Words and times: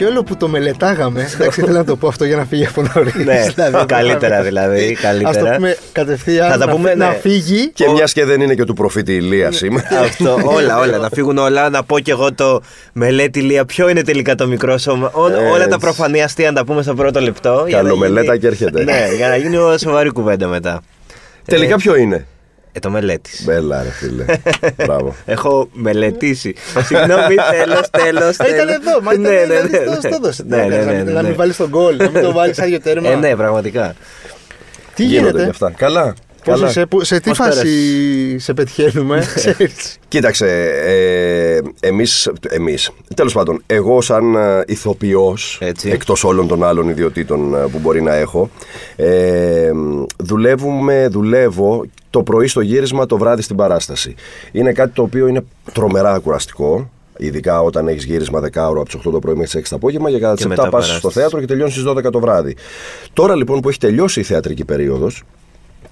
Και 0.00 0.06
όλο 0.06 0.22
που 0.22 0.36
το 0.36 0.48
μελετάγαμε. 0.48 1.20
Εντάξει, 1.34 1.60
ήθελα 1.60 1.78
να 1.78 1.84
το 1.84 1.96
πω 1.96 2.08
αυτό 2.08 2.24
για 2.24 2.36
να 2.36 2.44
φύγει 2.44 2.66
από 2.66 2.82
νωρί. 2.94 3.12
Ναι, 3.24 3.46
καλύτερα 3.86 4.42
δηλαδή. 4.42 4.84
Α 4.84 4.94
το 4.94 5.02
Καλύτερα. 5.02 5.54
πούμε 5.56 5.76
κατευθείαν 5.92 6.50
Θα 6.50 6.58
τα 6.58 6.66
να, 6.66 6.72
πούμε, 6.72 6.94
να 6.94 7.08
ναι. 7.08 7.14
φύγει. 7.14 7.70
Και 7.74 7.88
μιας 7.88 8.12
και 8.12 8.24
δεν 8.24 8.40
είναι 8.40 8.54
και 8.54 8.64
του 8.64 8.74
προφήτη 8.74 9.14
Ηλία 9.14 9.52
σήμερα. 9.52 9.88
Αυτό, 10.04 10.38
όλα, 10.44 10.78
όλα. 10.78 10.98
Να 10.98 11.08
φύγουν 11.08 11.38
όλα. 11.38 11.70
Να 11.70 11.82
πω 11.82 11.98
κι 11.98 12.10
εγώ 12.10 12.32
το 12.34 12.62
μελέτη 12.92 13.40
Λία. 13.40 13.64
Ποιο 13.64 13.88
είναι 13.88 14.02
τελικά 14.02 14.34
το 14.34 14.46
μικρό 14.46 14.78
σώμα; 14.78 15.10
Ό, 15.14 15.20
όλα 15.22 15.58
τα 15.58 15.64
Έτσι. 15.64 15.78
προφανή 15.78 16.22
αστεία 16.22 16.50
να 16.50 16.56
τα 16.56 16.64
πούμε 16.64 16.82
στο 16.82 16.94
πρώτο 16.94 17.20
λεπτό. 17.20 17.64
για 17.66 17.76
να 17.76 17.82
Καλομελέτα 17.82 18.22
γίνει- 18.22 18.38
και 18.38 18.46
έρχεται. 18.46 18.84
Ναι, 18.84 19.08
για 19.16 19.28
να 19.28 19.36
γίνει 19.36 19.56
σοβαρή 19.78 20.10
κουβέντα 20.10 20.46
μετά. 20.46 20.80
Τελικά 21.44 21.76
ποιο 21.76 21.96
είναι; 21.96 22.26
Ε, 22.72 22.78
το 22.78 22.90
μελέτης. 22.90 23.44
Μπέλα, 23.44 23.82
ρε 23.82 23.88
φίλε. 23.90 24.24
Μπράβο. 24.86 25.14
Έχω 25.26 25.68
μελετήσει. 25.72 26.54
Συγγνώμη, 26.84 27.34
τέλος, 27.58 27.90
τέλος. 27.90 28.40
Α, 28.40 28.48
Ήταν 28.48 28.68
εδώ, 28.68 29.00
μα 29.02 29.12
ήταν 29.12 29.24
δηλαδή, 29.46 29.68
στο- 29.76 29.94
στο 30.08 30.14
έδωσε. 30.14 30.44
Ναι, 30.46 30.56
ναι, 30.56 30.76
ναι, 30.76 30.92
ναι, 30.92 31.12
Να 31.12 31.22
ναι. 31.22 31.28
μην 31.28 31.36
βάλεις 31.36 31.56
τον 31.56 31.68
γκολ, 31.68 31.96
να 31.96 32.10
μην 32.10 32.22
το 32.22 32.32
βάλεις 32.32 32.58
άδειο 32.58 32.80
τέρμα. 32.80 33.08
Ε, 33.10 33.14
ναι, 33.16 33.36
πραγματικά. 33.36 33.94
Τι 34.94 35.04
Γίνονται 35.04 35.26
γίνεται; 35.28 35.44
και 35.44 35.50
αυτά. 35.50 35.72
Καλά. 35.76 36.14
Πώς, 36.44 36.54
Καλά. 36.60 36.70
σε, 36.70 36.86
που- 36.86 37.04
σε 37.04 37.20
τι 37.20 37.28
Πώς 37.28 37.38
φάση 37.38 37.60
πέρασες; 37.60 38.42
σε 38.44 38.52
πετυχαίνουμε, 38.54 39.26
ξέρεις; 39.34 39.98
Κοίταξε, 40.08 40.46
ε, 40.84 41.58
εμείς, 41.80 42.30
εμείς, 42.48 42.90
τέλος 43.14 43.32
πάντων, 43.32 43.62
εγώ 43.66 44.00
σαν 44.00 44.34
ε, 44.34 44.62
ηθοποιός, 44.66 45.58
Έτσι. 45.60 45.90
εκτός 45.90 46.24
όλων 46.24 46.48
των 46.48 46.64
άλλων 46.64 46.88
ιδιωτήτων 46.88 47.54
ε, 47.54 47.58
που 47.58 47.78
μπορεί 47.78 48.02
να 48.02 48.14
έχω, 48.14 48.50
ε, 48.96 49.70
δουλεύουμε, 50.16 51.08
δουλεύω 51.10 51.84
το 52.10 52.22
πρωί 52.22 52.46
στο 52.46 52.60
γύρισμα, 52.60 53.06
το 53.06 53.18
βράδυ 53.18 53.42
στην 53.42 53.56
παράσταση. 53.56 54.14
Είναι 54.52 54.72
κάτι 54.72 54.92
το 54.92 55.02
οποίο 55.02 55.26
είναι 55.26 55.44
τρομερά 55.72 56.18
κουραστικό, 56.18 56.90
Ειδικά 57.22 57.60
όταν 57.60 57.88
έχεις 57.88 58.04
γύρισμα 58.04 58.40
10 58.40 58.42
ώρα 58.54 58.80
από 58.80 58.84
τις 58.84 58.94
8 58.94 59.10
το 59.12 59.18
πρωί 59.18 59.34
μέχρι 59.34 59.60
τις 59.60 59.60
6 59.60 59.68
το 59.68 59.76
απόγευμα 59.76 60.10
και 60.10 60.18
κατά 60.18 60.34
τι 60.34 60.42
Και 60.42 60.46
7 60.46 60.48
μετά 60.48 60.62
πας 60.62 60.70
παράσταση. 60.70 60.98
στο 60.98 61.10
θέατρο 61.10 61.40
και 61.40 61.46
τελειώνεις 61.46 61.72
στις 61.72 61.84
12 61.86 62.10
το 62.10 62.20
βράδυ. 62.20 62.56
Τώρα 63.12 63.34
λοιπόν 63.36 63.60
που 63.60 63.68
έχει 63.68 63.78
τελειώσει 63.78 64.20
η 64.20 64.22
θεατρική 64.22 64.64
περίοδος, 64.64 65.22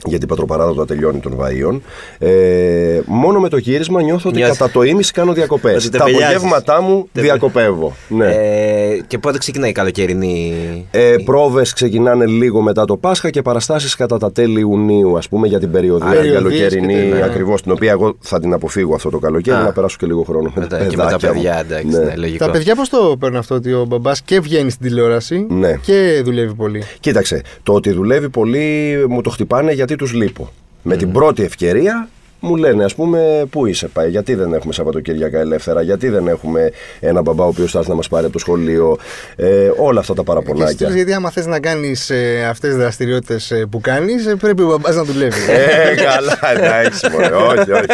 γιατί 0.07 0.25
η 0.25 0.29
πατροπαράδοτα 0.29 0.85
τελειώνει 0.85 1.19
των 1.21 1.37
Βαΐων. 1.41 1.81
Ε, 2.19 3.01
μόνο 3.07 3.41
με 3.41 3.49
το 3.49 3.57
γύρισμα 3.57 4.03
νιώθω 4.03 4.29
ότι 4.29 4.39
Νιώθεις. 4.39 4.59
κατά 4.59 4.71
το 4.73 4.83
ίμιση 4.83 5.13
κάνω 5.13 5.33
διακοπές. 5.33 5.87
Ότι 5.87 5.99
Τα 5.99 6.05
τεμπελιάζεις. 6.05 6.37
απογεύματά 6.37 6.83
μου 6.83 7.09
Τε- 7.13 7.23
διακοπεύω. 7.25 7.97
Ναι. 8.09 8.27
Ε, 8.27 9.01
και 9.07 9.19
πότε 9.19 9.39
ξεκινάει 9.39 9.71
η 9.71 9.73
καλοκαιρινή. 9.73 10.55
Ε, 10.91 11.15
Πρόβες 11.25 11.73
ξεκινάνε 11.73 12.27
λίγο 12.27 12.61
μετά 12.61 12.85
το 12.85 12.97
Πάσχα 12.97 13.31
και 13.31 13.43
παραστάσεις 13.43 13.95
κατά 13.95 14.19
τα 14.19 14.33
τέλη 14.33 14.61
Ιουνίου, 14.61 15.17
ας 15.19 15.29
πούμε, 15.29 15.47
για 15.47 15.59
την 15.59 15.71
περιοδία 15.71 16.07
την 16.11 16.17
Περιοδίες 16.17 16.43
καλοκαιρινή. 16.43 16.95
και 17.05 17.09
τέτοια. 17.11 17.25
Ακριβώς, 17.25 17.63
την 17.63 17.73
οποία 17.73 17.91
εγώ 17.91 18.17
θα 18.21 18.41
την 18.41 18.53
αποφύγω 18.53 18.95
αυτό 18.95 19.11
το 19.11 19.19
καλοκαίρι, 19.19 19.57
Α. 19.57 19.63
να 19.63 19.73
περάσω 19.73 19.97
και 20.01 20.07
λίγο 20.07 20.23
χρόνο 20.23 20.43
με, 20.55 20.61
με 20.61 20.67
τα- 20.67 20.77
τα 20.79 20.85
και 20.85 20.97
με 20.97 21.03
τα 21.03 21.05
παιδάκια 21.05 21.29
μου. 21.29 21.35
παιδιά, 21.35 21.59
εντάξει, 21.59 21.87
Ναι. 21.87 21.99
ναι, 22.05 22.15
λογικό. 22.17 22.45
Τα 22.45 22.51
παιδιά 22.51 22.75
πώς 22.75 22.89
το 22.89 23.17
παίρνουν 23.21 23.39
αυτό 23.39 23.55
ότι 23.55 23.73
ο 23.73 23.85
μπαμπάς 23.89 24.23
και 24.23 24.41
βγαίνει 24.41 24.71
στην 24.71 24.87
τηλεόραση 24.87 25.47
Ναι. 25.51 25.79
και 25.83 26.21
δουλεύει 26.25 26.55
πολύ; 26.55 26.83
Κοίταξε, 27.01 27.43
το 27.63 27.73
ότι 27.73 27.91
δουλεύει 27.93 28.29
πολύ 28.31 28.97
μου 29.09 29.21
το 29.21 29.31
χτυπάνε 29.31 29.73
γιατί 29.89 29.97
τους 30.05 30.13
λείπω. 30.13 30.53
Με 30.83 30.97
την 30.97 31.13
πρώτη 31.13 31.43
ευκαιρία 31.43 32.09
μου 32.41 32.57
λένε, 32.57 32.85
ας 32.85 32.95
πούμε, 32.95 33.45
πού 33.51 33.67
είσαι 33.67 33.89
πάει, 33.89 34.11
γιατί 34.11 34.35
δεν 34.35 34.53
έχουμε 34.53 34.73
Σαββατοκύριακα 34.73 35.39
ελεύθερα, 35.39 35.83
γιατί 35.83 36.09
δεν 36.09 36.29
έχουμε 36.29 36.71
ένα 37.01 37.23
μπαμπά 37.23 37.45
ο 37.45 37.47
οποίος 37.47 37.71
θα 37.71 37.79
έρθει 37.79 37.91
να 37.91 37.97
μας 37.97 38.09
πάρει 38.09 38.25
από 38.25 38.33
το 38.33 38.39
σχολείο. 38.39 38.99
Ε, 39.37 39.71
όλα 39.77 40.01
αυτά 40.01 40.15
τα 40.15 40.23
Και 40.23 40.31
στους 40.31 40.45
παραπονάκια. 40.45 40.89
γιατί 40.89 41.13
άμα 41.13 41.31
θες 41.31 41.47
να 41.47 41.61
κάνεις 41.61 42.11
ε, 42.11 42.47
αυτές 42.49 42.71
τις 42.71 42.79
δραστηριότητες 42.79 43.53
που 43.71 43.81
κάνεις, 43.81 44.35
πρέπει 44.39 44.63
ο 44.63 44.67
μπαμπάς 44.67 44.95
να 44.97 45.05
δουλεύει. 45.05 45.41
Ε, 45.51 45.95
καλά, 45.95 46.39
εντάξει, 46.57 47.11
μωρέ, 47.11 47.35
όχι, 47.35 47.73
όχι. 47.73 47.85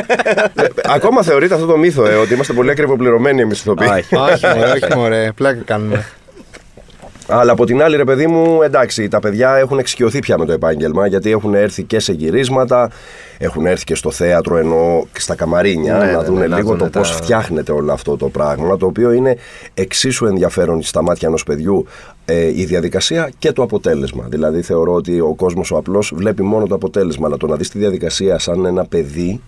Ε, 0.55 0.65
Ακόμα 0.85 1.23
θεωρείται 1.23 1.55
αυτό 1.55 1.67
το 1.67 1.77
μύθο, 1.77 2.07
ε, 2.07 2.15
ότι 2.15 2.35
είμαστε 2.35 2.53
πολύ 2.53 2.71
ακριβοπληρωμένοι 2.71 3.41
εμείς 3.41 3.61
ηθοποιοί. 3.61 3.89
Όχι. 3.91 4.17
όχι, 4.17 4.47
μωρέ, 4.57 4.71
όχι, 4.71 4.97
μωρέ, 4.97 5.33
πλάκα 5.35 5.63
κάνουμε. 5.65 6.05
Αλλά 7.29 7.53
από 7.53 7.65
την 7.65 7.83
άλλη, 7.83 7.97
ρε 7.97 8.05
παιδί 8.05 8.27
μου, 8.27 8.63
εντάξει, 8.63 9.09
τα 9.09 9.19
παιδιά 9.21 9.55
έχουν 9.55 9.79
εξοικειωθεί 9.79 10.19
πια 10.19 10.39
με 10.39 10.45
το 10.45 10.53
επάγγελμα 10.53 11.07
γιατί 11.07 11.31
έχουν 11.31 11.55
έρθει 11.55 11.83
και 11.83 11.99
σε 11.99 12.13
γυρίσματα, 12.13 12.91
έχουν 13.45 13.67
έρθει 13.67 13.85
και 13.85 13.95
στο 13.95 14.11
θέατρο 14.11 14.57
ενώ 14.57 15.07
και 15.13 15.21
στα 15.21 15.35
καμαρίνια 15.35 15.93
Ναι, 15.99 16.13
να 16.13 16.19
ναι, 16.21 16.25
δουν 16.27 16.39
ναι, 16.39 16.47
να 16.47 16.57
λίγο 16.57 16.69
δουνε 16.69 16.83
το 16.83 16.91
τα- 16.91 16.99
πώς 16.99 17.11
φτιάχνεται 17.11 17.73
όλο 17.73 17.93
αυτό 17.93 18.17
το 18.17 18.29
πράγμα. 18.29 18.77
Το 18.77 18.87
οποίο 18.87 19.13
είναι 19.13 19.37
εξίσου 19.75 20.27
ενδιαφέρον 20.27 20.83
στα 20.83 21.03
μάτια 21.03 21.29
ενός 21.29 21.43
παιδιού 21.43 21.87
ε, 22.27 22.47
η 22.61 22.65
διαδικασία 22.65 23.31
και 23.39 23.53
το 23.53 23.63
αποτέλεσμα. 23.63 24.27
Δηλαδή, 24.29 24.63
θεωρώ 24.63 24.93
ότι 24.95 25.21
ο 25.21 25.35
κόσμος 25.35 25.71
ο 25.71 25.77
απλός 25.77 26.13
βλέπει 26.17 26.43
μόνο 26.43 26.67
το 26.67 26.75
αποτέλεσμα, 26.75 27.27
αλλά 27.27 27.37
το 27.37 27.47
να 27.47 27.57
δεις 27.57 27.69
τη 27.69 27.79
διαδικασία 27.79 28.39
σαν 28.39 28.65
ένα 28.65 28.85
παιδί 28.85 29.41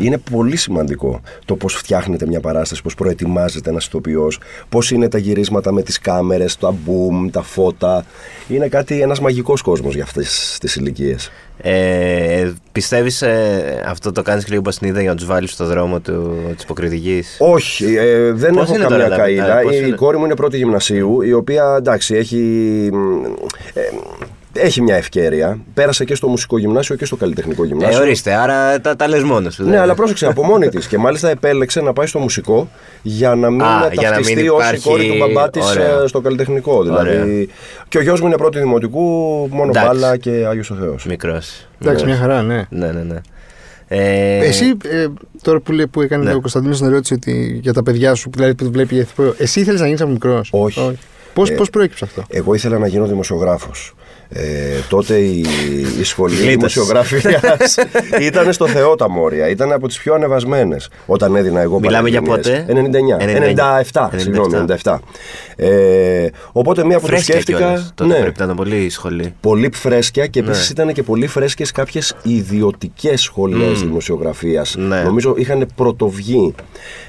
είναι 0.00 0.18
πολύ 0.30 0.56
σημαντικό. 0.56 1.20
Το 1.44 1.56
πώς 1.56 1.74
φτιάχνεται 1.74 2.26
μια 2.26 2.40
παράσταση, 2.40 2.82
πώς 2.82 2.94
προετοιμάζεται 2.94 3.70
ένας 3.70 3.86
ηθοποιός, 3.86 4.38
πώς 4.68 4.90
είναι 4.90 5.08
τα 5.08 5.18
γυρίσματα 5.18 5.72
με 5.72 5.82
τις 5.82 5.98
κάμερες, 5.98 6.56
τα 6.56 6.74
boom, 6.86 7.30
τα 7.30 7.42
φώτα. 7.42 8.04
Είναι 8.48 8.68
κάτι, 8.68 9.00
ένας 9.00 9.20
μαγικός 9.20 9.62
κόσμος 9.62 9.94
για 9.94 10.02
αυτές 10.04 10.56
τις 10.60 10.76
ηλικίες. 10.76 11.30
Ε, 11.62 12.52
Πιστεύεις 12.72 13.22
αυτό 13.86 14.12
το 14.12 14.22
κάνεις 14.22 14.44
και 14.44 14.50
λίγο 14.50 14.62
πασνίδα 14.62 15.00
για 15.00 15.10
να 15.10 15.16
τους 15.16 15.26
βάλεις 15.26 15.52
στο 15.52 15.64
δρόμο 15.64 16.00
της 16.00 16.62
υποκριτικής; 16.62 17.36
Όχι, 17.38 17.94
ε, 17.96 18.32
δεν 18.32 18.52
Πώς 18.54 18.62
έχω 18.62 18.74
είναι 18.74 18.82
καμία 18.84 19.04
τώρα, 19.04 19.16
Δαβίδ, 19.16 19.38
καήλα. 19.38 19.60
πώς 19.60 19.74
Η 19.74 19.80
είναι; 19.86 19.96
κόρη 19.96 20.16
μου 20.18 20.24
είναι 20.24 20.34
πρώτη 20.34 20.56
γυμνασίου, 20.56 21.22
η 21.22 21.32
οποία 21.32 21.74
εντάξει 21.78 22.14
έχει. 22.14 22.36
μ, 22.92 23.24
ε, 23.74 23.80
έχει 24.52 24.82
μια 24.82 24.96
ευκαιρία. 24.96 25.58
Πέρασε 25.74 26.04
και 26.04 26.14
στο 26.14 26.28
μουσικό 26.28 26.58
γυμνάσιο 26.58 26.96
και 26.96 27.04
στο 27.04 27.16
καλλιτεχνικό 27.16 27.62
Ε, 27.62 27.66
γυμνάσιο. 27.66 28.00
ορίστε, 28.00 28.34
άρα 28.34 28.80
τα, 28.80 28.96
τα 28.96 29.08
λες 29.08 29.22
μόνος 29.22 29.54
σου. 29.54 29.64
Ναι, 29.64 29.70
δεν- 29.70 29.80
αλλά 29.80 29.94
πρόσεξε 29.94 30.26
από 30.26 30.44
μόνη 30.44 30.68
της. 30.68 30.86
Και 30.90 30.98
μάλιστα 30.98 31.28
επέλεξε 31.30 31.80
να 31.80 31.92
πάει 31.92 32.06
στο 32.06 32.18
μουσικό 32.18 32.68
για 33.02 33.34
να 33.34 33.50
μην 33.50 33.62
Α, 33.62 33.88
για 33.92 34.02
να 34.02 34.14
ταυτιστεί 34.14 34.34
μην 34.42 34.48
ως 34.50 34.52
η 34.52 34.66
υπάρχει- 34.66 34.88
κόρη 34.88 35.06
του 35.08 35.16
μπαμπά 35.18 35.50
της 35.50 35.66
Ωραία. 35.70 36.06
στο 36.06 36.20
καλλιτεχνικό. 36.20 36.82
Δηλαδή. 36.82 37.48
Και 37.88 37.98
ο 37.98 38.02
γιος 38.02 38.20
μου 38.20 38.26
είναι 38.26 38.36
πρώτη 38.36 38.58
δημοτικού, 38.58 39.00
μόνο 39.50 39.70
Εντάξει. 39.70 39.86
μπάλα 40.00 40.16
και 40.16 40.30
Άγιος 40.48 40.70
ο 40.70 40.74
Θεός. 40.74 41.04
Μικρός. 41.06 41.68
Εντάξει, 41.82 42.04
μια 42.04 42.16
χαρά, 42.16 42.42
ναι. 42.42 42.62
Ναι, 42.70 42.86
ναι, 42.92 43.02
ναι. 43.02 43.16
Ε, 43.90 44.38
Εσύ, 44.46 44.64
ε, 44.84 45.06
τώρα 45.42 45.60
που, 45.60 45.72
λέει, 45.72 45.86
που 45.86 46.00
έκανε 46.00 46.24
Ναι. 46.24 46.34
ο 46.34 46.40
Κωνσταντίνος 46.40 46.78
την 46.78 46.86
ερώτηση 46.86 47.14
ότι 47.14 47.58
για 47.62 47.72
τα 47.72 47.82
παιδιά 47.82 48.14
σου, 48.14 48.30
δηλαδή 48.34 48.54
που 48.54 48.70
βλέπει 48.70 48.94
η 48.94 48.98
ηθοποιό, 48.98 49.34
εσύ 49.38 49.60
ήθελες 49.60 49.80
να 49.80 49.86
γίνεις 49.86 50.00
από 50.00 50.10
μικρός; 50.10 50.48
Όχι. 50.52 50.98
Πώς 51.34 51.50
Ε, 51.50 51.54
πώς 51.54 51.70
προέκυψε 51.70 52.04
αυτό; 52.04 52.24
Εγώ 52.28 52.54
ήθελα 52.54 52.78
να 52.78 52.86
γίνω 52.86 53.06
δημοσιογράφος. 53.06 53.94
Ε, 54.30 54.42
τότε 54.88 55.14
η, 55.18 55.44
η 56.00 56.04
σχολή 56.04 56.34
Γλίτωσε. 56.34 56.54
δημοσιογραφίας 56.56 57.74
ήταν 58.28 58.52
στο 58.52 58.66
Θεό 58.66 58.94
τα 58.94 59.10
Μόρια. 59.10 59.48
Ήταν 59.48 59.72
από 59.72 59.88
τις 59.88 59.98
πιο 59.98 60.14
ανεβασμένες 60.14 60.90
όταν 61.06 61.36
έδινα 61.36 61.60
εγώ 61.60 61.78
Μιλάμε 61.80 62.08
για 62.08 62.22
Πανελληνίες. 62.22 62.64
πότε; 62.64 63.80
99. 63.92 63.92
97, 63.92 64.08
97. 64.08 64.08
συγγνώμη, 64.16 64.64
97. 64.82 64.98
Ε, 65.56 66.26
οπότε 66.52 66.84
μία 66.84 66.98
που 66.98 67.06
το 67.06 67.12
φρέσκια 67.12 67.34
σκέφτηκα... 67.34 67.58
κιόλας. 67.58 67.92
Τότε 67.94 68.12
ναι, 68.14 68.20
πρέπει 68.20 68.38
να 68.38 68.44
ήταν 68.44 68.56
πολύ 68.56 68.76
η 68.76 68.88
σχολή. 68.88 69.34
πολύ 69.40 69.70
φρέσκια 69.74 70.26
και 70.26 70.38
επίσης 70.40 70.72
Ναι. 70.76 70.82
ήταν 70.82 70.94
και 70.94 71.02
πολύ 71.02 71.26
φρέσκες 71.26 71.70
κάποιες 71.72 72.16
ιδιωτικές 72.22 73.20
σχολές 73.22 73.78
Μμμ. 73.82 73.86
δημοσιογραφίας. 73.86 74.74
Ναι. 74.78 75.00
Νομίζω 75.02 75.34
είχαν 75.36 75.66
πρωτοβγεί. 75.74 76.54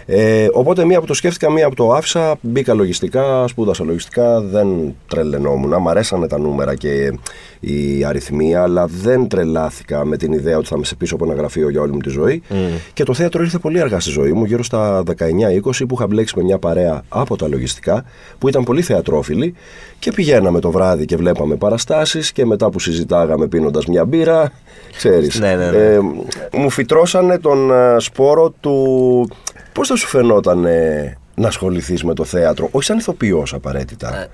Ε, 0.05 0.47
οπότε 0.51 0.85
μία 0.85 0.99
που 0.99 1.05
το 1.05 1.13
σκέφτηκα, 1.13 1.51
μία 1.51 1.69
που 1.69 1.75
το 1.75 1.91
άφησα, 1.91 2.35
μπήκα 2.41 2.73
λογιστικά, 2.73 3.47
σπούδασα 3.47 3.83
λογιστικά, 3.83 4.41
δεν 4.41 4.95
τρελαινόμουν. 5.07 5.75
Μ' 5.81 5.89
αρέσανε 5.89 6.27
τα 6.27 6.39
νούμερα 6.39 6.75
και 6.75 7.08
η 7.59 8.03
αριθμοί, 8.03 8.55
αλλά 8.55 8.85
δεν 8.85 9.27
τρελάθηκα 9.27 10.05
με 10.05 10.17
την 10.17 10.31
ιδέα 10.31 10.57
ότι 10.57 10.67
θα 10.67 10.77
με 10.77 10.85
σε 10.85 10.95
πίσω 10.95 11.15
από 11.15 11.25
ένα 11.25 11.33
γραφείο 11.33 11.69
για 11.69 11.81
όλη 11.81 11.91
μου 11.91 11.99
τη 11.99 12.09
ζωή. 12.09 12.41
Και 12.93 13.03
το 13.03 13.13
θέατρο 13.13 13.43
ήρθε 13.43 13.57
πολύ 13.57 13.79
αργά 13.81 13.99
στη 13.99 14.09
ζωή 14.09 14.31
μου, 14.31 14.45
γύρω 14.45 14.63
στα 14.63 15.03
19-20, 15.03 15.11
που 15.87 15.93
είχα 15.93 16.07
μπλέξει 16.07 16.33
με 16.37 16.43
μια 16.43 16.57
παρέα 16.57 17.03
από 17.09 17.35
τα 17.35 17.47
λογιστικά, 17.47 18.05
που 18.37 18.47
ήταν 18.47 18.63
πολύ 18.63 18.81
θεατρόφιλοι 18.81 19.53
και 19.99 20.11
πηγαίναμε 20.11 20.59
το 20.59 20.71
βράδυ 20.71 21.05
και 21.05 21.15
βλέπαμε 21.15 21.55
παραστάσεις 21.55 22.31
και 22.31 22.45
μετά 22.45 22.69
που 22.69 22.79
συζητάγαμε 22.79 23.47
πίνοντας 23.47 23.85
μια 23.85 24.05
μπύρα, 24.05 24.51
ξέρεις. 24.97 25.39
Ναι, 25.39 25.55
ναι, 25.55 25.69
ναι. 25.69 25.77
Ε, 25.77 25.99
μου 26.53 26.69
φυτρώσανε 26.69 27.37
τον 27.37 27.71
ε, 27.71 27.95
σπόρο 27.99 28.53
του 28.59 29.29
πώς 29.73 29.87
θα 29.87 29.95
σου 29.95 30.07
φαινόταν 30.07 30.65
ε, 30.65 31.17
να 31.35 31.47
ασχοληθείς 31.47 32.03
με 32.03 32.13
το 32.13 32.23
θέατρο, 32.23 32.69
όχι 32.71 32.85
σαν 32.85 32.97
ηθοποιός 32.97 33.53
απαραίτητα. 33.53 34.27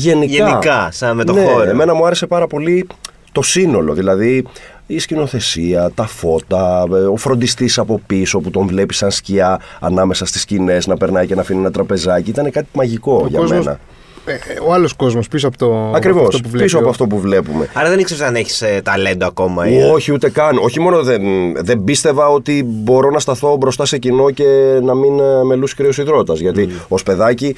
Γενικά. 0.00 0.46
Γενικά, 0.48 0.88
σαν 0.92 1.16
με 1.16 1.24
το 1.24 1.32
ναι, 1.32 1.44
χώρο. 1.44 1.68
Εμένα 1.68 1.94
μου 1.94 2.06
άρεσε 2.06 2.26
πάρα 2.26 2.46
πολύ 2.46 2.86
το 3.32 3.42
σύνολο, 3.42 3.94
δηλαδή 3.94 4.44
η 4.86 4.98
σκηνοθεσία, 4.98 5.90
τα 5.94 6.06
φώτα, 6.06 6.84
ε, 6.92 6.94
ο 6.94 7.16
φροντιστής 7.16 7.78
από 7.78 8.00
πίσω 8.06 8.38
που 8.40 8.50
τον 8.50 8.66
βλέπει 8.66 8.94
σαν 8.94 9.10
σκιά 9.10 9.60
ανάμεσα 9.80 10.26
στις 10.26 10.40
σκηνές 10.40 10.86
να 10.86 10.96
περνάει 10.96 11.26
και 11.26 11.34
να 11.34 11.40
αφήνει 11.40 11.58
ένα 11.60 11.70
τραπεζάκι. 11.70 12.30
Ήταν 12.30 12.50
κάτι 12.50 12.66
μαγικό 12.72 13.24
για 13.28 13.38
κόσμος- 13.38 13.58
μένα. 13.64 13.78
Ε, 14.24 14.32
ε, 14.32 14.36
ο 14.68 14.72
άλλος 14.72 14.92
κόσμος 14.92 15.28
πίσω 15.28 15.48
από 15.48 15.58
το. 15.58 15.66
από 15.86 15.96
Ακριβώς, 15.96 16.26
αυτό 16.26 16.38
που 16.38 16.48
βλέπει 16.48 16.64
πίσω 16.64 16.78
από 16.78 16.86
ο- 16.86 16.90
αυτό 16.90 17.06
που 17.06 17.18
βλέπουμε. 17.20 17.68
Άρα 17.74 17.88
δεν 17.88 17.98
ήξερες 17.98 18.22
αν 18.22 18.34
έχεις 18.34 18.62
ταλέντο 18.82 19.26
ακόμα. 19.26 19.68
ή- 19.68 19.82
Όχι, 19.82 20.12
ούτε 20.12 20.30
καν. 20.30 20.58
Όχι 20.58 20.80
μόνο 20.80 21.02
δεν, 21.02 21.22
δεν 21.64 21.84
πίστευα 21.84 22.28
ότι 22.28 22.62
μπορώ 22.66 23.10
να 23.10 23.18
σταθώ 23.18 23.56
μπροστά 23.56 23.86
σε 23.86 23.98
κοινό 23.98 24.30
και 24.30 24.44
να 24.82 24.94
μην 24.94 25.20
ε, 25.20 25.44
με 25.44 25.54
λούσει 25.54 25.74
κρύος 25.74 25.98
υδρότας. 25.98 26.38
Γιατί 26.40 26.68
ως 26.88 27.02
παιδάκι 27.02 27.56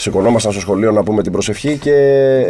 σηκωνόμασταν 0.00 0.52
στο 0.52 0.60
σχολείο 0.60 0.90
να 0.92 1.02
πούμε 1.02 1.22
την 1.22 1.32
προσευχή 1.32 1.76
και 1.76 1.90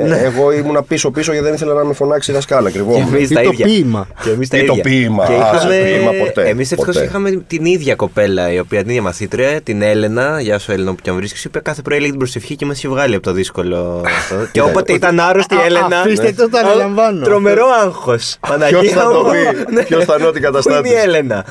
Ναι. 0.07 0.17
εγώ 0.19 0.53
ήμουνα 0.53 0.83
πίσω-πίσω 0.83 1.33
γιατί 1.33 1.47
δεν 1.47 1.55
ήθελα 1.57 1.75
να 1.75 1.85
με 1.85 1.93
φωνάξει 1.95 2.31
η 2.31 2.35
δασκάλα. 2.35 2.71
Και 2.71 2.79
Κρυβόμουν. 2.79 3.15
εμείς 3.15 3.31
Ή 3.31 3.35
τα 3.35 3.41
το 3.43 3.51
ίδια. 3.53 3.67
ποίημα. 3.67 4.07
Και 4.23 4.31
εμείς 4.31 4.49
τα 4.49 4.57
Ή 4.57 4.65
το 4.65 4.73
ίδια. 4.73 4.83
ποίημα. 4.83 5.27
Και 5.27 5.33
Α, 5.33 5.37
είχαμε... 5.37 5.75
σε 5.75 5.83
ποίημα 5.83 6.11
ποτέ. 6.25 6.49
Εμείς 6.49 6.73
ευτυχώς 6.73 6.95
Ποτέ. 6.95 7.07
είχαμε 7.07 7.31
την 7.47 7.65
ίδια 7.65 7.95
κοπέλα, 7.95 8.53
η 8.53 8.59
οποία 8.59 8.81
την 8.81 8.89
ίδια 8.89 9.03
μαθήτρια, 9.03 9.61
την 9.61 9.83
Έλενα. 9.83 10.41
Γεια 10.41 10.59
σου, 10.59 10.73
Έλενα, 10.73 10.91
που 10.95 11.03
και 11.03 11.11
αν 11.11 11.17
βρίσκεις, 11.17 11.45
η 11.45 11.47
οποία 11.47 11.61
κάθε 11.61 11.83
πρωί 11.83 11.97
έλεγε 11.97 12.11
την 12.11 12.19
προσευχή 12.21 12.57
και 12.57 12.67
μας 12.67 12.77
είχε 12.79 12.89
βγάλει 12.89 13.15
από 13.15 13.25
το 13.25 13.33
δύσκολο. 13.33 14.03
αυτό. 14.07 14.35
και 14.53 14.61
όποτε 14.63 14.93
ήταν 14.93 15.21
άρρωστη 15.21 15.55
η 15.55 15.59
Α, 15.59 15.65
Έλενα. 15.65 15.99
αφήστε 16.01 16.33
το, 16.33 16.49
το 16.51 16.57
Α, 16.57 16.61
αναλαμβάνω. 16.61 17.25
Τρομερό 17.25 17.65
άγχος. 17.85 18.39
Ποιος 18.69 18.89
θα 18.89 19.03
το 19.03 19.25
πει, 19.31 19.83
ποιος 19.85 20.05
θα 20.05 20.15
είναι 20.19 20.27
ό,τι 20.27 20.41
Πού 20.41 20.47
είναι 20.47 20.47
καταστάτης. 20.47 20.91
η 20.93 20.95
Έλενα; 20.95 21.45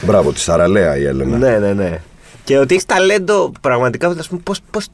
Μπράβο, 0.00 0.32
τη 0.32 0.40
Σαραλέα 0.40 0.96
η 0.98 1.04
Έλενα. 1.06 1.36
ναι, 1.36 1.58
ναι, 1.58 1.72
ναι. 1.72 2.00
Και 2.50 2.58
ότι 2.58 2.74
έχεις 2.74 2.86
ταλέντο 2.86 3.52
πραγματικά, 3.60 4.08
ας 4.08 4.28
πούμε, 4.28 4.40
πώς, 4.44 4.60
πώς 4.70 4.86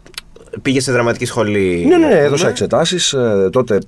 πήγες 0.62 0.82
σε 0.84 0.92
δραματική 0.92 1.24
σχολή; 1.24 1.84
Ναι, 1.88 1.96
ναι, 1.96 2.06
ναι, 2.06 2.14
ας 2.14 2.18
έδωσα 2.20 2.36
πούμε. 2.36 2.50
εξετάσει. 2.50 2.96
τότε 3.50 3.78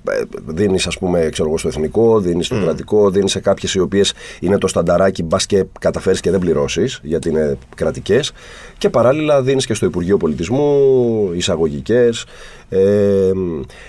δίνεις, 0.45 0.87
ας 0.87 0.97
πούμε, 0.97 1.29
ξέρω 1.31 1.47
εγώ, 1.47 1.57
στο 1.57 1.67
εθνικό, 1.67 2.19
δίνεις 2.19 2.45
στο 2.45 2.55
κρατικό, 2.61 3.09
δίνεις 3.09 3.31
σε 3.31 3.39
κάποιες 3.39 3.73
οι 3.73 3.79
οποίες 3.79 4.13
είναι 4.39 4.57
το 4.57 4.67
στανταράκι, 4.67 5.23
μπας 5.23 5.45
και 5.45 5.65
καταφέρεις 5.79 6.19
και 6.19 6.31
δεν 6.31 6.39
πληρώσεις, 6.39 6.99
γιατί 7.03 7.29
είναι 7.29 7.57
κρατικές. 7.75 8.31
Και 8.77 8.89
παράλληλα 8.89 9.41
δίνεις 9.41 9.65
και 9.65 9.73
στο 9.73 9.85
Υπουργείο 9.85 10.17
Πολιτισμού, 10.17 11.31
εισαγωγικές. 11.33 12.25
Ε, 12.69 13.31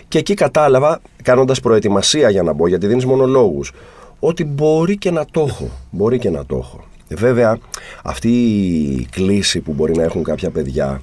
και 0.09 0.19
εκεί 0.19 0.35
κατάλαβα, 0.35 1.01
κάνοντας 1.23 1.61
προετοιμασία 1.61 2.31
για 2.31 2.43
να 2.43 2.53
μπω, 2.53 2.67
γιατί 2.67 2.87
δίνεις 2.87 3.05
μονολόγους, 3.05 3.73
ότι 4.19 4.45
μπορεί 4.45 4.99
και 4.99 5.11
να 5.11 5.25
το 5.31 5.45
έχω. 5.49 5.71
Μπορεί 5.91 6.19
και 6.19 6.31
να 6.31 6.47
το 6.47 6.57
έχω. 6.57 6.85
Βέβαια, 7.15 7.59
αυτή 8.05 8.29
η 8.29 9.07
κλίση 9.11 9.61
που 9.61 9.73
μπορεί 9.73 9.97
να 9.97 10.03
έχουν 10.03 10.23
κάποια 10.23 10.51
παιδιά 10.51 11.01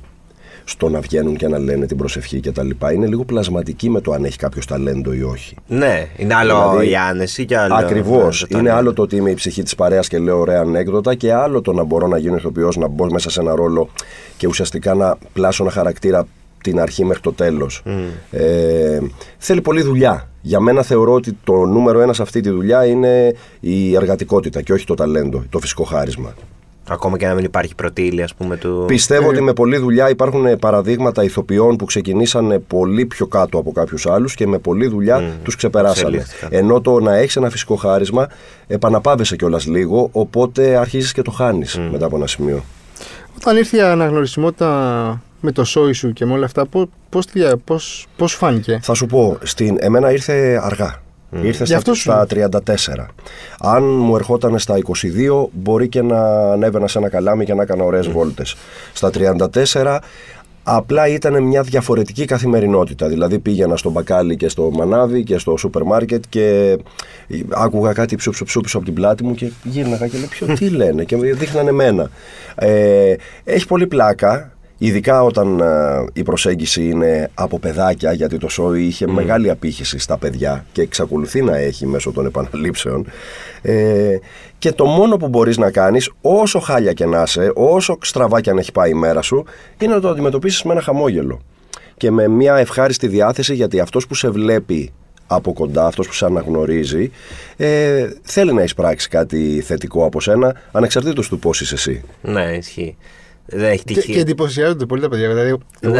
στο 0.63 0.89
να 0.89 0.99
βγαίνουν 0.99 1.35
και 1.37 1.47
να 1.47 1.59
λένε 1.59 1.85
την 1.85 1.97
προσευχή 1.97 2.39
και 2.39 2.51
τα 2.51 2.63
λοιπά 2.63 2.93
είναι 2.93 3.07
λίγο 3.07 3.23
πλασματική 3.25 3.89
με 3.89 4.01
το 4.01 4.11
αν 4.11 4.23
έχει 4.25 4.37
κάποιος 4.37 4.65
ταλέντο 4.65 5.13
ή 5.13 5.21
όχι. 5.23 5.55
Ναι, 5.67 6.07
είναι 6.17 6.33
άλλο 6.33 6.69
Δηλαδή, 6.69 6.89
η 6.89 6.95
άνεση 6.95 7.45
και 7.45 7.57
άλλο. 7.57 7.75
Ακριβώς. 7.75 8.41
ναι, 8.41 8.47
το 8.47 8.57
Είναι 8.57 8.67
ταλέντο. 8.67 8.75
άλλο 8.77 8.93
το 8.93 9.01
ότι 9.01 9.15
είμαι 9.15 9.29
η 9.29 9.33
ψυχή 9.33 9.63
της 9.63 9.75
παρέας 9.75 10.07
και 10.07 10.17
λέω 10.19 10.39
ωραία 10.39 10.59
ανέκδοτα 10.61 11.15
και 11.15 11.33
άλλο 11.33 11.61
το 11.61 11.73
να 11.73 11.83
μπορώ 11.83 12.07
να 12.07 12.17
γίνω 12.17 12.35
ηθοποιός, 12.35 12.75
να 12.77 12.87
μπω 12.87 13.05
μέσα 13.11 13.29
σε 13.29 13.41
ένα 13.41 13.55
ρόλο 13.55 13.89
και 14.37 14.47
ουσιαστικά 14.47 14.93
να 14.93 15.17
πλάσω 15.33 15.63
ένα 15.63 15.71
χαρακτήρα 15.71 16.27
την 16.69 16.79
αρχή 16.79 17.05
μέχρι 17.05 17.21
το 17.21 17.33
τέλος. 17.33 17.83
Ε, 18.31 18.99
θέλει 19.37 19.61
πολλή 19.61 19.81
δουλειά. 19.81 20.29
Για 20.41 20.59
μένα 20.59 20.83
θεωρώ 20.83 21.13
ότι 21.13 21.37
το 21.43 21.53
νούμερο 21.53 21.99
ένα 22.01 22.13
σε 22.13 22.21
αυτή 22.21 22.41
τη 22.41 22.49
δουλειά 22.49 22.85
είναι 22.85 23.33
η 23.59 23.95
εργατικότητα 23.95 24.61
και 24.61 24.73
όχι 24.73 24.85
το 24.85 24.93
ταλέντο, 24.93 25.43
το 25.49 25.59
φυσικό 25.59 25.83
χάρισμα. 25.83 26.33
Ακόμα 26.89 27.17
και 27.17 27.27
να 27.27 27.33
μην 27.33 27.43
υπάρχει 27.43 27.75
πρωτήλη, 27.75 28.23
ας 28.23 28.33
πούμε, 28.33 28.57
του. 28.57 28.83
Πιστεύω 28.87 29.27
ότι 29.29 29.41
με 29.41 29.53
πολλή 29.53 29.77
δουλειά 29.77 30.09
υπάρχουν 30.09 30.59
παραδείγματα 30.59 31.23
ηθοποιών 31.23 31.75
που 31.75 31.85
ξεκινήσανε 31.85 32.59
πολύ 32.59 33.05
πιο 33.05 33.27
κάτω 33.27 33.57
από 33.57 33.71
κάποιους 33.71 34.05
άλλους 34.05 34.35
και 34.35 34.47
με 34.47 34.57
πολλή 34.57 34.87
δουλειά 34.87 35.19
Μμμ. 35.19 35.29
τους 35.43 35.55
ξεπεράσανε. 35.55 36.17
Εξελίχθηκαν. 36.17 36.49
Ενώ 36.51 36.81
το 36.81 36.99
να 36.99 37.15
έχεις 37.15 37.35
ένα 37.35 37.49
φυσικό 37.49 37.75
χάρισμα 37.75 38.27
επαναπάβεσαι 38.67 39.35
κιόλας 39.35 39.65
λίγο, 39.65 40.09
οπότε 40.11 40.77
αρχίζεις 40.77 41.11
και 41.11 41.21
το 41.21 41.31
χάνεις 41.31 41.79
μετά 41.91 42.05
από 42.05 42.15
ένα 42.15 42.27
σημείο. 42.27 42.63
Όταν 43.37 43.57
ήρθε 43.57 43.77
η 43.77 43.81
αναγνωρισιμότητα 43.81 45.21
με 45.47 45.53
το 45.53 45.63
σόι 45.63 45.93
σου 45.93 46.13
και 46.13 46.25
με 46.25 46.33
όλα 46.33 46.45
αυτά, 46.45 46.65
πώς 46.65 46.85
πώς, 47.09 47.25
τη 47.25 47.39
δια- 47.39 47.57
πώς, 47.57 48.07
πώς 48.17 48.31
σου 48.31 48.37
φάνηκε; 48.37 48.79
Θα 48.81 48.93
σου 48.93 49.05
πω, 49.05 49.37
στην, 49.43 49.77
εμένα 49.79 50.11
ήρθε 50.11 50.59
αργά. 50.63 51.01
Ήρθε 51.31 51.63
Γι' 51.63 51.65
στα, 51.65 51.77
αυτό 51.77 51.93
σου- 51.93 52.01
στα 52.01 52.25
34. 52.25 53.07
Αν 53.59 53.83
μου 53.83 54.15
ερχόταν 54.15 54.59
στα 54.59 54.75
22, 54.77 55.49
μπορεί 55.51 55.87
και 55.89 56.01
να 56.01 56.51
ανέβαινα 56.51 56.87
σε 56.87 56.97
ένα 56.97 57.09
καλάμι 57.09 57.45
και 57.45 57.53
να 57.53 57.61
έκανα 57.63 57.83
ωραίες 57.83 58.07
βόλτες. 58.07 58.55
Στα 58.93 59.09
34, 59.09 59.99
απλά 60.63 61.07
ήταν 61.07 61.43
μια 61.43 61.61
διαφορετική 61.61 62.25
καθημερινότητα. 62.25 63.07
Δηλαδή 63.07 63.39
πήγαινα 63.39 63.77
στο 63.77 63.89
μπακάλι 63.89 64.35
και 64.37 64.49
στο 64.49 64.69
μανάβι 64.73 65.23
και 65.23 65.37
στο 65.37 65.57
σούπερ 65.57 65.83
μάρκετ 65.83 66.23
και 66.29 66.77
άκουγα 67.49 67.93
κάτι 67.93 68.15
ψου 68.15 68.31
ψου 68.31 68.45
ψου 68.45 68.61
πίσω 68.61 68.77
από 68.77 68.85
την 68.85 68.95
πλάτη 68.95 69.23
μου 69.23 69.33
και 69.33 69.51
γύρναγα 69.63 70.07
και 70.07 70.17
λέω 70.17 70.27
ποιο 70.27 70.47
τι 70.55 70.69
λένε 70.69 71.03
και 71.03 71.17
με 71.17 71.31
δείχνανε 71.31 71.69
εμένα. 71.69 72.09
Ε, 72.55 73.13
έχει 73.43 73.67
πολύ 73.67 73.87
πλάκα. 73.87 74.51
Ειδικά 74.77 75.23
όταν 75.23 75.59
ε, 75.59 76.05
η 76.13 76.23
προσέγγιση 76.23 76.89
είναι 76.89 77.29
από 77.33 77.59
παιδάκια, 77.59 78.13
γιατί 78.13 78.37
το 78.37 78.49
σόι 78.49 78.83
είχε 78.83 79.07
μεγάλη 79.07 79.49
απήχηση 79.49 79.99
στα 79.99 80.17
παιδιά 80.17 80.65
και 80.71 80.81
εξακολουθεί 80.81 81.41
να 81.41 81.57
έχει 81.57 81.85
μέσω 81.85 82.11
των 82.11 82.25
επαναλήψεων. 82.25 83.05
Ε, 83.61 84.17
και 84.57 84.71
το 84.71 84.85
μόνο 84.85 85.17
που 85.17 85.27
μπορείς 85.27 85.57
να 85.57 85.71
κάνεις, 85.71 86.11
όσο 86.21 86.59
χάλια 86.59 86.93
και 86.93 87.05
να 87.05 87.21
είσαι, 87.21 87.51
όσο 87.55 87.97
στραβά 88.01 88.41
και 88.41 88.49
αν 88.49 88.57
έχει 88.57 88.71
πάει 88.71 88.89
η 88.89 88.93
μέρα 88.93 89.21
σου, 89.21 89.45
είναι 89.77 89.93
να 89.93 89.99
το 89.99 90.09
αντιμετωπίσεις 90.09 90.63
με 90.63 90.71
ένα 90.71 90.81
χαμόγελο. 90.81 91.41
Και 91.97 92.11
με 92.11 92.27
μια 92.27 92.55
ευχάριστη 92.55 93.07
διάθεση, 93.07 93.53
γιατί 93.53 93.79
αυτός 93.79 94.07
που 94.07 94.15
σε 94.15 94.29
βλέπει 94.29 94.91
από 95.27 95.53
κοντά, 95.53 95.85
αυτός 95.85 96.07
που 96.07 96.13
σε 96.13 96.25
αναγνωρίζει, 96.25 97.11
ε, 97.57 98.07
θέλει 98.21 98.53
να 98.53 98.63
εισπράξει 98.63 99.09
κάτι 99.09 99.61
θετικό 99.65 100.05
από 100.05 100.21
σένα, 100.21 100.55
ανεξαρτήτως 100.71 101.27
του 101.27 101.39
πώς 101.39 101.61
είσαι 101.61 101.73
εσύ. 101.73 102.03
Ναι, 102.21 102.55
ισχύει. 102.57 102.97
Δεν 103.49 103.71
έχει 103.71 103.83
Και, 103.83 103.93
τυχεί. 103.93 104.13
και 104.13 104.19
εντυπωσιάζονται 104.19 104.85
πολύ 104.85 105.01
τα 105.01 105.09
παιδιά. 105.09 105.27
Δηλαδή, 105.27 105.57
εγώ, 105.79 105.95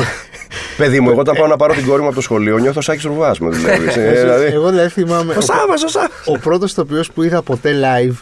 Παιδί 0.78 1.00
μου, 1.00 1.10
εγώ 1.10 1.20
όταν 1.20 1.36
πάω 1.36 1.48
να 1.48 1.56
πάρω 1.56 1.74
την 1.74 1.86
κόρη 1.86 2.02
μου 2.02 2.08
από 2.08 2.16
το 2.16 2.22
σχολείο, 2.22 2.58
νιώθω 2.58 2.82
Σάκη 2.82 3.08
Ρουβά. 3.08 3.36
Με 3.40 3.50
δουλεύεις. 3.50 3.96
Ε, 3.98 4.12
δηλαδή, 4.22 4.46
εγώ 4.46 4.70
δηλαδή 4.70 4.90
θυμάμαι. 4.90 5.34
Ο 5.36 5.42
Σάββας, 5.42 5.84
ο 5.84 5.88
Σάββας. 5.88 6.28
Ο 6.28 6.38
πρώτος 6.40 6.72
ηθοποιός 6.72 7.12
που 7.12 7.24
είδα 7.24 7.42
ποτέ 7.42 7.74
live. 7.84 8.14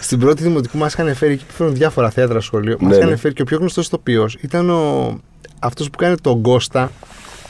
στην 0.00 0.18
πρώτη 0.18 0.42
δημοτικού 0.42 0.78
μας 0.78 0.92
είχαν 0.92 1.14
φέρει 1.14 1.32
εκεί 1.32 1.44
που 1.44 1.52
φέρουν 1.52 1.74
διάφορα 1.74 2.10
θέατρα 2.10 2.34
στο 2.40 2.46
σχολείο. 2.46 2.76
Μας 2.80 2.90
Ναι, 2.90 2.96
είχαν 2.96 3.08
ναι. 3.08 3.16
φέρει 3.16 3.34
και 3.34 3.42
ο 3.42 3.44
πιο 3.44 3.58
γνωστός 3.58 3.86
ηθοποιός 3.86 4.36
ήταν 4.40 4.70
ο, 4.70 5.16
αυτός 5.58 5.90
που 5.90 5.96
κάνει 5.98 6.14
τον 6.20 6.42
Κώστα 6.42 6.92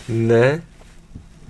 Ναι. 0.07 0.61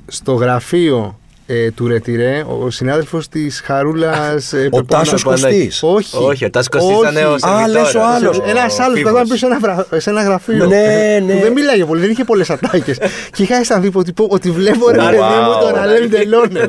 στο 0.07 0.33
γραφείο 0.35 1.19
ε, 1.47 1.71
του 1.71 1.87
Ρετυρέ, 1.89 2.45
ο 2.63 2.71
συνάδελφος 2.71 3.29
της 3.29 3.61
Χαρούλας. 3.65 4.53
Ε, 4.53 4.69
Ο 4.71 4.85
Τάσος 4.85 5.23
Κωστής. 5.23 5.83
Όχι. 5.83 6.17
Όχι, 6.17 6.45
ο 6.45 6.51
Τάσος 6.51 6.69
Κωστής 6.69 6.97
Όχι. 6.97 7.13
ήταν 7.13 7.25
ο 7.31 7.35
Α, 7.35 7.39
σερβιτόρας. 7.39 7.73
λες 7.73 7.95
ο 7.95 8.01
άλλος. 8.17 8.41
Ένας 8.47 8.79
άλλος 8.79 9.01
που 9.01 9.09
ήταν 9.09 9.23
πίσω 9.23 9.37
σε 9.37 9.47
ένα, 9.47 9.59
βρα- 9.59 9.87
σε 10.01 10.11
ένα 10.11 10.23
γραφείο. 10.23 10.67
Ναι, 10.67 11.19
ναι. 11.27 11.33
Που 11.35 11.41
δεν 11.43 11.53
μιλάγε 11.53 11.85
πολύ, 11.85 12.01
δεν 12.01 12.11
είχε 12.11 12.25
πολλές 12.25 12.51
ατάκες. 12.51 12.99
και 13.33 13.43
είχα 13.43 13.57
αισθανθεί 13.57 13.91
ότι, 13.95 14.13
πω- 14.13 14.27
ότι 14.31 14.51
βλέπω 14.51 14.91
ρε 14.91 14.97
Wow. 14.99 15.01
παιδί 15.01 15.17
μου 15.17 15.71
τον 15.71 15.79
Αλέμ 15.83 16.09
Τελώνε. 16.11 16.67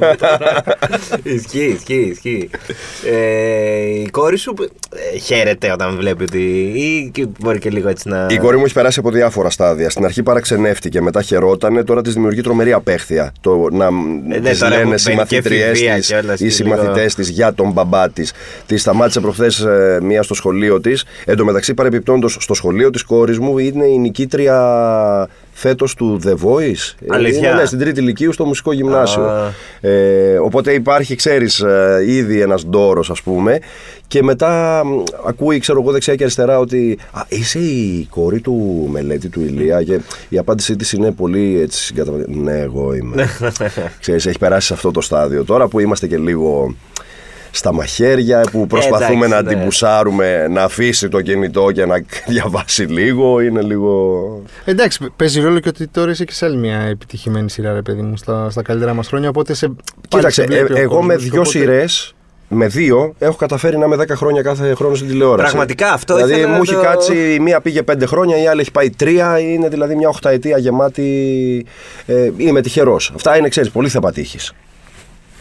ισχύει, 1.23 1.75
ισχύει, 1.77 2.09
ισχύει. 2.13 2.49
Ε, 3.11 3.99
η 4.01 4.07
κόρη 4.11 4.37
σου 4.37 4.53
ε, 5.13 5.17
χαίρεται 5.17 5.71
όταν 5.71 5.95
βλέπει 5.95 6.23
ότι. 6.23 6.39
ή 6.75 7.09
και 7.13 7.25
μπορεί 7.39 7.59
και 7.59 7.69
λίγο 7.69 7.89
έτσι 7.89 8.09
να. 8.09 8.27
Η 8.29 8.37
κόρη 8.37 8.57
μου 8.57 8.63
έχει 8.65 8.73
περάσει 8.73 8.99
από 8.99 9.11
διάφορα 9.11 9.49
στάδια. 9.49 9.89
Στην 9.89 10.05
αρχή 10.05 10.23
παραξενεύτηκε, 10.23 11.01
μετά 11.01 11.21
χαιρότανε, 11.21 11.83
τώρα 11.83 12.01
της 12.01 12.13
δημιουργεί 12.13 12.41
τρομερή 12.41 12.73
απέχθεια. 12.73 13.31
Το 13.41 13.67
να 13.71 13.89
ναι, 14.27 14.39
της 14.39 14.59
τώρα 14.59 14.72
λένε 14.73 14.83
μπαίνει 14.83 14.95
και 14.95 15.01
συμμαθήτριέ 15.09 15.65
εφηβεία 15.65 15.95
της 15.95 16.07
κιόλας 16.07 16.39
ή 16.39 16.43
και 16.43 16.49
συμμαθητές 16.49 16.95
λίγο- 16.95 17.07
της 17.15 17.29
για 17.29 17.53
τον 17.53 17.71
μπαμπά 17.71 18.09
της. 18.09 18.33
Της 18.65 18.81
σταμάτησε 18.81 19.19
προχθές 19.19 19.65
μία 20.01 20.23
στο 20.23 20.33
σχολείο 20.33 20.81
της. 20.81 21.05
Εν 21.25 21.37
τω 21.37 21.45
μεταξύ, 21.45 21.73
παρεμπιπτόντως, 21.73 22.37
στο 22.39 22.53
σχολείο 22.53 22.89
της 22.89 23.03
κόρης 23.03 23.39
μου 23.39 23.57
είναι 23.57 23.85
η 23.85 23.97
νικήτρια 23.97 24.57
φέτος 25.53 25.95
του 25.95 26.19
The 26.25 26.31
Voice. 26.31 26.93
Ε, 26.99 27.05
Αλήθεια; 27.09 27.49
Είναι, 27.49 27.59
ναι, 27.59 27.65
στην 27.65 27.79
τρίτη 27.79 27.99
ηλικίου 27.99 28.31
στο 28.31 28.45
μουσικό 28.45 28.73
γυμνάσιο. 28.73 29.23
Α. 29.23 29.51
Ε, 29.81 30.37
οπότε 30.37 30.73
υπάρχει, 30.73 31.15
ξέρεις, 31.15 31.59
ε, 31.59 32.03
ήδη 32.07 32.41
ένας 32.41 32.65
ντόρος 32.65 33.09
ας 33.09 33.21
πούμε 33.21 33.59
και 34.07 34.23
μετά 34.23 34.81
μ, 34.85 35.03
ακούει, 35.27 35.59
ξέρω 35.59 35.81
εγώ 35.81 35.91
δεξιά 35.91 36.15
και 36.15 36.23
αριστερά 36.23 36.59
ότι 36.59 36.97
«Α, 37.11 37.21
είσαι 37.27 37.59
η 37.59 38.07
κόρη 38.09 38.39
του 38.39 38.87
μελέτη 38.91 39.29
του 39.29 39.41
Ηλία» 39.41 39.83
και 39.83 39.99
η 40.29 40.37
απάντησή 40.37 40.75
της 40.75 40.91
είναι 40.91 41.11
πολύ 41.11 41.59
έτσι 41.61 41.83
συγκαταβατική. 41.83 42.39
Ναι, 42.39 42.59
εγώ 42.59 42.93
είμαι. 42.93 43.29
ξέρεις, 43.99 44.25
έχει 44.25 44.37
περάσει 44.37 44.67
σε 44.67 44.73
αυτό 44.73 44.91
το 44.91 45.01
στάδιο. 45.01 45.43
Τώρα 45.43 45.67
που 45.67 45.79
είμαστε 45.79 46.07
και 46.07 46.17
λίγο 46.17 46.75
στα 47.55 47.73
μαχαίρια 47.73 48.41
που 48.51 48.67
προσπαθούμε 48.67 49.25
εντάξει, 49.25 49.29
να 49.29 49.41
ναι. 49.41 49.49
την 49.49 49.63
πουσάρουμε 49.63 50.47
να 50.47 50.63
αφήσει 50.63 51.09
το 51.09 51.21
κινητό 51.21 51.71
και 51.71 51.85
να 51.85 52.03
διαβάσει 52.27 52.83
λίγο 52.83 53.39
είναι 53.39 53.61
λίγο... 53.61 54.41
Εντάξει, 54.65 54.99
παίζει 55.15 55.41
ρόλο 55.41 55.59
και 55.59 55.69
ότι 55.69 55.87
τώρα 55.87 56.11
είσαι 56.11 56.25
και 56.25 56.33
σε 56.33 56.45
άλλη 56.45 56.57
μια 56.57 56.79
επιτυχημένη 56.79 57.49
σειρά, 57.49 57.73
ρε 57.73 57.81
παιδί 57.81 58.01
μου, 58.01 58.17
στα, 58.17 58.49
στα 58.49 58.61
καλύτερα 58.61 58.93
μας 58.93 59.07
χρόνια. 59.07 59.29
Οπότε 59.29 59.53
σε. 59.53 59.67
πάλι 59.67 59.77
Κοίταξε, 60.07 60.41
σε 60.41 60.47
βλέπει 60.47 60.73
ε, 60.73 60.75
ο 60.75 60.81
εγώ 60.81 61.01
με 61.01 61.13
κόσμος, 61.13 61.23
δύο 61.31 61.39
οπότε- 61.41 61.49
σειρές, 61.57 62.15
με 62.47 62.67
δύο, 62.67 63.13
έχω 63.19 63.35
καταφέρει 63.35 63.77
να 63.77 63.85
είμαι 63.85 63.95
10 63.99 64.09
χρόνια 64.09 64.41
κάθε 64.41 64.73
χρόνο 64.73 64.95
στην 64.95 65.07
τηλεόραση. 65.07 65.49
Πραγματικά, 65.49 65.91
αυτό 65.93 66.15
Δηλαδή 66.15 66.33
ήθελα 66.33 66.47
μου 66.47 66.53
να 66.53 66.59
έχει 66.61 66.73
το- 66.73 66.81
κάτσει, 66.81 67.33
η 67.33 67.39
μία 67.39 67.61
πήγε 67.61 67.81
5 67.91 67.95
χρόνια, 68.05 68.41
η 68.41 68.47
άλλη 68.47 68.61
έχει 68.61 68.71
πάει 68.71 68.89
3, 68.99 69.39
είναι 69.41 69.67
δηλαδή 69.69 69.95
μια 69.95 70.09
οχταετία 70.09 70.57
γεμάτη. 70.57 71.65
Ε, 72.05 72.29
είμαι 72.37 72.61
τυχερός. 72.61 73.11
Αυτά 73.15 73.37
είναι, 73.37 73.49
ξέρεις, 73.49 73.69
πολύ 73.69 73.89
θα 73.89 73.99
πατύχει. 73.99 74.37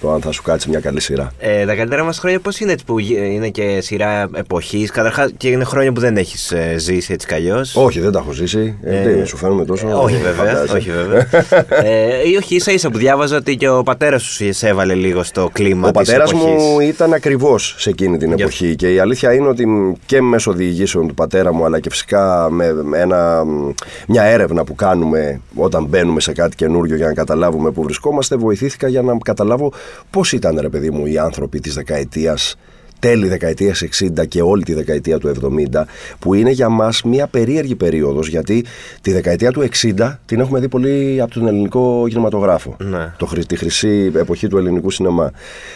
Το 0.02 0.12
αν 0.12 0.20
θα 0.20 0.30
σου 0.32 0.42
κάτσει 0.42 0.68
μια 0.68 0.80
καλή 0.80 1.00
σειρά. 1.00 1.32
Ε, 1.38 1.64
τα 1.66 1.74
καλύτερα 1.74 2.04
μας 2.04 2.18
χρόνια 2.18 2.40
πώς 2.40 2.60
είναι 2.60 2.72
έτσι 2.72 2.84
που 2.84 2.98
γι- 2.98 3.18
είναι 3.34 3.48
και 3.48 3.80
σειρά 3.80 4.28
εποχής; 4.34 4.90
Καταρχάς 4.90 5.30
και 5.36 5.48
είναι 5.48 5.64
χρόνια 5.64 5.92
που 5.92 6.00
δεν 6.00 6.16
έχεις 6.16 6.52
ζήσει 6.76 7.12
έτσι 7.12 7.26
κι 7.26 7.34
αλλιώς; 7.34 7.76
Όχι, 7.76 8.00
δεν 8.00 8.12
τα 8.12 8.18
έχω 8.18 8.32
ζήσει. 8.32 8.78
Ε, 8.82 9.00
τι, 9.20 9.26
σου 9.26 9.36
φαίνομαι 9.36 9.64
τόσο. 9.64 10.00
όχι 10.02 10.16
βέβαια. 10.16 10.32
φαντάζεσαι. 10.32 10.76
όχι 10.76 10.90
βέβαια. 10.90 11.26
ε, 11.90 12.28
ή 12.32 12.36
όχι 12.36 12.54
ίσα 12.54 12.72
ίσα 12.72 12.90
που 12.90 12.98
διάβαζα 12.98 13.36
ότι 13.36 13.56
και 13.56 13.68
ο 13.68 13.82
πατέρας 13.82 14.22
σου 14.22 14.52
σε 14.52 14.68
έβαλε 14.68 14.94
λίγο 14.94 15.22
στο 15.22 15.50
κλίμα 15.52 15.88
Ο 15.88 15.90
της 15.90 16.00
πατέρας 16.06 16.30
εποχής. 16.32 16.48
μου 16.62 16.80
ήταν 16.80 17.12
ακριβώς 17.12 17.74
σε 17.78 17.90
εκείνη 17.90 18.16
την 18.18 18.26
Για- 18.34 18.36
εποχή. 18.44 18.76
Και 18.76 18.92
η 18.94 18.98
αλήθεια 18.98 19.32
είναι 19.34 19.48
ότι 19.48 19.66
μ, 19.66 19.92
και 20.06 20.20
μέσω 20.20 20.52
διηγήσεων 20.52 21.08
του 21.08 21.14
πατέρα 21.14 21.52
μου, 21.54 21.64
αλλά 21.64 21.80
και 21.80 21.90
φυσικά 21.90 22.48
με 22.50 22.72
με 22.72 22.98
ένα, 22.98 23.44
μ, 23.44 23.70
μια 24.08 24.22
έρευνα 24.22 24.64
που 24.64 24.74
κάνουμε 24.74 25.40
όταν 25.54 25.84
μπαίνουμε 25.84 26.20
σε 26.20 26.32
κάτι 26.32 26.56
καινούριο 26.56 26.96
για 26.96 27.06
να 27.06 27.14
καταλάβουμε 27.14 27.70
πού 27.70 27.82
βρισκόμαστε, 27.82 28.36
βοηθήθηκα 28.36 28.88
για 28.88 29.02
να 29.02 29.16
καταλάβω 29.24 29.72
πώς 30.10 30.32
ήταν, 30.32 30.58
ρε 30.60 30.68
παιδί 30.68 30.90
μου, 30.90 31.06
οι 31.06 31.18
άνθρωποι 31.18 31.60
της 31.60 31.74
δεκαετίας 31.74 32.56
τέλη 32.98 33.28
δεκαετίας 33.28 33.82
60 33.82 34.26
και 34.28 34.42
όλη 34.42 34.62
τη 34.62 34.74
δεκαετία 34.74 35.18
του 35.18 35.28
70 35.72 35.84
που 36.18 36.34
είναι 36.34 36.50
για 36.50 36.68
μας 36.68 37.02
μια 37.02 37.26
περίεργη 37.26 37.74
περίοδος 37.74 38.28
γιατί 38.28 38.64
τη 39.00 39.12
δεκαετία 39.12 39.50
του 39.52 39.68
60 39.98 40.18
την 40.26 40.40
έχουμε 40.40 40.60
δει 40.60 40.68
πολύ 40.68 41.20
από 41.20 41.32
τον 41.34 41.46
ελληνικό 41.46 42.04
κινηματογράφο 42.08 42.76
Ναι. 42.78 43.12
το, 43.16 43.26
χρυ- 43.26 43.46
τη 43.46 43.56
χρυσή 43.56 44.12
εποχή 44.16 44.46
του 44.48 44.58
ελληνικού 44.58 44.90
σινεμά 44.90 45.30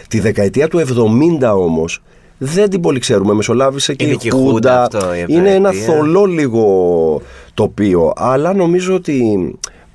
τη 0.09 0.21
δεκαετία 0.21 0.69
του 0.69 0.79
70 1.41 1.53
όμως 1.55 2.03
δεν 2.39 2.71
την 2.71 2.81
πολύ 2.81 2.99
ξέρουμε 2.99 3.33
μεσολάβησε 3.35 3.95
και 3.95 4.05
Είναι 4.05 4.15
η 4.15 4.17
και 4.17 4.27
η 4.29 4.31
Χούντα 4.31 4.51
Χούντα 4.51 4.83
αυτό, 4.83 5.15
η 5.15 5.25
είναι 5.27 5.55
ένα 5.55 5.69
επέτεια. 5.69 5.87
θολό 5.95 6.25
λίγο 6.25 7.21
τοπίο 7.55 8.13
αλλά 8.17 8.55
νομίζω 8.55 8.95
ότι 8.95 9.23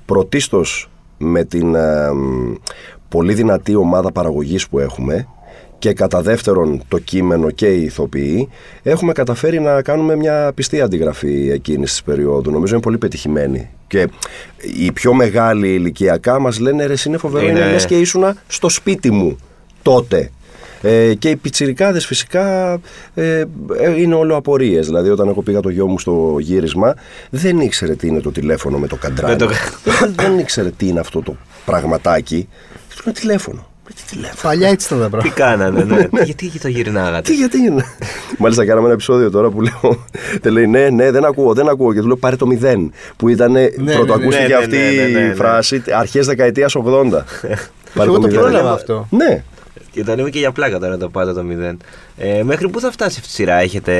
πρωτίστως 0.04 0.90
με 1.18 1.44
την 1.44 1.74
ε, 1.74 2.12
μ, 2.12 2.52
πολύ 3.12 3.34
δυνατή 3.34 3.74
ομάδα 3.74 4.12
παραγωγής 4.12 4.68
που 4.68 4.78
έχουμε 4.78 5.26
και 5.78 5.92
κατά 5.92 6.20
δεύτερον 6.22 6.82
το 6.88 6.98
κείμενο 6.98 7.50
και 7.50 7.66
οι 7.66 7.82
ηθοποιοί 7.82 8.48
έχουμε 8.82 9.12
καταφέρει 9.12 9.60
να 9.60 9.82
κάνουμε 9.82 10.16
μια 10.16 10.52
πιστή 10.54 10.80
αντιγραφή 10.80 11.50
εκείνης 11.52 11.90
της 11.90 12.02
περίοδου. 12.02 12.50
Νομίζω 12.50 12.74
είναι 12.74 12.82
πολύ 12.82 12.98
πετυχημένη. 12.98 13.68
Και 13.86 14.08
οι 14.78 14.92
πιο 14.92 15.12
μεγάλοι 15.14 15.74
ηλικιακά 15.74 16.38
μας 16.40 16.58
λένε 16.58 16.86
ρε 16.86 16.92
εσύ 16.92 17.08
είναι 17.08 17.18
φοβερό, 17.18 17.46
είναι, 17.48 17.58
Είναι- 17.58 17.70
λες 17.70 17.86
και 17.86 17.98
ήσουνα 17.98 18.36
στο 18.46 18.68
σπίτι 18.68 19.10
μου 19.10 19.36
τότε. 19.82 20.30
Ε, 20.84 21.14
και 21.14 21.28
οι 21.28 21.36
πιτσιρικάδες 21.36 22.06
φυσικά 22.06 22.72
ε, 23.14 23.44
ε, 23.78 24.00
είναι 24.00 24.14
όλο 24.14 24.36
απορίες. 24.36 24.86
Δηλαδή 24.86 25.08
όταν 25.10 25.28
εγώ 25.28 25.42
πήγα 25.42 25.60
το 25.60 25.68
γιο 25.68 25.86
μου 25.86 25.98
στο 25.98 26.36
γύρισμα 26.40 26.94
δεν 27.30 27.60
ήξερε 27.60 27.94
τι 27.94 28.06
είναι 28.06 28.20
το 28.20 28.30
τηλέφωνο 28.32 28.78
με 28.78 28.86
το 28.86 28.96
καντράκι. 28.96 29.30
Με 29.32 29.36
το- 29.38 29.54
δεν, 29.84 30.14
δεν 30.28 30.38
ήξερε 30.38 30.70
τι 30.70 30.86
είναι 30.86 31.00
αυτό 31.00 31.22
το 31.22 31.36
πραγματάκι. 31.64 32.48
Του 32.96 33.02
λέω 33.04 33.14
τηλέφωνο. 33.14 33.66
Με 33.84 33.90
τι 33.94 34.02
τηλέφωνο. 34.10 34.38
Παλιά 34.42 34.68
έτσι 34.68 34.86
ήταν 34.86 34.98
τα 34.98 35.04
Τι 35.04 35.10
πράγματα. 35.10 35.34
κάνανε, 35.34 35.84
ναι. 35.84 36.22
γιατί 36.24 36.58
το 36.58 36.68
γυρνάγατε; 36.68 37.20
Τι, 37.30 37.34
γιατί 37.34 37.58
είναι. 37.58 37.84
Μάλιστα, 38.38 38.64
κάναμε 38.64 38.84
ένα 38.84 38.94
επεισόδιο 38.94 39.30
τώρα 39.30 39.50
που 39.50 39.60
λέω. 39.60 40.04
Τε 40.42 40.50
λέει 40.50 40.66
ναι, 40.66 40.88
ναι, 40.90 41.10
δεν 41.10 41.24
ακούω, 41.24 41.54
δεν 41.54 41.68
ακούω. 41.68 41.92
Και 41.92 42.00
του 42.00 42.06
λέω 42.06 42.16
πάρε 42.16 42.36
το 42.36 42.46
μηδέν. 42.46 42.92
Που 43.16 43.28
ήταν. 43.28 43.52
ναι, 43.52 43.68
πρωτοακούστηκε 43.94 44.42
ναι, 44.42 44.48
ναι, 44.48 44.54
αυτή 44.54 44.76
ναι, 44.76 45.02
ναι, 45.02 45.02
ναι, 45.18 45.24
η 45.24 45.28
ναι. 45.28 45.34
φράση 45.34 45.82
αρχές 45.94 46.26
δεκαετίας 46.26 46.76
80. 46.76 46.82
Πάρε 47.94 48.08
Εγώ 48.08 48.18
το 48.18 48.26
μηδέν. 48.26 48.40
πρόλαβα 48.40 48.72
αυτό. 48.72 49.06
Ναι. 49.10 49.44
Και 49.90 50.04
το 50.04 50.14
λέμε 50.16 50.30
και 50.30 50.38
για 50.38 50.52
πλάκα 50.52 50.78
τώρα 50.78 50.96
το 50.96 51.08
πάτε 51.08 51.32
το 51.32 51.42
μηδέν. 51.42 51.78
Ε, 52.16 52.42
μέχρι 52.42 52.68
πού 52.68 52.80
θα 52.80 52.90
φτάσει 52.90 53.16
αυτή 53.20 53.30
η 53.30 53.34
σειρά, 53.34 53.54
έχετε. 53.54 53.92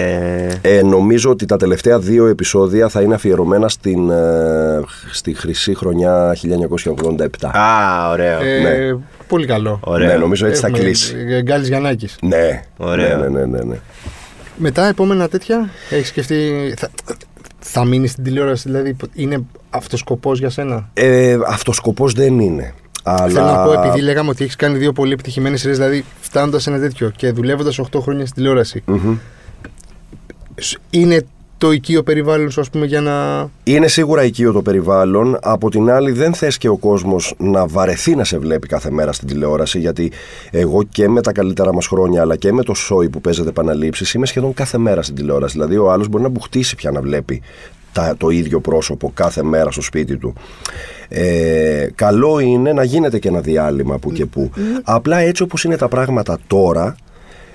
Ε, 0.63 0.83
νομίζω 0.83 1.31
ότι 1.31 1.47
τα 1.47 1.57
τελευταία 1.57 1.99
δύο 1.99 2.27
επεισόδια 2.27 2.89
θα 2.89 3.01
είναι 3.01 3.15
αφιερωμένα 3.15 3.69
στην, 3.69 4.11
ε, 4.11 4.81
στη 5.11 5.35
χρυσή 5.35 5.75
χρονιά 5.75 6.37
1987. 6.43 7.51
Α, 7.53 8.11
ωραίο. 8.11 8.41
Ε, 8.43 8.59
ναι. 8.59 8.99
Πολύ 9.29 9.47
καλό. 9.47 9.81
Ωραίο. 9.85 10.07
Ναι, 10.07 10.15
νομίζω 10.17 10.47
έτσι 10.47 10.61
θα 10.61 10.71
κλείσει. 10.71 11.15
Γκάλης 11.43 11.69
Γιαννάκης. 11.69 12.19
Ναι. 12.23 12.63
Ωραίο. 12.77 13.17
Ναι, 13.19 13.29
ναι, 13.29 13.39
ναι, 13.39 13.47
ναι, 13.47 13.65
ναι. 13.65 13.77
Μετά, 14.57 14.87
επόμενα 14.87 15.29
τέτοια, 15.29 15.71
έχεις 15.91 16.09
σκεφτεί. 16.09 16.53
Θα, 16.77 16.91
θα 17.59 17.85
μείνεις 17.85 18.11
στην 18.11 18.25
τηλεόραση, 18.25 18.69
δηλαδή 18.69 18.97
είναι 19.15 19.45
αυτό 19.71 19.97
σκοπό 19.97 20.35
για 20.35 20.51
σένα; 20.51 20.91
Ε, 20.95 21.39
αυτός 21.47 21.77
σκοπός 21.77 22.13
δεν 22.13 22.39
είναι. 22.39 22.75
Αλλά... 23.03 23.29
Θέλω 23.33 23.47
να 23.47 23.65
πω, 23.65 23.73
επειδή 23.73 24.01
λέγαμε 24.01 24.31
ότι 24.31 24.43
έχεις 24.45 24.57
κάνει 24.57 24.79
δύο 24.79 24.93
πολύ 24.93 25.13
επιτυχημένες 25.13 25.61
σειρές, 25.61 25.77
δηλαδή 25.79 26.05
φτάνοντας 26.21 26.63
σε 26.63 26.71
ένα 26.71 26.79
τέτοιο 26.79 27.13
και 27.17 27.31
δουλεύοντας 27.31 27.81
8 27.93 28.01
χρόνια 28.01 28.23
στην 28.27 28.35
τηλεόραση, 28.37 28.83
Μμμ. 28.87 29.17
σ- 30.61 30.79
είναι 30.91 31.27
το 31.59 31.73
οικείο 31.73 32.03
περιβάλλον 32.03 32.51
σου, 32.51 32.61
ας 32.61 32.71
πούμε, 32.71 32.87
για 32.87 33.01
να. 33.01 33.49
Είναι 33.65 33.89
σίγουρα 33.89 34.25
οικείο 34.25 34.53
το 34.53 34.63
περιβάλλον. 34.63 35.39
Από 35.43 35.71
την 35.71 35.91
άλλη, 35.91 36.13
δεν 36.13 36.35
θες 36.35 36.59
και 36.59 36.69
ο 36.69 36.77
κόσμος 36.77 37.35
να 37.39 37.67
βαρεθεί 37.67 38.15
να 38.17 38.25
σε 38.25 38.39
βλέπει 38.39 38.67
κάθε 38.67 38.91
μέρα 38.91 39.13
στην 39.13 39.29
τηλεόραση. 39.29 39.79
Γιατί 39.79 40.13
εγώ 40.51 40.83
και 40.83 41.09
με 41.09 41.21
τα 41.21 41.33
καλύτερα 41.33 41.75
μας 41.75 41.87
χρόνια, 41.87 42.21
αλλά 42.21 42.37
και 42.37 42.53
με 42.53 42.63
το 42.63 42.75
σόι 42.75 43.09
που 43.09 43.21
παίζεται 43.21 43.49
επαναλήψεις, 43.49 44.13
είμαι 44.15 44.27
σχεδόν 44.27 44.55
κάθε 44.55 44.79
μέρα 44.79 45.03
στην 45.03 45.15
τηλεόραση. 45.15 45.53
Δηλαδή, 45.53 45.77
ο 45.77 45.91
άλλος 45.93 46.09
μπορεί 46.09 46.23
να 46.23 46.29
μπουχτίσει 46.29 46.75
πια 46.75 46.91
να 46.91 47.01
βλέπει 47.01 47.43
τα, 47.93 48.15
το 48.19 48.31
ίδιο 48.31 48.61
πρόσωπο 48.61 49.11
κάθε 49.15 49.43
μέρα 49.43 49.71
στο 49.71 49.83
σπίτι 49.83 50.17
του. 50.17 50.33
Ε, 51.09 51.87
καλό 51.95 52.39
είναι 52.39 52.73
να 52.73 52.85
γίνεται 52.85 53.19
και 53.19 53.29
ένα 53.29 53.41
διάλειμμα 53.41 53.99
που 53.99 54.13
και 54.13 54.27
που. 54.27 54.51
Απλά 54.83 55.19
έτσι 55.19 55.43
όπως 55.43 55.65
είναι 55.65 55.77
τα 55.77 55.89
πράγματα 55.89 56.39
τώρα, 56.47 56.97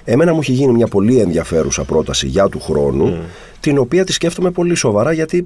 Εμένα 0.10 0.34
μου 0.34 0.40
έχει 0.40 0.52
γίνει 0.52 0.72
μια 0.74 0.88
πολύ 0.88 1.20
ενδιαφέρουσα 1.20 1.84
πρόταση 1.84 2.28
για 2.28 2.50
του 2.50 2.60
χρόνου, 2.62 3.18
την 3.60 3.78
οποία 3.78 4.04
τη 4.04 4.12
σκέφτομαι 4.12 4.52
πολύ 4.52 4.76
σοβαρά 4.76 5.12
γιατί 5.12 5.46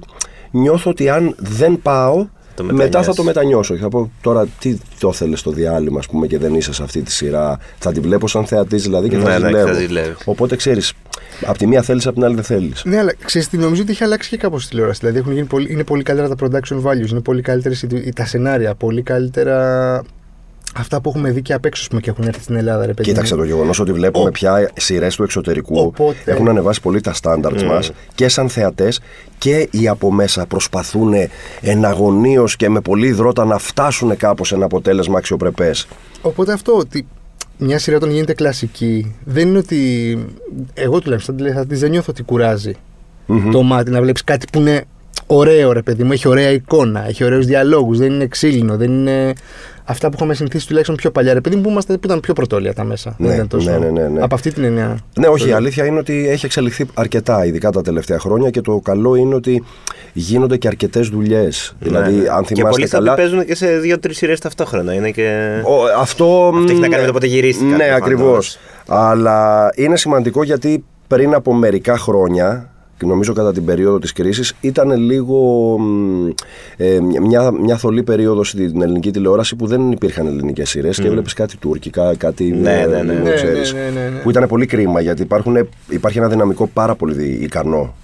νιώθω 0.50 0.90
ότι 0.90 1.08
αν 1.08 1.34
δεν 1.38 1.78
πάω, 1.82 2.26
Το 2.54 2.64
μετά 2.64 2.74
θα 2.74 2.82
μετανιώσεις. 2.82 3.14
το 3.14 3.22
μετανιώσω. 3.22 3.74
Και 3.74 3.80
θα 3.80 3.88
πω 3.88 4.10
τώρα 4.20 4.46
τι 4.58 4.76
το 5.00 5.12
θέλεις 5.12 5.38
στο 5.40 5.50
διάλειμμα, 5.50 5.98
ας 5.98 6.06
πούμε, 6.06 6.26
και 6.26 6.38
δεν 6.38 6.54
είσαι 6.54 6.72
σε 6.72 6.82
αυτή 6.82 7.02
τη 7.02 7.12
σειρά. 7.12 7.58
Θα 7.78 7.92
τη 7.92 8.00
βλέπω 8.00 8.28
σαν 8.28 8.46
θεατής 8.46 8.82
δηλαδή 8.82 9.08
και 9.08 9.16
Ναι, 9.16 9.22
θα 9.22 9.38
ναι, 9.38 9.46
ζηλεύω. 9.46 9.66
θα 9.66 9.72
ζηλεύεις. 9.72 10.16
Οπότε 10.24 10.56
ξέρεις, 10.56 10.92
από 11.44 11.58
τη 11.58 11.66
μία 11.66 11.82
θέλεις, 11.82 12.06
από 12.06 12.14
την 12.14 12.24
άλλη 12.24 12.34
δεν 12.34 12.44
θέλεις. 12.44 12.82
Ναι, 12.84 12.98
αλλά 12.98 13.12
ξέρεις 13.24 13.48
τι, 13.48 13.56
νομίζω 13.56 13.82
ότι 13.82 13.90
έχει 13.90 14.04
αλλάξει 14.04 14.28
και 14.28 14.36
κάπως 14.36 14.64
η 14.64 14.68
τηλεόραση. 14.68 14.98
Δηλαδή 15.00 15.18
έχουν 15.18 15.32
γίνει 15.32 15.46
πολύ, 15.46 15.72
είναι 15.72 15.84
πολύ 15.84 16.02
καλύτερα 16.02 16.34
τα 16.34 16.46
production 16.46 16.82
values, 16.82 17.10
είναι 17.10 17.20
πολύ 17.20 17.42
καλύτερες 17.42 17.86
τα 18.14 18.24
σενάρια, 18.26 18.74
πολύ 18.74 19.02
καλύτερα 19.02 20.02
αυτά 20.76 21.00
που 21.00 21.08
έχουμε 21.08 21.30
δει 21.30 21.42
και 21.42 21.52
απ' 21.52 21.64
έξω 21.64 21.82
ας 21.82 21.88
πούμε, 21.88 22.00
και 22.00 22.10
έχουν 22.10 22.24
έρθει 22.26 22.42
στην 22.42 22.56
Ελλάδα, 22.56 22.86
ρε 22.86 22.92
παιδί. 22.94 23.08
Κοίταξε 23.08 23.34
μου. 23.34 23.40
το 23.40 23.46
γεγονός 23.46 23.78
ότι 23.80 23.92
βλέπουμε 23.92 24.28
Ο- 24.28 24.32
πια 24.32 24.70
σειρές 24.76 25.16
του 25.16 25.22
εξωτερικού 25.22 25.78
Οπότε- 25.78 26.16
έχουν 26.24 26.48
ανεβάσει 26.48 26.80
πολύ 26.80 27.00
τα 27.00 27.12
στάνταρτ 27.12 27.58
Mm. 27.60 27.64
μας 27.64 27.90
και 28.14 28.28
σαν 28.28 28.48
θεατές 28.48 29.00
και 29.38 29.68
οι 29.70 29.88
από 29.88 30.12
μέσα 30.12 30.46
προσπαθούν 30.46 31.12
εναγωνίως 31.60 32.56
και 32.56 32.68
με 32.68 32.80
πολύ 32.80 33.06
υδρότα 33.06 33.44
να 33.44 33.58
φτάσουν 33.58 34.16
κάπως 34.16 34.48
σε 34.48 34.54
ένα 34.54 34.64
αποτέλεσμα 34.64 35.18
αξιοπρεπές. 35.18 35.86
Οπότε 36.22 36.52
αυτό 36.52 36.72
ότι 36.76 37.06
μια 37.58 37.78
σειρά 37.78 37.96
όταν 37.96 38.10
γίνεται 38.10 38.34
κλασική, 38.34 39.14
δεν 39.24 39.48
είναι 39.48 39.58
ότι. 39.58 40.18
Εγώ 40.74 41.00
τουλάχιστον 41.00 41.36
θα 41.54 41.66
της 41.66 41.80
δεν 41.80 41.90
νιώθω 41.90 42.06
ότι 42.10 42.22
κουράζει 42.22 42.72
το 43.52 43.62
μάτι 43.62 43.90
να 43.90 44.00
βλέπεις 44.00 44.24
κάτι 44.24 44.46
που 44.52 44.58
είναι 44.58 44.84
ωραίο, 45.26 45.72
ρε 45.72 45.82
παιδί 45.82 46.04
μου. 46.04 46.12
Έχει 46.12 46.28
ωραία 46.28 46.50
εικόνα, 46.50 47.08
έχει 47.08 47.24
ωραίους 47.24 47.46
διαλόγους, 47.46 47.98
δεν 47.98 48.12
είναι 48.12 48.26
ξύλινο, 48.26 48.76
δεν 48.76 48.90
είναι. 48.90 49.32
Αυτά 49.84 50.08
που 50.08 50.14
είχαμε 50.16 50.34
συνηθίσει 50.34 50.66
τουλάχιστον 50.66 50.96
πιο 50.96 51.10
παλιά, 51.10 51.32
ρε 51.34 51.40
παιδί 51.40 51.56
μου, 51.56 51.62
που, 51.62 51.68
είμαστε, 51.70 51.92
που 51.92 52.00
ήταν 52.04 52.20
πιο 52.20 52.32
πρωτόλια 52.34 52.74
τα 52.74 52.84
μέσα. 52.84 53.14
Ναι, 53.18 53.26
δεν 53.26 53.36
ήταν 53.36 53.48
τόσο... 53.48 53.70
ναι, 53.70 53.78
ναι, 53.78 53.90
ναι, 53.90 54.08
ναι. 54.08 54.20
Από 54.22 54.34
αυτή 54.34 54.52
την 54.52 54.64
έννοια. 54.64 54.98
Ναι, 55.18 55.26
όχι, 55.26 55.48
η 55.48 55.52
αλήθεια 55.52 55.86
είναι 55.86 55.98
ότι 55.98 56.28
έχει 56.28 56.46
εξελιχθεί 56.46 56.86
αρκετά, 56.94 57.44
ειδικά 57.46 57.70
τα 57.70 57.82
τελευταία 57.82 58.18
χρόνια 58.18 58.50
και 58.50 58.60
το 58.60 58.80
καλό 58.84 59.14
είναι 59.14 59.34
ότι 59.34 59.64
γίνονται 60.12 60.56
και 60.56 60.68
αρκετές 60.68 61.08
δουλειές. 61.08 61.74
Δηλαδή, 61.80 62.14
Ναι. 62.14 62.28
αν 62.28 62.42
Και 62.44 62.54
θυμάστε 62.54 62.70
πολλοί 62.70 62.88
καλά. 62.88 63.10
θα 63.10 63.16
παίζουν 63.16 63.44
και 63.44 63.54
σε 63.54 63.78
δύο-τρεις 63.78 64.16
σειρές 64.16 64.40
ταυτόχρονα. 64.40 64.94
Είναι 64.94 65.10
και. 65.10 65.58
Ο, 65.64 65.84
αυτό, 65.98 66.50
Αυτό 66.54 66.72
έχει 66.72 66.80
να 66.80 66.88
κάνει 66.88 67.00
με 67.00 67.06
το 67.06 67.12
πότε 67.12 67.26
γυρίστηκαν, 67.26 67.68
Ναι, 67.70 67.76
προφανώς. 67.76 68.00
ακριβώς. 68.00 68.58
Αλλά 68.86 69.68
είναι 69.74 69.96
σημαντικό 69.96 70.42
γιατί 70.42 70.84
πριν 71.06 71.34
από 71.34 71.52
μερικά 71.54 71.98
χρόνια, 71.98 72.66
και 72.70 72.71
νομίζω 73.06 73.32
κατά 73.32 73.52
την 73.52 73.64
περίοδο 73.64 73.98
της 73.98 74.12
κρίσης, 74.12 74.54
ήταν 74.60 74.92
λίγο 74.92 75.38
μ, 75.78 76.28
ε, 76.76 77.00
μια, 77.00 77.50
μια 77.50 77.76
θολή 77.76 78.02
περίοδος 78.02 78.48
στην 78.48 78.82
ελληνική 78.82 79.10
τηλεόραση 79.10 79.56
που 79.56 79.66
δεν 79.66 79.90
υπήρχαν 79.90 80.26
ελληνικές 80.26 80.68
σειρές 80.68 81.00
και 81.00 81.06
έβλεπες 81.06 81.32
κάτι 81.32 81.56
τουρκικά, 81.56 82.14
κάτι 82.16 82.44
Ναι, 82.44 82.80
ε, 82.80 82.86
ναι, 82.86 83.02
ναι. 83.02 83.12
που 83.14 83.24
Ναι, 83.24 83.34
ξέρεις, 83.34 83.72
ναι, 83.72 83.80
ναι, 83.80 84.00
ναι, 84.00 84.08
ναι. 84.08 84.20
που 84.22 84.30
ήταν 84.30 84.48
πολύ 84.48 84.66
κρίμα 84.66 85.00
γιατί 85.00 85.22
υπάρχουν, 85.22 85.68
υπάρχει 85.88 86.18
ένα 86.18 86.28
δυναμικό 86.28 86.70
πάρα 86.72 86.94
πολύ 86.94 87.38
ικανό 87.42 87.94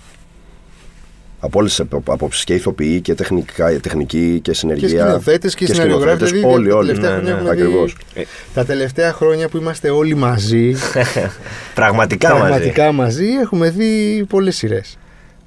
από 1.41 1.59
όλες 1.59 1.75
τις 1.77 1.87
απόψεις 2.05 2.45
και 2.45 2.55
ηθοποιοί 2.55 3.01
και 3.01 3.15
τεχνικά, 3.15 3.81
τεχνική 3.81 4.39
και 4.43 4.53
συνεργεία. 4.55 4.89
Και 4.89 4.97
σκηνοθέτες 4.99 5.55
και, 5.55 5.67
σεναριογράφοι. 5.67 6.27
σκηνοθέτες, 6.27 6.31
Δηλαδή, 6.41 6.55
όλοι, 6.55 6.69
τα 6.69 6.77
όλοι. 6.77 6.87
τελευταία 6.87 7.11
Ναι, 7.11 7.17
χρόνια 7.17 7.33
ναι, 7.35 7.39
έχουμε 7.39 7.55
δει- 7.55 7.63
ακριβώς. 7.63 7.97
Ε. 8.15 8.23
Τα 8.55 8.65
τελευταία 8.65 9.13
χρόνια 9.13 9.49
που 9.49 9.57
είμαστε 9.57 9.91
όλοι 9.91 10.15
μαζί, 10.15 10.75
Πραγματικά, 11.75 12.29
μαζί. 12.29 12.41
πραγματικά 12.43 12.93
μαζί, 12.93 13.27
έχουμε 13.43 13.71
δει 13.71 14.25
πολλές 14.29 14.57
σειρές. 14.57 14.99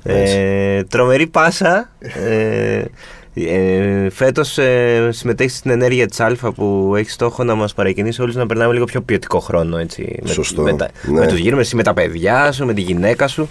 Ε, 0.04 0.84
τρομερή 0.84 1.28
πάσα. 1.28 1.90
Ε, 2.00 2.84
ε, 3.34 4.10
Φέτος 4.10 4.58
ε, 4.58 5.10
συμμετέχεις 5.12 5.58
στην 5.58 5.72
ενέργεια 5.72 6.08
της 6.08 6.20
Α 6.20 6.36
που 6.56 6.94
έχει 6.98 7.10
στόχο 7.10 7.44
να 7.44 7.56
μας 7.56 7.74
παρακινήσει 7.74 8.22
όλους 8.22 8.36
να 8.36 8.46
περνάμε 8.46 8.74
λίγο 8.74 8.86
πιο 8.86 9.02
ποιοτικό 9.02 9.40
χρόνο. 9.40 9.78
Έτσι, 9.78 10.20
Σωστό, 10.26 10.62
Με, 10.62 10.72
με, 10.72 10.78
τα, 10.78 10.90
ναι. 11.04 11.20
με 11.20 11.28
τους 11.28 11.38
γύρω, 11.38 11.60
εσύ 11.60 11.76
με 11.76 11.84
τα 11.84 11.94
παιδιά 11.94 12.52
σου, 12.52 12.66
με 12.66 12.74
τη 12.74 12.82
γυναίκα 12.82 13.28
σου. 13.28 13.50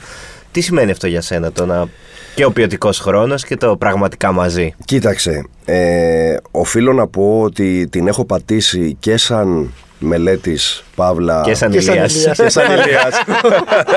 Τι 0.53 0.61
σημαίνει 0.61 0.91
αυτό 0.91 1.07
για 1.07 1.21
σένα, 1.21 1.53
το 1.53 1.67
να. 1.67 1.89
Και 2.35 2.45
ο 2.45 2.51
ποιοτικός 2.51 2.99
χρόνος 2.99 3.45
και 3.45 3.57
το 3.57 3.77
πραγματικά 3.77 4.33
μαζί. 4.33 4.75
Κοίταξε, 4.85 5.45
ε, 5.65 6.37
οφείλω 6.51 6.93
να 6.93 7.07
πω 7.07 7.41
ότι 7.43 7.89
την 7.91 8.09
έχω 8.09 8.25
πατήσει 8.25 8.97
και 9.01 9.17
σαν 9.17 9.73
μελέτης 9.99 10.85
Παύλα 10.95 11.41
Και 11.45 11.55
σαν 11.55 11.71
Και 11.71 11.81
σαν 11.81 11.95
Ηλίας. 11.95 12.15
Ηλίας. 12.15 12.37
και 12.37 12.49
σαν 12.49 12.65
Ηλίας. 12.71 13.23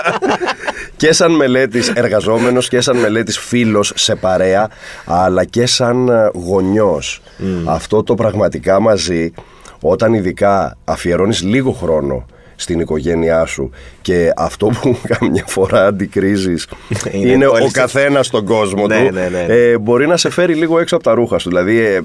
και 0.97 1.13
σαν 1.13 1.31
μελέτης 1.31 1.89
εργαζόμενος 1.89 2.67
και 2.67 2.81
σαν 2.81 2.97
μελέτης 2.97 3.37
φίλος 3.37 3.91
σε 3.95 4.15
παρέα 4.15 4.69
αλλά 5.05 5.45
και 5.45 5.65
σαν 5.65 6.07
ε, 6.09 6.31
γονιός. 6.33 7.21
Αυτό 7.65 8.03
το 8.03 8.15
πραγματικά 8.15 8.79
μαζί 8.79 9.33
όταν 9.81 10.13
ειδικά 10.13 10.77
αφιερώνεις 10.85 11.41
λίγο 11.41 11.71
χρόνο 11.71 12.25
στην 12.63 12.79
οικογένειά 12.79 13.45
σου 13.45 13.69
και 14.01 14.31
αυτό 14.37 14.67
που 14.81 14.97
καμιά 15.17 15.43
φορά 15.47 15.85
αντικρίζεις 15.85 16.67
Είναι 17.11 17.31
είναι, 17.31 17.45
πολύ 17.45 17.63
ο 17.63 17.67
σε- 17.67 17.79
καθένας 17.79 18.25
στον 18.25 18.45
κόσμο 18.45 18.87
Ναι, 18.87 18.95
του 19.07 19.13
ναι, 19.13 19.21
ναι, 19.21 19.45
ναι. 19.47 19.53
ε, 19.53 19.77
μπορεί 19.77 20.07
να 20.07 20.17
σε 20.17 20.29
φέρει 20.29 20.53
λίγο 20.53 20.79
έξω 20.79 20.95
από 20.95 21.03
τα 21.03 21.13
ρούχα 21.13 21.37
σου. 21.37 21.49
Δηλαδή, 21.49 21.79
ε, 21.79 21.95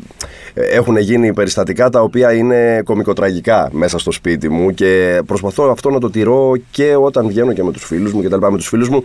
ε, 0.55 0.63
έχουν 0.65 0.97
γίνει 0.97 1.33
περιστατικά 1.33 1.91
τα 1.91 2.01
οποία 2.01 2.33
είναι 2.33 2.83
κομικοτραγικά 2.85 3.69
μέσα 3.73 3.99
στο 3.99 4.13
σπίτι 4.13 4.49
μου 4.49 4.71
και 4.75 5.21
προσπαθώ 5.27 5.65
αυτό 5.71 5.91
να 5.91 5.99
το 6.01 6.11
τηρώ 6.11 6.53
και 6.71 6.95
όταν 6.97 7.29
βγαίνω 7.29 7.53
και 7.53 7.63
με 7.63 7.73
τους 7.73 7.85
φίλους 7.85 8.13
μου 8.13 8.21
και 8.23 8.29
τα 8.29 8.37
λοιπά. 8.37 8.51
Με 8.51 8.57
τους 8.57 8.69
φίλους 8.69 8.89
μου 8.89 9.05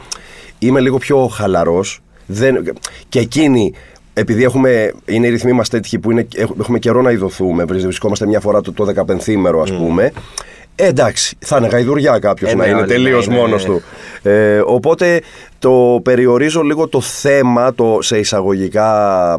είμαι 0.59 0.79
λίγο 0.79 0.97
πιο 0.97 1.27
χαλαρός. 1.27 1.99
Δεν, 2.25 2.73
και 3.09 3.19
εκείνοι 3.19 3.73
επειδή 4.13 4.43
έχουμε, 4.43 4.91
είναι 5.05 5.27
οι 5.27 5.29
ρυθμοί 5.29 5.51
μας 5.51 5.69
τέτοιοι 5.69 5.99
που 5.99 6.11
είναι, 6.11 6.27
έχουμε 6.59 6.79
καιρό 6.79 7.01
να 7.01 7.11
ειδωθούμε, 7.11 7.63
βρισκόμαστε 7.63 8.25
μια 8.25 8.39
φορά 8.39 8.61
το, 8.61 8.71
το 8.71 8.85
15 9.07 9.15
ας 9.61 9.71
πούμε, 9.71 10.11
ε, 10.75 10.85
εντάξει, 10.87 11.35
θα 11.39 11.57
είναι 11.57 11.67
γαϊδουριά 11.67 12.19
κάποιος 12.19 12.51
Ε, 12.51 12.55
να 12.55 12.63
ναι, 12.63 12.69
είναι 12.69 12.79
όλοι, 12.79 12.87
τελείως 12.87 13.27
ναι, 13.27 13.33
ναι, 13.33 13.39
μόνος 13.39 13.67
ναι. 13.67 13.73
του. 13.73 13.81
Ε, 14.29 14.61
οπότε 14.65 15.21
το 15.59 15.99
περιορίζω 16.03 16.61
λίγο 16.61 16.87
το 16.87 17.01
θέμα, 17.01 17.73
το 17.73 17.97
σε 18.01 18.17
εισαγωγικά 18.17 18.89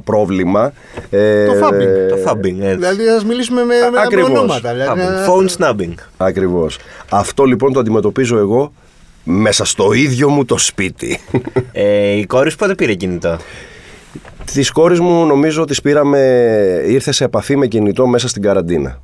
πρόβλημα. 0.04 0.72
Ε, 1.10 1.46
Το 1.46 1.52
fabbing. 1.52 2.08
Το 2.08 2.16
fabbing, 2.26 2.56
έτσι. 2.60 2.74
Δηλαδή, 2.76 3.08
ας 3.08 3.24
μιλήσουμε 3.24 3.64
με, 3.64 3.74
με, 3.74 3.90
με 3.90 4.00
Ακριβώς. 4.00 4.28
ονόματα. 4.30 4.72
Δηλαδή, 4.72 4.90
Fabbing. 4.90 4.96
να- 4.96 5.26
Phone 5.26 5.70
snubbing. 5.80 5.94
Ακριβώς. 6.16 6.78
Αυτό 7.10 7.44
λοιπόν 7.44 7.72
το 7.72 7.80
αντιμετωπίζω 7.80 8.38
εγώ 8.38 8.72
μέσα 9.24 9.64
στο 9.64 9.92
ίδιο 9.92 10.28
μου 10.28 10.44
το 10.44 10.58
σπίτι. 10.58 11.20
Ε, 11.72 12.10
η 12.10 12.26
κόρη 12.26 12.50
σου 12.50 12.56
πότε 12.56 12.74
πήρε 12.74 12.94
κινητό; 12.94 13.36
Της 14.52 14.70
κόρης 14.70 15.00
μου 15.00 15.26
νομίζω 15.26 15.64
της 15.64 15.80
πήραμε, 15.80 16.18
ήρθε 16.86 17.12
σε 17.12 17.24
επαφή 17.24 17.56
με 17.56 17.66
κινητό 17.66 18.06
μέσα 18.06 18.28
στην 18.28 18.42
καραντίνα. 18.42 19.00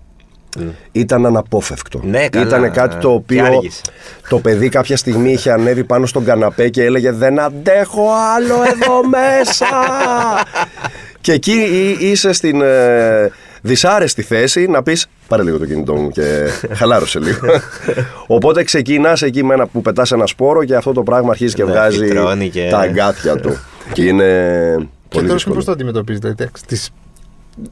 Ήταν 0.93 1.27
αναπόφευκτο. 1.27 2.01
Ναι, 2.05 2.29
καλά. 2.29 2.47
Ήταν 2.47 2.73
κάτι 2.73 2.95
το 2.95 3.01
Και 3.01 3.07
οποίο 3.07 3.45
άργησε. 3.45 3.81
το 4.29 4.39
παιδί 4.39 4.69
κάποια 4.69 4.97
στιγμή 4.97 5.33
είχε 5.33 5.53
ανέβει 5.53 5.85
πάνω 5.85 6.07
στον 6.07 6.25
καναπέ 6.25 6.69
και 6.69 6.85
έλεγε 6.85 7.11
Δεν 7.13 7.39
αντέχω 7.41 8.09
άλλο 8.37 8.55
εδώ 8.55 9.09
μέσα. 9.09 9.67
και 11.21 11.33
εκεί 11.33 11.53
εί- 11.53 12.01
είσαι 12.01 12.33
στην 12.33 12.61
ε, 12.63 13.31
δυσάρεστη 13.63 14.23
θέση 14.23 14.67
να 14.67 14.83
πεις 14.83 15.07
Πάρε 15.29 15.43
λίγο 15.43 15.59
το 15.59 15.67
κινητό 15.67 15.95
μου 15.95 16.11
και 16.11 16.49
χαλάρωσε 16.75 17.19
λίγο. 17.19 17.39
Οπότε 18.27 18.63
ξεκινάς 18.65 19.23
εκεί 19.23 19.45
με 19.45 19.55
ένα 19.55 19.67
που 19.67 19.83
πετάς 19.83 20.13
ένα 20.13 20.27
σπόρο 20.27 20.65
και 20.65 20.75
αυτό 20.75 20.93
το 20.93 21.03
πράγμα 21.03 21.31
αρχίζει 21.31 21.55
και 21.55 21.65
Ναι, 21.65 21.71
βγάζει 21.71 21.99
φυτρώνει 21.99 22.49
και- 22.49 22.69
τα 22.71 22.79
αγκάθια 22.79 23.37
του. 23.37 23.59
και 23.93 24.03
είναι 24.03 24.25
Και 24.79 24.87
πολύ 25.09 25.23
τώρα 25.25 25.33
δύσκολο. 25.35 25.55
πώς 25.55 25.65
το 25.65 25.73
αντιμετωπίζετε. 25.73 26.29
εντάξει, 26.29 26.65
τις- 26.67 26.91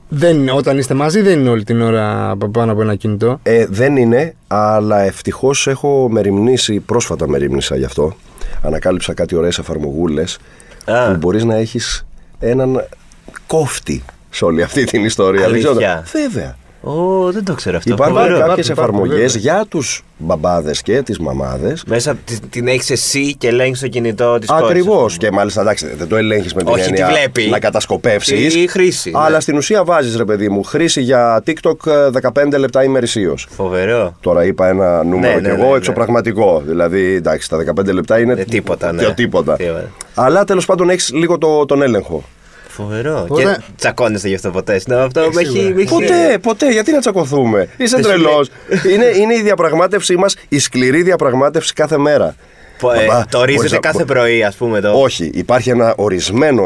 Δεν 0.09 0.37
είναι, 0.39 0.53
όταν 0.53 0.79
είστε 0.79 0.95
μαζί, 0.95 1.21
δεν 1.21 1.39
είναι 1.39 1.49
όλη 1.49 1.65
την 1.65 1.81
ώρα 1.81 2.37
πάνω 2.53 2.73
από 2.73 2.81
ένα 2.81 2.95
κινητό. 2.95 3.41
Ε, 3.43 3.67
δεν 3.67 3.97
είναι, 3.97 4.35
αλλά 4.47 5.01
ευτυχώς 5.01 5.67
έχω 5.67 6.09
μεριμνήσει, 6.11 6.81
πρόσφατα 6.81 7.29
μεριμνήσα 7.29 7.77
γι' 7.77 7.85
αυτό. 7.85 8.17
Ανακάλυψα 8.63 9.15
κάτι 9.15 9.37
ωραίες 9.37 9.59
εφαρμογούλες 9.59 10.39
Α. 10.85 11.11
που 11.11 11.17
μπορείς 11.17 11.45
να 11.45 11.55
έχεις 11.57 12.07
έναν 12.39 12.89
κόφτη 13.47 14.03
σε 14.31 14.45
όλη 14.45 14.63
αυτή 14.63 14.85
την 14.85 15.05
ιστορία. 15.05 15.49
Δεν 15.49 15.59
ξέρω. 15.59 15.73
Αλήθεια. 15.73 16.05
Βέβαια. 16.13 16.57
Ω, 16.81 17.33
δεν 17.33 17.45
το 17.45 17.55
ξέρω 17.55 17.77
αυτό. 17.77 17.93
Υπάρχουν 17.93 18.17
Φοβερό. 18.17 18.39
κάποιες 18.47 18.69
υπάρχουν, 18.69 18.85
εφαρμογές 18.95 19.33
βέβαια. 19.33 19.53
για 19.55 19.65
τους 19.69 20.05
μπαμπάδες 20.19 20.83
και 20.83 21.03
τις 21.03 21.19
μαμάδες. 21.19 21.83
Μέσα 21.87 22.11
απ' 22.11 22.17
τη- 22.25 22.39
την 22.51 22.69
έχεις 22.69 22.91
εσύ 22.91 23.35
και 23.37 23.49
ελέγχεις 23.49 23.81
το 23.81 23.89
κινητό 23.89 24.39
της 24.39 24.49
κόρης. 24.49 24.65
Ακριβώς. 24.65 25.17
Και 25.17 25.31
μάλιστα 25.31 25.61
εντάξει, 25.61 25.87
δεν 25.97 26.09
το 26.09 26.17
ελέγχεις 26.17 26.55
με 26.55 26.63
την 26.63 26.73
Όχι, 26.73 26.83
έννοια 26.89 27.07
τη 27.07 27.13
βλέπει. 27.13 27.47
να 27.51 27.59
κατασκοπεύσεις. 27.59 28.55
Η 28.55 28.67
χρήση, 28.67 29.11
ναι. 29.11 29.19
Αλλά 29.23 29.41
στην 29.41 29.57
ουσία 29.57 29.85
βάζεις, 29.85 30.17
ρε 30.17 30.25
παιδί 30.25 30.49
μου, 30.49 30.63
χρήση 30.63 31.01
για 31.01 31.43
TikTok 31.47 31.87
ε, 31.87 32.11
15 32.53 32.59
λεπτά 32.59 32.85
ημερησίω. 32.85 33.35
Φοβερό. 33.49 34.17
Τώρα 34.21 34.45
είπα 34.45 34.69
ένα 34.69 35.05
νούμερο 35.05 35.35
Ναι, 35.35 35.41
κι 35.41 35.47
ναι, 35.47 35.63
εγώ 35.63 35.71
ναι, 35.71 35.77
εξωπραγματικό. 35.77 36.63
Δηλαδή, 36.67 37.15
εντάξει, 37.15 37.49
τα 37.49 37.57
15 37.57 37.93
λεπτά 37.93 38.19
είναι. 38.21 38.33
Ε, 38.33 38.45
τίποτα, 38.45 38.93
ναι. 38.93 39.03
το 39.03 39.15
τίποτα. 39.15 39.57
Τίποτα. 39.57 39.85
Αλλά 40.15 40.45
τέλος 40.45 40.67
πάντων 40.67 40.91
έχεις 40.91 41.11
λίγο 41.13 41.39
το, 41.39 41.65
τον 41.67 41.83
έλεγχο. 41.83 42.23
Φοβερό. 42.83 43.27
Ωραία. 43.29 43.55
Και 43.55 43.61
τσακώνεστε 43.77 44.29
γι' 44.29 44.35
αυτό 44.35 44.51
ποτέ. 44.51 44.81
Ναι, 44.87 44.95
αυτό 44.97 45.21
με 45.33 45.41
έχει. 45.41 45.51
σίγουρα. 45.51 45.75
με 45.75 45.81
έχει- 45.83 45.91
Ποτέ, 45.93 46.39
ποτέ, 46.43 46.71
γιατί 46.73 46.93
να 46.93 46.99
τσακωθούμε; 47.01 47.69
Είσαι 47.77 47.97
Δεν 47.97 48.05
σου 48.05 48.11
τρελός. 48.11 48.51
είναι, 48.93 49.05
είναι 49.05 49.35
η 49.35 49.43
διαπραγμάτευσή 49.43 50.17
μας, 50.17 50.37
η 50.49 50.59
σκληρή 50.59 51.03
διαπραγμάτευση 51.03 51.73
κάθε 51.73 51.99
μέρα. 51.99 52.35
Πο- 52.79 52.93
ε, 52.93 53.07
Μπαμπά, 53.07 53.25
το 53.29 53.39
μπορείς 53.39 53.57
ορίζετε 53.59 53.75
να- 53.75 53.81
κάθε 53.93 54.05
μπο- 54.05 54.13
πρωί, 54.15 54.43
ας 54.43 54.55
πούμε. 54.57 54.81
Το... 54.81 55.01
Όχι, 55.03 55.31
υπάρχει 55.35 55.71
ένα 55.71 55.95
ορισμένο 55.97 56.65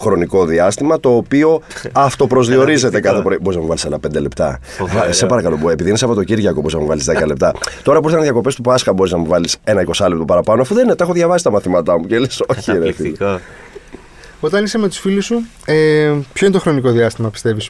χρονικό 0.00 0.44
διάστημα 0.44 1.00
το 1.00 1.16
οποίο 1.16 1.62
αυτοπροσδιορίζεται 1.92 2.80
Θεραπευτικό. 2.80 3.10
κάθε 3.12 3.22
πρωί. 3.22 3.38
Μπορείς 3.40 3.56
να 3.56 3.62
μου 3.62 3.68
βάλεις 3.68 3.84
ένα 3.84 3.98
5 3.98 4.20
λεπτά. 4.20 4.58
Φοβερό. 4.62 5.08
Ε, 5.08 5.12
Σε 5.12 5.26
παρακαλώ, 5.26 5.56
μπο- 5.56 5.70
επειδή 5.70 5.88
είναι 5.88 5.98
Σαββατοκύριακο, 5.98 6.60
μπορείς 6.60 6.74
να 6.74 6.80
μου 6.80 6.86
βάλεις 6.86 7.04
10 7.04 7.26
λεπτά. 7.26 7.52
Τώρα 7.82 8.00
που 8.00 8.08
ήρθαν 8.08 8.22
διακοπές 8.22 8.54
του 8.54 8.62
Πάσχα, 8.62 8.92
μπορείς 8.92 9.12
να 9.12 9.18
μου 9.18 9.26
βάλεις 9.26 9.56
ένα 9.64 9.80
20 9.80 10.08
λεπτό 10.08 10.24
παραπάνω, 10.24 10.62
αφού 10.62 10.74
δεν 10.74 10.84
είναι, 10.84 10.94
τα 10.94 11.04
έχω 11.04 11.12
διαβάσει 11.12 11.44
τα 11.44 11.50
μαθήματά 11.50 11.98
μου. 11.98 12.06
Και 12.06 12.18
λες, 12.18 12.42
όχι, 12.56 12.72
ρε. 12.72 12.92
Φίλε. 14.48 14.50
Καταπληκτικό. 14.50 14.56
Όταν 14.56 14.64
είσαι 14.64 14.78
με 14.78 14.88
τους 14.88 14.98
φίλους 14.98 15.24
σου, 15.24 15.42
ε, 15.64 16.12
ποιο 16.32 16.46
είναι 16.46 16.54
το 16.56 16.60
χρονικό 16.60 16.90
διάστημα 16.90 17.30
πιστεύεις 17.30 17.68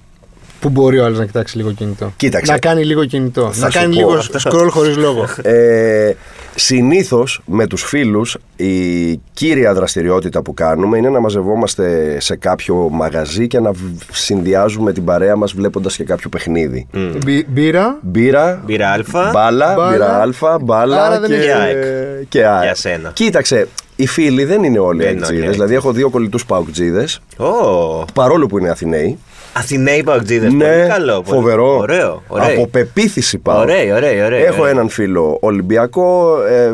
που 0.60 0.68
μπορεί 0.68 0.98
ο 0.98 1.04
άλλος 1.04 1.18
να 1.18 1.26
κοιτάξει 1.26 1.56
λίγο 1.56 1.72
κινητό; 1.72 2.12
Κοίταξε. 2.16 2.52
Να 2.52 2.58
κάνει 2.58 2.84
λίγο 2.84 3.04
κινητό. 3.04 3.52
Θα 3.52 3.64
να 3.64 3.70
σου 3.70 3.78
κάνει 3.78 3.94
πω. 3.94 3.98
λίγο 4.00 4.22
scroll 4.44 4.68
χωρίς 4.70 4.96
λόγο. 4.96 5.26
Ε, 5.42 6.12
Συνήθως 6.54 7.42
με 7.46 7.66
τους 7.66 7.82
φίλους 7.82 8.36
η 8.56 9.16
κύρια 9.16 9.74
δραστηριότητα 9.74 10.42
που 10.42 10.54
κάνουμε 10.54 10.98
είναι 10.98 11.08
να 11.08 11.20
μαζευόμαστε 11.20 12.16
σε 12.20 12.36
κάποιο 12.36 12.88
μαγαζί 12.90 13.46
και 13.46 13.60
να 13.60 13.72
β- 13.72 13.78
συνδυάζουμε 14.12 14.92
την 14.92 15.04
παρέα 15.04 15.36
μας 15.36 15.52
βλέποντας 15.52 15.96
και 15.96 16.04
κάποιο 16.04 16.28
παιχνίδι. 16.28 16.86
Μπι- 17.24 17.46
Μπύρα. 17.48 17.98
Μπύρα, 18.02 18.62
Μπύρα 18.66 18.88
αλφα. 18.90 19.30
μπάλα, 19.32 19.74
Μπάλα. 19.74 19.90
μπύρα 19.90 20.20
αλφα, 20.20 20.58
μπάλα 20.58 21.04
Άρα 21.06 21.20
δεν 21.20 21.28
και, 21.30 21.36
έχει 21.36 21.50
ΑΕΚ. 21.50 21.84
και 22.28 22.46
ΑΕΚ. 22.46 22.62
Για 22.62 22.74
σένα. 22.74 23.10
Κοίταξε, 23.12 23.68
οι 24.02 24.06
φίλοι 24.06 24.44
δεν 24.44 24.62
είναι 24.62 24.78
όλοι 24.78 24.78
Δεν 24.78 24.78
είναι 24.78 24.88
όλοι 24.98 25.04
αεκτζίδες. 25.06 25.28
αεκτζίδες. 25.28 25.54
Δηλαδή 25.54 25.74
έχω 25.74 25.92
δύο 25.92 26.10
κολλητούς 26.10 26.46
παουκτζίδες, 26.46 27.20
Ω, 27.36 28.04
παρόλο 28.14 28.46
που 28.46 28.58
είναι 28.58 28.68
Αθηναίοι. 28.70 29.18
Αθηναίοι 29.52 30.02
παουτζίδε. 30.02 30.48
Ναι, 30.50 30.64
πολύ 30.64 30.88
καλό. 30.88 31.12
πολύ- 31.22 31.36
φοβερό. 31.36 31.76
Ωραίο. 31.78 32.22
ωραίο. 32.28 32.46
Από 32.52 32.66
πεποίθηση 32.66 33.38
πάω. 33.38 33.60
Ωραίοι, 33.60 33.92
ωραίοι, 33.92 34.22
ωραίοι, 34.22 34.42
Έχω 34.42 34.60
ωραίοι. 34.60 34.72
έναν 34.72 34.88
φίλο 34.88 35.38
Ολυμπιακό, 35.40 36.36
ε, 36.50 36.72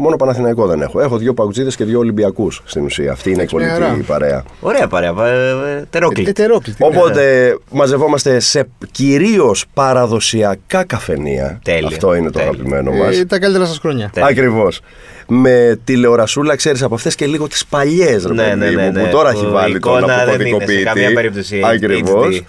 μόνο 0.00 0.16
Παναθηναϊκό 0.16 0.66
δεν 0.66 0.82
έχω. 0.82 1.00
Έχω 1.00 1.16
δύο 1.16 1.34
παγκοτζίδε 1.34 1.70
και 1.76 1.84
δύο 1.84 1.98
Ολυμπιακούς 1.98 2.62
στην 2.64 2.84
ουσία. 2.84 3.12
Αυτή 3.12 3.30
είναι 3.30 3.42
η 3.42 3.48
μια 3.52 3.66
κολλητή 3.68 3.70
χαρά. 3.72 4.04
παρέα. 4.06 4.44
Ωραία 4.60 4.86
παρέα. 4.88 5.14
ε, 5.26 5.50
ε, 5.78 5.84
Τερόκλητη. 5.90 6.30
Ετερόκλητη. 6.30 6.82
ναι. 6.82 6.96
Οπότε 6.98 7.54
μαζευόμαστε 7.72 8.40
σε 8.40 8.68
κυρίως 8.90 9.64
παραδοσιακά 9.74 10.84
καφενεία. 10.84 11.60
Τέλεια. 11.64 11.86
Αυτό 11.88 12.14
είναι 12.14 12.30
το 12.30 12.38
Τέλεια. 12.38 12.48
αγαπημένο 12.50 12.92
μας. 12.92 13.18
Ε, 13.18 13.24
τα 13.24 13.38
καλύτερα 13.38 13.64
σας 13.66 13.78
χρόνια. 13.78 14.10
Τέλεια. 14.12 14.28
Ακριβώς. 14.28 14.80
Με 15.28 15.78
τηλεορασούλα, 15.84 16.56
ξέρεις 16.56 16.82
από 16.82 16.94
αυτές 16.94 17.14
και 17.14 17.26
λίγο 17.26 17.48
τις 17.48 17.66
παλιές, 17.66 18.24
ρε 18.24 18.32
Ναι, 18.34 18.42
παιδί 18.42 18.58
ναι, 18.58 18.70
ναι, 18.70 18.86
μου, 18.86 18.92
ναι. 18.92 19.02
που 19.02 19.08
τώρα 19.10 19.30
έχει 19.30 19.42
Που 19.42 19.48
η 19.48 19.52
βάλει 19.52 19.78
τον 19.78 19.92
εικόνα 19.98 20.06
δεν 20.06 20.16
είναι 20.16 20.24
σε 20.24 20.32
αποκωδικοποιητή. 20.34 20.82
καμία 20.82 21.12
περίπτωση 21.12 21.60
Ακριβώς. 21.64 22.40
HD. 22.40 22.44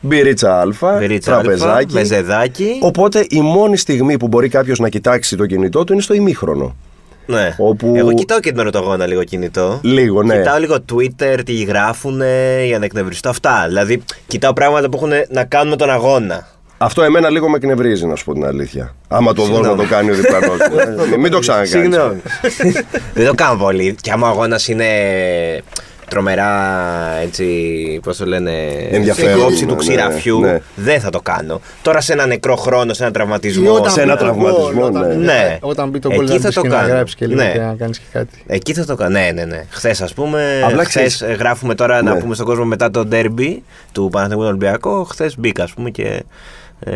Μπυρίτσα 0.00 0.60
Α, 0.60 0.66
Βερίτσα 0.98 1.36
αλφα, 1.36 1.42
τραπεζάκι. 1.42 1.94
μεζεδάκι. 1.94 2.78
Οπότε 2.80 3.26
η 3.30 3.40
μόνη 3.40 3.76
στιγμή 3.76 4.16
που 4.16 4.28
μπορεί 4.28 4.48
κάποιος 4.48 4.78
να 4.78 4.88
κοιτάξει 4.88 5.36
το 5.36 5.46
κινητό 5.46 5.84
του 5.84 5.92
είναι 5.92 6.02
στο 6.02 6.14
ημίχρονο. 6.14 6.76
Ναι. 7.26 7.54
Όπου- 7.58 7.94
Εγώ 7.96 8.12
κοιτάω 8.14 8.40
και 8.40 8.50
την 8.50 8.60
ερωτογόνα 8.60 9.06
λίγο 9.06 9.24
κινητό. 9.24 9.78
Λίγο, 9.82 10.22
ναι. 10.22 10.36
Κοιτάω 10.36 10.58
λίγο 10.58 10.76
Twitter, 10.92 11.38
τι 11.44 11.52
γράφουν 11.62 12.20
για 12.66 12.78
να 12.78 12.84
εκνευριστώ. 12.84 13.28
Αυτά. 13.28 13.64
Δηλαδή, 13.66 14.02
κοιτάω 14.26 14.52
πράγματα 14.52 14.88
που 14.88 14.96
έχουν 14.96 15.10
να 15.28 15.44
κάνουν 15.44 15.68
με 15.68 15.76
τον 15.76 15.90
αγώνα. 15.90 16.46
Αυτό 16.78 17.02
εμένα 17.02 17.30
λίγο 17.30 17.48
με 17.48 17.56
εκνευρίζει, 17.56 18.06
να 18.06 18.14
σου 18.16 18.24
πω 18.24 18.32
την 18.32 18.44
αλήθεια. 18.44 18.94
Άμα 19.08 19.32
το 19.32 19.42
δω 19.42 19.48
να 19.48 19.54
Συγγνώμη. 19.54 19.82
το 19.82 19.88
κάνει 19.94 20.10
ο 20.10 20.14
διπλανός 20.14 20.56
μου. 21.08 21.18
Μην 21.22 21.30
το 21.30 21.38
ξανακάνεις. 21.38 21.70
Συγγνώμη. 21.70 22.20
Δεν 23.14 23.26
το 23.26 23.34
κάνω 23.34 23.58
πολύ. 23.58 23.96
Και 24.00 24.10
άμα 24.10 24.26
ο 24.28 24.30
αγώνας 24.30 24.68
είναι 24.68 24.86
τρομερά 26.08 26.50
έτσι, 27.22 27.46
πώς 28.02 28.16
το 28.16 28.26
λένε, 28.26 28.52
Ενδιαφέρον, 28.90 29.32
σε 29.38 29.44
κόψη 29.44 29.64
ναι, 29.64 29.70
του 29.70 29.76
ξηραφιού, 29.76 30.40
ναι. 30.40 30.60
δεν 30.74 31.00
θα 31.00 31.10
το 31.10 31.20
κάνω. 31.20 31.60
Τώρα 31.82 32.00
σε 32.00 32.12
ένα 32.12 32.26
νεκρό 32.26 32.56
χρόνο, 32.56 32.92
σε 32.92 33.02
ένα 33.02 33.10
Ή 33.10 33.12
τραυματισμό. 33.14 33.72
όταν 33.74 33.90
σε 33.90 34.02
ένα 34.02 34.12
μπει 34.12 34.18
το 34.18 34.24
τραυματισμό, 34.24 34.72
γκολ, 34.72 34.82
όταν 34.90 35.08
ναι. 35.08 35.14
μπει- 35.14 35.24
Ναι. 35.24 35.58
Όταν 35.60 35.88
μπει 35.88 35.98
το 35.98 36.08
Εκεί 36.12 36.16
γκολ 36.24 36.26
θα 36.26 36.32
να 36.38 36.40
μπεις 36.46 36.54
το 36.54 36.60
και 36.60 36.68
να 36.68 36.74
κάνω. 36.76 36.88
γράψει 36.88 37.16
και 37.16 37.26
λίγο 37.26 37.42
Ναι. 37.42 37.50
και 37.52 37.58
να 37.58 37.74
κάνεις 37.78 37.98
και 37.98 38.04
κάτι. 38.12 38.42
Εκεί 38.46 38.74
θα 38.74 38.84
το 38.84 38.94
κάνω. 38.94 39.10
Ναι, 39.18 39.30
ναι, 39.34 39.44
ναι. 39.44 39.64
Χθες, 39.70 40.00
ας 40.02 40.14
πούμε. 40.14 40.60
Απλά 40.64 40.84
Χθες 40.84 40.88
ξέρεις- 41.16 41.38
γράφουμε 41.38 41.74
τώρα 41.74 42.02
να 42.02 42.14
Ναι. 42.14 42.20
πούμε 42.20 42.34
στον 42.34 42.46
κόσμο 42.46 42.64
μετά 42.64 42.90
το 42.90 43.04
ντέρμπι 43.04 43.62
του 43.92 44.08
Παναθηναϊκού 44.12 44.46
Ολυμπιακού. 44.48 45.04
Χθες 45.04 45.38
μπήκα, 45.38 45.62
ας 45.62 45.72
πούμε 45.72 45.90
και. 45.90 46.22
Ε, 46.86 46.92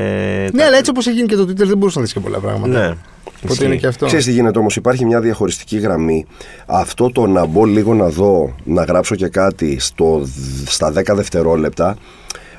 Ναι, 0.53 0.65
αλλά 0.65 0.77
έτσι 0.77 0.91
όπως 0.91 1.07
έχει 1.07 1.17
γίνει 1.17 1.29
και 1.29 1.37
το 1.37 1.43
Twitter 1.43 1.67
δεν 1.67 1.77
μπορούσες 1.77 1.97
να 1.97 2.03
δεις 2.03 2.13
και 2.13 2.21
πολλά 2.21 2.39
πράγματα. 2.39 2.79
ναι. 2.79 2.95
Οπότε 3.39 3.53
Ισχύει. 3.53 3.65
είναι 3.67 3.77
και 3.77 3.87
αυτό. 3.87 4.07
Ξέρεις 4.07 4.25
τι 4.25 4.31
γίνεται 4.33 4.59
όμως, 4.59 4.77
υπάρχει 4.77 5.05
μια 5.05 5.21
διαχωριστική 5.21 5.79
γραμμή. 5.79 6.27
Αυτό 6.67 7.11
το 7.13 7.27
να 7.27 7.45
μπω 7.47 7.65
λίγο 7.65 7.95
να 7.95 8.09
δω, 8.09 8.55
να 8.65 8.83
γράψω 8.85 9.15
και 9.15 9.29
κάτι 9.29 9.77
στο, 9.81 10.23
στα 10.67 10.93
10 10.97 11.03
δευτερόλεπτα, 11.15 11.97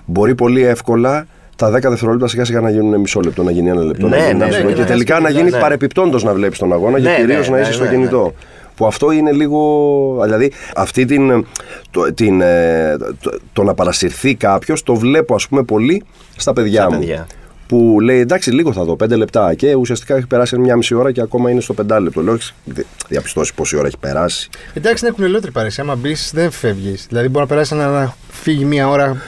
μπορεί 0.06 0.36
πολύ 0.36 0.64
εύκολα 0.64 1.28
τα 1.56 1.68
10 1.70 1.72
δευτερόλεπτα 1.82 2.28
σιγά 2.28 2.46
σιγά 2.46 2.60
να 2.62 2.70
γίνουν 2.70 3.00
μισό 3.00 3.20
λεπτό, 3.20 3.44
να 3.44 3.52
γίνει 3.52 3.70
ένα 3.70 3.84
λεπτό. 3.84 4.08
Ναι, 4.08 4.18
να 4.18 4.24
γίνει 4.26 4.38
ναι, 4.38 4.46
ένα 4.46 4.46
ναι, 4.46 4.52
λεπτό, 4.52 4.68
ναι, 4.68 4.74
και 4.74 4.82
ναι, 4.82 4.88
τελικά 4.88 5.16
ναι, 5.16 5.22
να 5.22 5.30
γίνει 5.30 5.50
ναι. 5.50 5.60
παρεπιπτόντως 5.60 6.24
να 6.24 6.34
βλέπεις 6.34 6.58
τον 6.60 6.74
αγώνα 6.74 7.00
Ναι, 7.00 7.10
και 7.10 7.22
κυρίως 7.22 7.46
ναι, 7.50 7.52
να 7.52 7.56
ναι, 7.56 7.62
είσαι 7.62 7.74
στο 7.74 7.84
ναι, 7.84 7.90
κινητό. 7.90 8.24
ναι. 8.24 8.32
Που 8.76 8.88
αυτό 8.88 9.12
είναι 9.12 9.32
λίγο. 9.32 10.20
Δηλαδή, 10.24 10.52
αυτή 10.76 11.06
την, 11.06 11.46
το, 11.92 12.14
την, 12.14 12.42
ε, 12.42 12.98
το, 13.22 13.40
το 13.54 13.64
να 13.64 13.74
παρασυρθεί 13.74 14.36
κάποιος 14.36 14.84
το 14.84 14.96
βλέπω, 14.96 15.36
ας 15.36 15.48
πούμε, 15.48 15.64
πολύ 15.64 16.04
στα 16.36 16.54
παιδιά 16.54 16.82
Στα 16.82 16.92
μου. 16.94 17.00
παιδιά. 17.00 17.28
Που 17.70 17.98
λέει 18.02 18.20
εντάξει, 18.20 18.52
λίγο 18.52 18.74
θα 18.74 18.84
δω, 18.84 18.96
πέντε 18.96 19.16
λεπτά. 19.16 19.54
Και 19.54 19.74
ουσιαστικά 19.76 20.16
έχει 20.16 20.28
περάσει 20.28 20.58
μια 20.60 20.76
μισή 20.76 20.94
ώρα 20.96 21.12
και 21.12 21.22
ακόμα 21.22 21.52
είναι 21.52 21.62
στο 21.62 21.74
πεντάλεπτο. 21.74 22.22
Λέω, 22.22 22.34
έχεις 22.34 22.54
δι- 22.66 22.86
διαπιστώσει 23.08 23.54
πόση 23.54 23.78
ώρα 23.78 23.88
έχει 23.88 23.98
περάσει. 23.98 24.50
Εντάξει, 24.74 25.06
είναι 25.06 25.14
κουνελότρη 25.14 25.52
παρέσει. 25.52 25.82
Άμα 25.82 25.96
μπεις, 25.96 26.32
δεν 26.34 26.52
φεύγεις. 26.52 27.06
Δηλαδή, 27.10 27.28
μπορεί 27.28 27.40
να 27.40 27.48
περάσει 27.48 27.76
να, 27.76 27.88
να 27.88 28.16
φύγει 28.32 28.66
μία 28.66 28.90
ώρα 28.90 29.22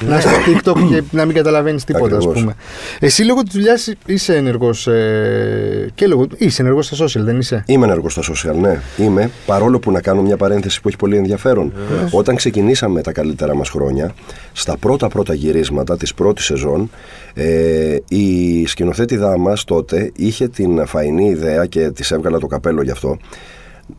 να 0.00 0.16
είσαι 0.18 0.28
στο 0.28 0.72
TikTok 0.72 0.86
και 0.88 1.02
να 1.10 1.24
μην 1.24 1.34
καταλαβαίνεις 1.34 1.84
τίποτα, 1.84 2.16
ας 2.16 2.24
Ακριβώς. 2.24 2.40
πούμε. 2.40 2.54
Εσύ 3.00 3.22
λόγω 3.22 3.42
της 3.42 3.52
δουλειάς 3.54 3.92
είσαι 4.06 4.36
ενεργός. 4.36 4.86
Ε, 4.86 5.90
και 5.94 6.06
λόγω. 6.06 6.26
είσαι 6.36 6.62
ενεργός 6.62 6.86
στα 6.86 7.04
social, 7.04 7.24
δεν 7.24 7.38
είσαι; 7.38 7.62
Είμαι 7.66 7.86
ενεργός 7.86 8.12
στα 8.12 8.22
social, 8.22 8.54
ναι. 8.60 8.80
Είμαι. 8.96 9.30
Παρόλο 9.46 9.78
που 9.78 9.90
να 9.90 10.00
κάνω 10.00 10.22
μια 10.22 10.36
παρένθεση 10.36 10.80
που 10.80 10.88
έχει 10.88 10.96
πολύ 10.96 11.16
ενδιαφέρον. 11.16 11.72
Όταν 12.10 12.36
ξεκινήσαμε 12.36 13.02
τα 13.02 13.12
καλύτερα 13.12 13.54
μας 13.54 13.68
χρόνια, 13.68 14.14
στα 14.52 14.76
πρώτα 14.76 15.08
πρώτα 15.08 15.34
γυρίσματα 15.34 15.96
της 15.96 16.14
πρώτης 16.14 16.44
σεζόν, 16.44 16.90
ε, 17.34 17.96
η 18.08 18.66
σκηνοθέτηδά 18.66 19.38
μας 19.38 19.64
τότε 19.64 20.10
είχε 20.16 20.48
την 20.48 20.86
φαϊνή 20.86 21.28
ιδέα 21.28 21.66
και 21.66 21.90
της 21.90 22.10
έβγαλα 22.10 22.38
το 22.38 22.46
καπέλο 22.46 22.82
γι' 22.82 22.90
αυτό, 22.90 23.18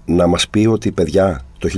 να 0.06 0.28
μας 0.28 0.48
πει 0.50 0.66
ότι 0.66 0.92
παιδιά 0.92 1.42
το 1.60 1.70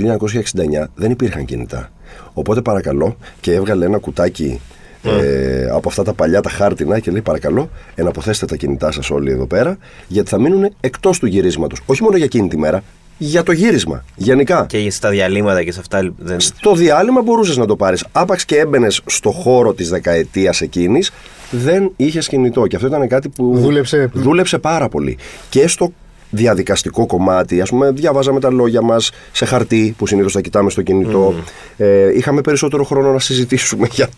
1969 0.82 0.84
δεν 0.94 1.10
υπήρχαν 1.10 1.44
κινητά. 1.44 1.90
Οπότε 2.32 2.60
παρακαλώ 2.60 3.16
και 3.40 3.52
έβγαλε 3.52 3.84
ένα 3.84 3.98
κουτάκι 3.98 4.60
ε, 5.02 5.68
από 5.70 5.88
αυτά 5.88 6.02
τα 6.02 6.12
παλιά 6.12 6.40
τα 6.40 6.50
χάρτινα 6.50 6.98
και 6.98 7.10
λέει 7.10 7.20
παρακαλώ 7.20 7.70
εναποθέστε 7.94 8.46
τα 8.46 8.56
κινητά 8.56 8.92
σας 8.92 9.10
όλοι 9.10 9.30
εδώ 9.30 9.46
πέρα 9.46 9.78
γιατί 10.08 10.28
θα 10.28 10.40
μείνουν 10.40 10.68
εκτός 10.80 11.18
του 11.18 11.26
γυρίσματος. 11.26 11.80
Όχι 11.86 12.02
μόνο 12.02 12.16
για 12.16 12.24
εκείνη 12.24 12.48
τη 12.48 12.58
μέρα, 12.58 12.82
για 13.18 13.42
το 13.42 13.52
γύρισμα. 13.52 14.04
Γενικά. 14.16 14.66
Και 14.68 14.90
στα 14.90 15.10
διαλύματα 15.10 15.62
και 15.62 15.72
σε 15.72 15.80
αυτά. 15.80 16.12
Δεν... 16.18 16.40
Στο 16.40 16.74
διάλειμμα 16.74 17.22
μπορούσες 17.22 17.56
να 17.56 17.66
το 17.66 17.76
πάρεις. 17.76 18.04
Άπαξ 18.12 18.44
και 18.44 18.56
έμπαινες 18.58 19.00
στο 19.06 19.30
χώρο 19.30 19.74
της 19.74 19.88
δεκαετίας 19.88 20.60
εκείνης, 20.60 21.10
δεν 21.50 21.90
είχες 21.96 22.28
κινητό. 22.28 22.66
Και 22.66 22.76
αυτό 22.76 22.88
ήταν 22.88 23.08
κάτι 23.08 23.28
που 23.28 23.58
Δούλεψε. 23.58 24.10
δούλεψε 24.12 24.58
πάρα 24.58 24.88
πολύ. 24.88 25.18
Και 25.48 25.66
στο 25.68 25.92
διαδικαστικό 26.34 27.06
κομμάτι, 27.06 27.60
ας 27.60 27.68
πούμε, 27.70 27.90
διαβάζαμε 27.90 28.40
τα 28.40 28.50
λόγια 28.50 28.82
μας 28.82 29.10
σε 29.32 29.44
χαρτί 29.44 29.94
που 29.98 30.06
συνήθως 30.06 30.32
τα 30.32 30.40
κοιτάμε 30.40 30.70
στο 30.70 30.82
κινητό. 30.82 31.34
Ε, 31.76 32.16
είχαμε 32.16 32.40
περισσότερο 32.40 32.84
χρόνο 32.84 33.12
να 33.12 33.18
συζητήσουμε 33.18 33.88
για 33.92 34.08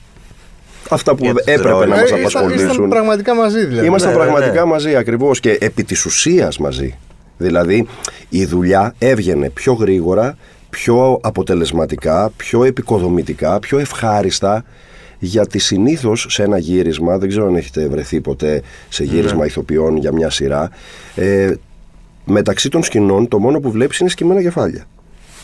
αυτά 0.90 1.14
που 1.14 1.24
Για 1.24 1.34
τους 1.34 1.44
έπρεπε 1.46 1.68
ρόλους. 1.68 1.88
να 1.88 1.94
μας 1.96 2.00
Ε, 2.00 2.04
ήσταν- 2.04 2.20
απασχολήσουν. 2.20 2.68
Ήσταν 2.70 2.88
πραγματικά 2.88 3.34
μαζί, 3.34 3.64
δηλαδή. 3.66 3.86
Ήμασταν 3.86 4.10
Ναι, 4.12 4.16
ναι, 4.18 4.22
πραγματικά 4.24 4.60
ναι. 4.64 4.70
μαζί 4.70 4.94
ακριβώς 4.96 5.40
και 5.40 5.56
επί 5.60 5.84
της 5.84 6.04
ουσίας 6.04 6.58
μαζί. 6.58 6.94
Δηλαδή 7.38 7.86
η 8.28 8.44
δουλειά 8.44 8.94
έβγαινε 8.98 9.50
πιο 9.50 9.72
γρήγορα, 9.72 10.36
πιο 10.70 11.18
αποτελεσματικά, 11.22 12.32
πιο 12.36 12.64
επικοδομητικά, 12.64 13.58
πιο 13.58 13.78
ευχάριστα 13.78 14.64
γιατί 15.18 15.58
συνήθως 15.58 16.26
σε 16.28 16.42
ένα 16.42 16.58
γύρισμα, 16.58 17.18
δεν 17.18 17.28
ξέρω 17.28 17.46
αν 17.46 17.54
έχετε 17.54 17.88
βρεθεί 17.88 18.20
ποτέ 18.20 18.62
σε 18.88 19.04
γύρισμα 19.04 19.38
Ναι. 19.40 19.46
ηθοποιών 19.46 19.96
για 19.96 20.12
μια 20.12 20.30
σειρά, 20.30 20.70
ε, 21.14 21.50
μεταξύ 22.24 22.68
των 22.68 22.82
σκηνών 22.82 23.28
το 23.28 23.38
μόνο 23.38 23.60
που 23.60 23.70
βλέπεις 23.70 23.98
είναι 23.98 24.08
σκημμένα 24.10 24.42
κεφάλια. 24.42 24.84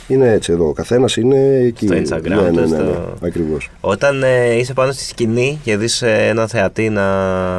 Είναι 0.09 0.33
έτσι 0.33 0.53
εδώ, 0.53 0.66
ο 0.69 0.73
καθένας 0.73 1.16
είναι 1.16 1.37
εκεί. 1.66 1.87
Στο 1.87 1.97
Instagram, 1.97 2.29
Ναι, 2.29 2.35
ναι, 2.35 2.51
ναι, 2.51 2.61
ναι, 2.61 2.66
στο- 2.66 3.14
ακριβώς. 3.25 3.71
Όταν 3.81 4.23
ε, 4.23 4.55
είσαι 4.59 4.73
πάνω 4.73 4.93
στη 4.93 5.05
σκηνή 5.05 5.61
και 5.62 5.77
δεις 5.77 6.03
ε, 6.03 6.27
έναν 6.29 6.49
θεατή 6.49 6.88
να 6.88 7.03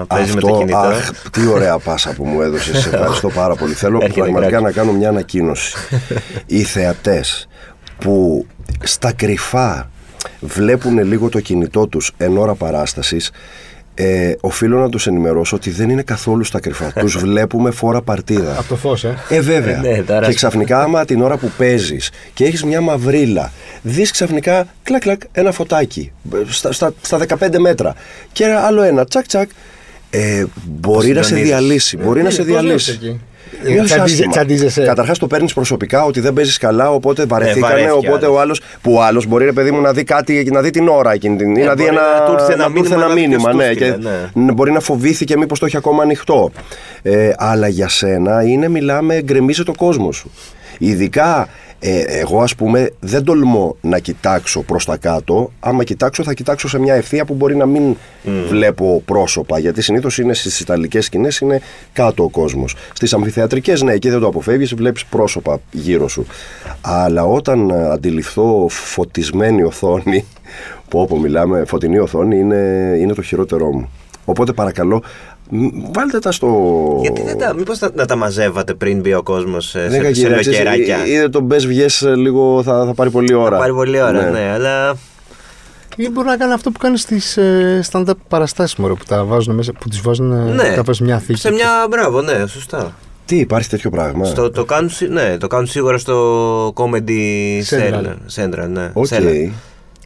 παίζει 0.07 0.33
με 0.33 0.39
το 0.41 0.57
κινητό. 0.57 0.77
Αχ, 0.77 1.11
τι 1.31 1.47
ωραία 1.47 1.77
πάσα 1.79 2.13
που 2.15 2.25
μου 2.25 2.41
έδωσες. 2.41 2.77
Σε 2.79 2.89
ευχαριστώ 2.89 3.29
πάρα 3.29 3.55
πολύ. 3.55 3.73
Θέλω 3.73 3.97
Έρχεται 4.01 4.19
πραγματικά 4.21 4.49
κράκη. 4.59 4.63
να 4.63 4.71
κάνω 4.81 4.91
μια 4.97 5.09
ανακοίνωση. 5.09 5.73
Οι 6.45 6.63
θεατές 6.63 7.47
που 7.97 8.45
στα 8.83 9.11
κρυφά 9.13 9.89
βλέπουν 10.39 11.03
λίγο 11.03 11.29
το 11.29 11.39
κινητό 11.39 11.87
τους 11.87 12.11
εν 12.17 12.37
ώρα 12.37 12.53
παράστασης 12.53 13.31
ε, 14.03 14.35
οφείλω 14.39 14.79
να 14.79 14.89
τους 14.89 15.07
ενημερώσω 15.07 15.55
ότι 15.55 15.69
δεν 15.69 15.89
είναι 15.89 16.01
καθόλου 16.01 16.43
στα 16.43 16.59
κρυφά. 16.59 16.93
τους 16.99 17.17
βλέπουμε 17.17 17.71
φόρα 17.71 18.01
παρτίδα. 18.01 18.57
Από 18.57 18.67
το 18.67 18.75
φως, 18.75 19.03
ε. 19.03 19.17
Ε, 19.29 19.39
βέβαια. 19.41 19.77
Ναι, 19.77 19.97
τώρα- 19.97 20.27
και 20.27 20.33
ξαφνικά, 20.33 20.81
άμα 20.83 21.05
την 21.05 21.21
ώρα 21.21 21.37
που 21.37 21.51
παίζεις 21.57 22.11
και 22.33 22.45
έχεις 22.45 22.63
μια 22.63 22.81
μαυρίλα, 22.81 23.51
δεις 23.81 24.11
ξαφνικά 24.11 24.67
κλακ 24.83 25.01
κλακ 25.01 25.21
ένα 25.31 25.51
φωτάκι 25.51 26.11
στα, 26.49 26.71
στα, 26.71 26.93
στα 27.01 27.17
15 27.39 27.57
μέτρα. 27.59 27.95
Και 28.31 28.43
ένα 28.43 28.59
άλλο 28.59 28.81
ένα 28.81 29.05
τσακ 29.05 29.25
τσακ. 29.25 29.49
Ε, 30.09 30.45
μπορεί 30.65 31.11
να 31.11 31.21
σε 31.21 31.27
συντονίζεις. 31.27 31.49
διαλύσει. 31.49 31.97
Μπορεί 31.97 32.21
να 32.21 32.29
τι, 32.29 32.33
σε 32.35 32.43
πώς 32.43 32.51
διαλύσει. 32.51 33.19
Νιώθεις 33.51 33.63
εκεί; 33.63 33.73
Νιώθεις 33.73 33.91
Τσαντίζε- 33.91 34.03
άσχημα. 34.17 34.31
τσαντίζεσαι. 34.31 34.83
Καταρχάς 34.83 35.17
το 35.17 35.27
παίρνεις 35.27 35.53
προσωπικά 35.53 36.03
ότι 36.03 36.19
δεν 36.19 36.33
παίζεις 36.33 36.57
καλά, 36.57 36.91
οπότε 36.91 37.25
βαρεθήκανε. 37.25 37.61
βαρέθηκε 37.73 38.07
οπότε 38.07 38.25
άλλος. 38.25 38.37
ο 38.37 38.39
άλλος. 38.39 38.61
Που 38.81 38.93
ο 38.93 39.01
άλλος 39.03 39.25
μπορεί, 39.25 39.45
ρε 39.45 39.51
παιδί 39.51 39.71
μου, 39.71 39.81
να 39.81 39.93
δει 39.93 40.03
κάτι, 40.03 40.49
να 40.51 40.61
δει 40.61 40.69
την 40.69 40.87
ώρα 40.87 41.13
εκείνη 41.13 41.35
την. 41.35 41.55
ή 41.55 41.61
Ε, 41.61 41.65
να 41.65 41.73
δει 41.75 41.83
μπορεί 41.83 41.95
ένα, 41.95 42.19
να 42.19 42.25
του 42.25 42.31
ήρθε 42.31 42.53
ένα 42.53 42.67
να 42.67 42.71
του 42.73 42.77
ήρθε 42.77 42.89
μήνυμα, 42.89 42.99
ένα 42.99 43.07
να 43.07 43.13
δει 43.13 43.21
μήνυμα. 43.21 43.43
ποιος 43.49 43.55
Ναι, 43.55 43.69
του 43.69 43.75
και 43.77 43.85
στείλε, 43.85 44.09
ναι. 44.09 44.45
Ν- 44.45 44.53
μπορεί 44.53 44.71
να 44.71 44.79
φοβήθηκε 44.79 45.37
μήπως 45.37 45.59
το 45.59 45.65
έχει 45.65 45.77
ακόμα 45.77 46.03
ανοιχτό. 46.03 46.51
Ε, 47.01 47.31
αλλά 47.37 47.67
για 47.67 47.87
σένα 47.87 48.43
είναι 48.43 48.67
μιλάμε 48.67 49.21
γκρεμίζει 49.21 49.63
το 49.63 49.73
κόσμο 49.77 50.11
σου. 50.11 50.31
Ειδικά 50.77 51.47
ε, 51.83 52.01
εγώ 52.01 52.41
ας 52.41 52.55
πούμε 52.55 52.89
δεν 52.99 53.23
τολμώ 53.23 53.75
να 53.81 53.99
κοιτάξω 53.99 54.61
προς 54.61 54.85
τα 54.85 54.97
κάτω. 54.97 55.51
Άμα 55.59 55.83
κοιτάξω 55.83 56.23
θα 56.23 56.33
κοιτάξω 56.33 56.67
σε 56.67 56.79
μια 56.79 56.93
ευθεία 56.93 57.25
που 57.25 57.33
μπορεί 57.33 57.55
να 57.55 57.65
μην 57.65 57.95
βλέπω 58.49 59.01
πρόσωπα. 59.05 59.59
Γιατί 59.59 59.81
συνήθως 59.81 60.17
είναι 60.17 60.33
στις 60.33 60.59
ιταλικές 60.59 61.05
σκηνές 61.05 61.39
είναι 61.39 61.61
κάτω 61.93 62.23
ο 62.23 62.29
κόσμος. 62.29 62.75
Στις 62.93 63.13
αμφιθεατρικές 63.13 63.81
ναι, 63.81 63.93
εκεί 63.93 64.09
δεν 64.09 64.19
το 64.19 64.27
αποφεύγεις, 64.27 64.73
βλέπεις 64.73 65.05
πρόσωπα 65.05 65.59
γύρω 65.71 66.07
σου. 66.07 66.25
Αλλά 66.81 67.25
όταν 67.25 67.69
ε, 67.69 67.89
αντιληφθώ 67.89 68.67
φωτισμένη 68.69 69.63
οθόνη, 69.63 70.25
που 70.89 70.99
όπου 70.99 71.19
μιλάμε, 71.19 71.65
φωτεινή 71.65 71.99
οθόνη 71.99 72.37
είναι, 72.37 72.95
είναι 72.99 73.13
το 73.13 73.21
χειρότερό 73.21 73.71
μου. 73.71 73.89
Οπότε 74.25 74.53
παρακαλώ, 74.53 75.03
μ, 75.30 75.30
βάλτε 75.93 76.19
τα 76.19 76.31
στο. 76.31 76.47
Γιατί 77.01 77.21
δεν 77.23 77.37
τα, 77.37 77.53
μήπως 77.53 77.79
να, 77.79 77.89
να 77.93 78.05
τα 78.05 78.15
μαζεύατε 78.15 78.73
πριν 78.73 78.99
μπει 78.99 79.13
ο 79.13 79.23
κόσμος 79.23 79.69
σε, 79.69 79.87
Δεν 79.87 80.15
σε, 80.15 80.21
σε 80.21 80.29
λοκεράκια. 80.29 81.05
Είδε 81.05 81.29
τον 81.29 81.43
μπε 81.43 81.55
βγες 81.57 82.01
ε, 82.01 82.15
λίγο, 82.15 82.63
θα, 82.63 82.85
θα 82.85 82.93
πάρει 82.93 83.09
πολλή 83.09 83.33
ώρα. 83.33 83.55
Θα 83.55 83.57
πάρει 83.57 83.73
πολλή 83.73 84.01
ώρα, 84.01 84.29
ναι, 84.29 84.51
αλλά 84.53 84.95
Ή 85.95 86.09
μπορεί 86.09 86.27
να 86.27 86.37
κάνει 86.37 86.53
αυτό 86.53 86.71
που 86.71 86.79
κάνεις 86.79 87.01
στις 87.01 87.37
ε, 87.37 87.81
stand-up 87.91 88.11
παραστάσεις 88.27 88.75
μωρέ, 88.75 88.93
που, 88.93 89.03
τα 89.07 89.23
βάζουν 89.23 89.55
μέσα, 89.55 89.71
που 89.79 89.89
τις 89.89 90.01
βάζουν 90.01 90.31
ε, 90.31 90.53
ναι. 90.53 90.69
κάπως 90.75 90.97
σε 90.97 91.03
μια 91.03 91.19
θήκη. 91.19 91.39
Σε 91.39 91.51
μια, 91.51 91.69
μπράβο, 91.89 92.21
ναι, 92.21 92.47
σωστά. 92.47 92.95
Τι, 93.25 93.37
υπάρχει 93.37 93.69
τέτοιο 93.69 93.89
πράγμα; 93.89 94.25
Στο, 94.25 94.49
το, 94.51 94.65
κάνουν, 94.65 94.89
σι- 94.89 95.09
ναι, 95.09 95.37
το 95.37 95.47
κάνουν 95.47 95.67
σίγουρα 95.67 95.97
στο 95.97 96.73
Comedy 96.75 97.11
Central. 97.69 98.03
Cell- 98.03 98.43
Central, 98.43 98.67
ναι. 98.69 98.89
Οκ. 98.93 99.07
Cellar. 99.09 99.49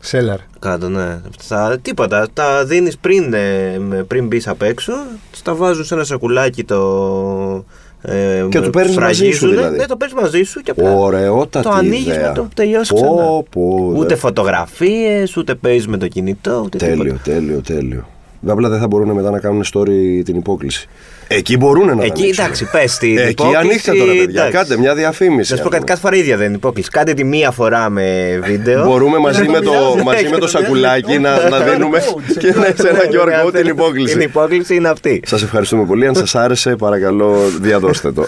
Σέλαρ. 0.05 0.37
Κάτω, 0.59 0.89
ναι. 0.89 1.17
Τα, 1.47 1.77
τίποτα. 1.81 2.27
Τα 2.33 2.65
δίνεις 2.65 2.97
πριν, 2.97 3.33
ε, 3.33 3.79
με- 3.79 4.03
πριν 4.03 4.27
μπεις 4.27 4.47
απ' 4.47 4.61
έξω. 4.61 4.93
τους 5.31 5.41
Τα 5.41 5.53
βάζουν 5.55 5.85
σε 5.85 5.93
ένα 5.93 6.03
σακουλάκι 6.03 6.63
το. 6.63 7.65
Ε, 8.01 8.45
Και 8.49 8.59
το 8.59 8.69
παίρνεις 8.69 8.97
μαζί 8.97 9.13
σου, 9.13 9.15
σφραγίζουνε. 9.35 9.55
δηλαδή. 9.55 9.77
Ναι, 9.77 9.85
το 9.85 9.95
παίρνεις 9.97 10.21
μαζί 10.21 10.43
σου 10.43 10.61
και 10.61 10.71
απλά. 10.71 10.91
Ωραιότατη 10.91 11.65
Το 11.65 11.71
ανοίγεις 11.73 12.05
ιδέα. 12.05 12.27
με 12.27 12.33
το 12.35 12.41
που 12.41 12.49
τελειώσει 12.53 12.93
Πω, 12.93 12.99
ξανά. 13.01 13.13
πω, 13.49 13.91
ούτε 13.95 14.07
δε- 14.07 14.15
φωτογραφίες, 14.15 15.37
ούτε 15.37 15.55
παίζεις 15.55 15.87
με 15.87 15.97
το 15.97 16.07
κινητό, 16.07 16.61
ούτε 16.65 16.77
Τέλειο, 16.77 17.03
τίποτα. 17.03 17.21
τέλειο, 17.23 17.61
τέλειο. 17.61 18.07
Απλά 18.47 18.69
δεν 18.69 18.79
θα 18.79 18.87
μπορούν 18.87 19.11
μετά 19.11 19.29
να 19.31 19.39
κάνουν 19.39 19.63
story 19.73 20.21
την 20.25 20.35
υπόκληση. 20.35 20.87
Εκεί 21.27 21.57
μπορούν 21.57 21.87
να 21.87 21.95
τα 21.97 22.03
Εκεί 22.03 22.21
ανοίξουν. 22.21 22.43
εντάξει, 22.43 22.69
πες 22.71 22.97
την 22.97 23.17
Εκεί 23.17 23.29
υπόκληση, 23.29 23.57
ανοίξτε 23.57 23.91
τώρα, 23.91 24.11
παιδιά. 24.11 24.23
εντάξει. 24.43 24.51
Κάντε 24.51 24.77
μια 24.77 24.95
διαφήμιση. 24.95 25.51
Να 25.51 25.57
σου 25.57 25.63
πω 25.63 25.69
κάτι, 25.69 25.83
κάθε 25.83 25.99
φορά 25.99 26.15
ίδια 26.15 26.37
δεν 26.37 26.45
είναι 26.47 26.55
υπόκληση. 26.55 26.89
Κάντε 26.89 27.13
τη 27.13 27.23
μία 27.23 27.51
φορά 27.51 27.89
με 27.89 28.39
βίντεο. 28.43 28.83
Μπορούμε 28.85 29.17
μαζί 29.17 29.47
με 29.47 29.59
το, 29.59 29.71
μοιράζουμε. 29.71 30.03
μαζί 30.03 30.27
με 30.29 30.37
το 30.37 30.47
σακουλάκι 30.47 31.19
να, 31.19 31.49
να 31.49 31.59
δίνουμε 31.59 31.99
και 32.39 32.47
να 32.47 32.63
σε 32.75 32.87
ένα 32.89 32.99
QR 33.11 33.45
code 33.47 33.51
την 33.51 33.61
Την 33.61 33.69
υπόκληση. 33.69 34.19
υπόκληση 34.23 34.75
είναι 34.75 34.89
αυτή. 34.89 35.21
Σας 35.25 35.43
ευχαριστούμε 35.43 35.85
πολύ. 35.85 36.07
Αν 36.07 36.15
σας 36.15 36.35
άρεσε, 36.35 36.75
παρακαλώ 36.75 37.35
διαδώστε 37.61 38.11
το. 38.11 38.25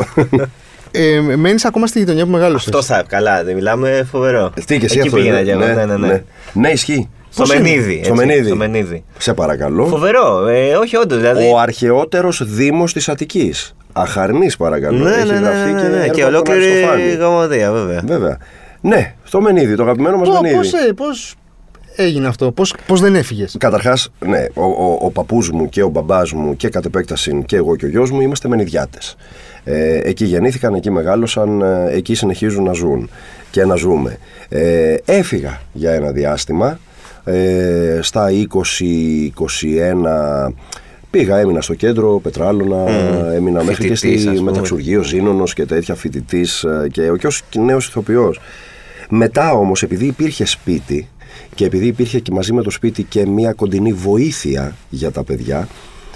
Ε, 0.92 1.20
Μένεις 1.36 1.66
ακόμα 1.66 1.88
στη 1.88 2.00
γειτονιά 2.00 2.26
που 2.26 2.32
μεγάλωσες. 2.32 2.68
Αυτό 2.68 2.82
θα 2.94 3.04
καλά, 3.08 3.44
δεν 3.44 3.56
μιλάμε 3.56 4.08
φοβερό. 4.12 4.52
Τι 4.66 4.78
και 4.80 4.86
εσύ 4.86 4.98
Εκεί 4.98 5.08
αυτό 5.08 5.16
πήγαινα 5.20 5.40
είναι. 5.40 5.44
κι 5.44 5.64
εγώ. 5.64 5.74
Ναι, 5.74 5.86
ναι, 5.86 5.98
ναι. 6.08 6.24
Ναι, 6.54 6.70
ισχύει. 6.70 7.10
Στο 7.30 7.42
Πώς 7.44 7.54
είναι; 7.54 7.64
Μενίδη. 7.70 8.02
Στο 8.04 8.14
έτσι, 8.14 8.26
Μενίδη. 8.26 8.48
Στο 8.48 8.56
Μενίδη. 8.56 9.04
Σε 9.18 9.34
παρακαλώ. 9.34 9.86
Φοβερό, 9.86 10.48
ε, 10.48 10.74
όχι 10.76 10.96
όντως. 10.98 11.18
Δηλαδή, 11.18 11.50
Ο 11.54 11.60
αρχαιότερος 11.60 12.42
δήμος 12.46 12.94
της 12.94 13.10
Αττικής. 13.10 13.76
Αχαρνής 13.94 14.58
παρακαλώ. 14.58 14.98
ναι, 15.04 15.12
Έχει 15.16 15.28
ναι, 15.28 15.34
ναι, 15.34 15.40
γραφτεί 15.40 15.72
ναι, 15.74 15.82
και, 15.82 15.88
ναι, 15.88 15.96
έργο 15.98 16.14
και 16.14 16.22
από 16.22 16.32
τον 16.32 16.34
ολόκληρη 16.34 16.66
Αριστοφάνη. 16.72 17.04
γαμωδία, 17.14 17.72
βέβαια. 17.72 18.02
Βέβαια. 18.06 18.38
Ναι, 18.82 19.14
στο 19.24 19.42
Μενίδη, 19.42 19.76
το 19.76 19.84
αγαπημένο 19.84 20.18
μας 20.18 20.28
Πώ 20.28 20.34
Μενίδη. 20.34 20.56
πώς, 20.56 20.74
ε, 20.74 20.94
πώς 20.94 21.36
έγινε 21.96 22.28
αυτό, 22.28 22.52
πώς, 22.52 22.74
πώς 22.88 23.02
δεν 23.02 23.16
έφυγες; 23.16 23.56
Καταρχάς, 23.60 24.12
ναι, 24.26 24.46
ο, 24.54 24.64
ο, 24.64 24.98
ο 25.02 25.12
παππούς 25.12 25.50
μου 25.52 25.70
και 25.70 25.84
ο 25.84 25.88
μπαμπάς 25.88 26.32
μου 26.32 26.56
και 26.56 26.70
κατ' 26.70 26.86
επέκταση 26.86 27.44
και 27.46 27.56
εγώ 27.56 27.76
και 27.76 27.86
ο 27.86 27.88
γιος 27.90 28.12
μου 28.12 28.22
είμαστε 28.22 28.48
μενιδιάτες. 28.48 29.16
Ε, 29.64 30.00
εκεί 30.04 30.26
γεννήθηκαν, 30.26 30.74
εκεί 30.74 30.92
μεγάλωσαν, 30.92 31.62
ε, 31.62 31.88
εκεί 31.96 32.16
συνεχίζουν 32.16 32.64
να 32.64 32.72
ζουν 32.74 33.10
και 33.52 33.66
να 33.66 33.76
ζούμε. 33.76 34.18
Ε, 34.50 34.96
έφυγα 35.06 35.62
για 35.74 35.92
ένα 35.92 36.12
διάστημα 36.12 36.80
Ε, 37.30 38.00
στα 38.02 38.30
20-21 38.32 40.54
πήγα, 41.10 41.38
έμεινα 41.38 41.62
στο 41.62 41.74
κέντρο, 41.74 42.20
Πετράλωνα, 42.20 42.92
έμεινα 43.34 43.64
μέχρι 43.64 43.88
και 43.88 43.96
Φοιτητής, 43.96 44.16
ας 44.16 44.22
στη 44.22 44.38
πούμε. 44.38 44.52
Μεταξουργείο 44.52 45.04
Ζήνονος 45.04 45.54
και 45.54 45.66
τέτοια 45.66 45.96
φοιτητής 45.96 46.66
και, 46.92 47.12
και 47.20 47.28
ως 47.28 47.44
νέος 47.56 47.88
ηθοποιός. 47.88 48.40
Μετά 49.10 49.52
όμως 49.52 49.84
επειδή 49.84 50.06
υπήρχε 50.06 50.46
σπίτι 50.46 51.08
και 51.56 51.66
επειδή 51.66 51.88
υπήρχε 51.88 52.20
και 52.20 52.32
μαζί 52.32 52.54
με 52.54 52.62
το 52.62 52.70
σπίτι 52.70 53.04
και 53.04 53.26
μια 53.26 53.54
κοντινή 53.54 53.94
βοήθεια 53.94 54.76
για 54.90 55.12
τα 55.12 55.24
παιδιά, 55.24 55.68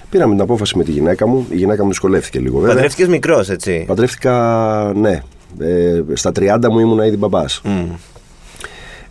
πήραμε 0.09 0.33
την 0.33 0.41
απόφαση 0.41 0.77
με 0.77 0.83
τη 0.83 0.91
γυναίκα 0.91 1.27
μου. 1.27 1.47
Η 1.49 1.55
γυναίκα 1.55 1.83
μου 1.83 1.89
δυσκολεύτηκε 1.89 2.39
λίγο 2.39 2.59
βέβαια. 2.59 2.73
Παντρεύτηκες 2.73 3.07
μικρός, 3.07 3.49
έτσι. 3.49 3.83
Παντρεύτηκα, 3.87 4.91
ναι. 4.95 5.21
Ε, 5.59 6.01
στα 6.13 6.31
30 6.39 6.57
μου 6.71 6.79
ήμουνα 6.79 7.05
ήδη 7.05 7.17
μπαμπάς. 7.17 7.61
Μμ. 7.63 7.89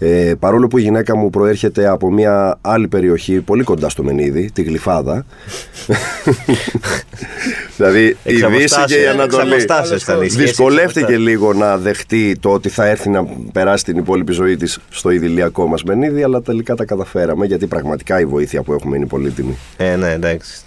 Ε, 0.02 0.34
παρόλο 0.38 0.66
που 0.66 0.78
η 0.78 0.82
γυναίκα 0.82 1.16
μου 1.16 1.30
προέρχεται 1.30 1.88
από 1.88 2.12
μια 2.12 2.58
άλλη 2.60 2.88
περιοχή 2.88 3.40
πολύ 3.40 3.62
κοντά 3.64 3.88
στο 3.88 4.02
Μενίδη, 4.02 4.50
τη 4.52 4.62
Γλυφάδα. 4.62 5.26
δηλαδή 7.76 8.04
η 8.04 8.14
Εξ 8.24 8.46
Δύση 8.48 8.84
και 8.86 8.94
η 9.00 9.06
αποστάσεως- 9.06 9.06
Ανατολή. 9.14 9.52
εξ 9.52 9.52
αποστάσεως 9.64 10.02
ήταν 10.02 10.22
η 10.22 10.28
σχέση, 10.28 10.46
Δυσκολεύτηκε 10.46 11.12
εξ 11.12 11.22
λίγο 11.22 11.52
να 11.52 11.76
δεχτεί 11.78 12.36
το 12.40 12.50
ότι 12.50 12.68
θα 12.68 12.86
έρθει 12.86 13.08
να 13.08 13.24
περάσει 13.52 13.84
την 13.84 13.96
υπόλοιπη 13.96 14.32
ζωή 14.32 14.56
της 14.56 14.78
στο 14.90 15.10
ιδηλιακό 15.10 15.66
μας 15.66 15.82
Μενίδη, 15.82 16.22
αλλά 16.22 16.42
τελικά 16.42 16.74
τα 16.74 16.84
καταφέραμε 16.84 17.46
γιατί 17.46 17.66
πραγματικά 17.66 18.20
η 18.20 18.24
βοήθεια 18.24 18.62
που 18.62 18.72
έχουμε 18.72 18.96
είναι 18.96 19.06
πολύτιμη. 19.06 19.56
Ε, 19.76 19.96
ναι, 19.96 20.10
εντάξει. 20.12 20.60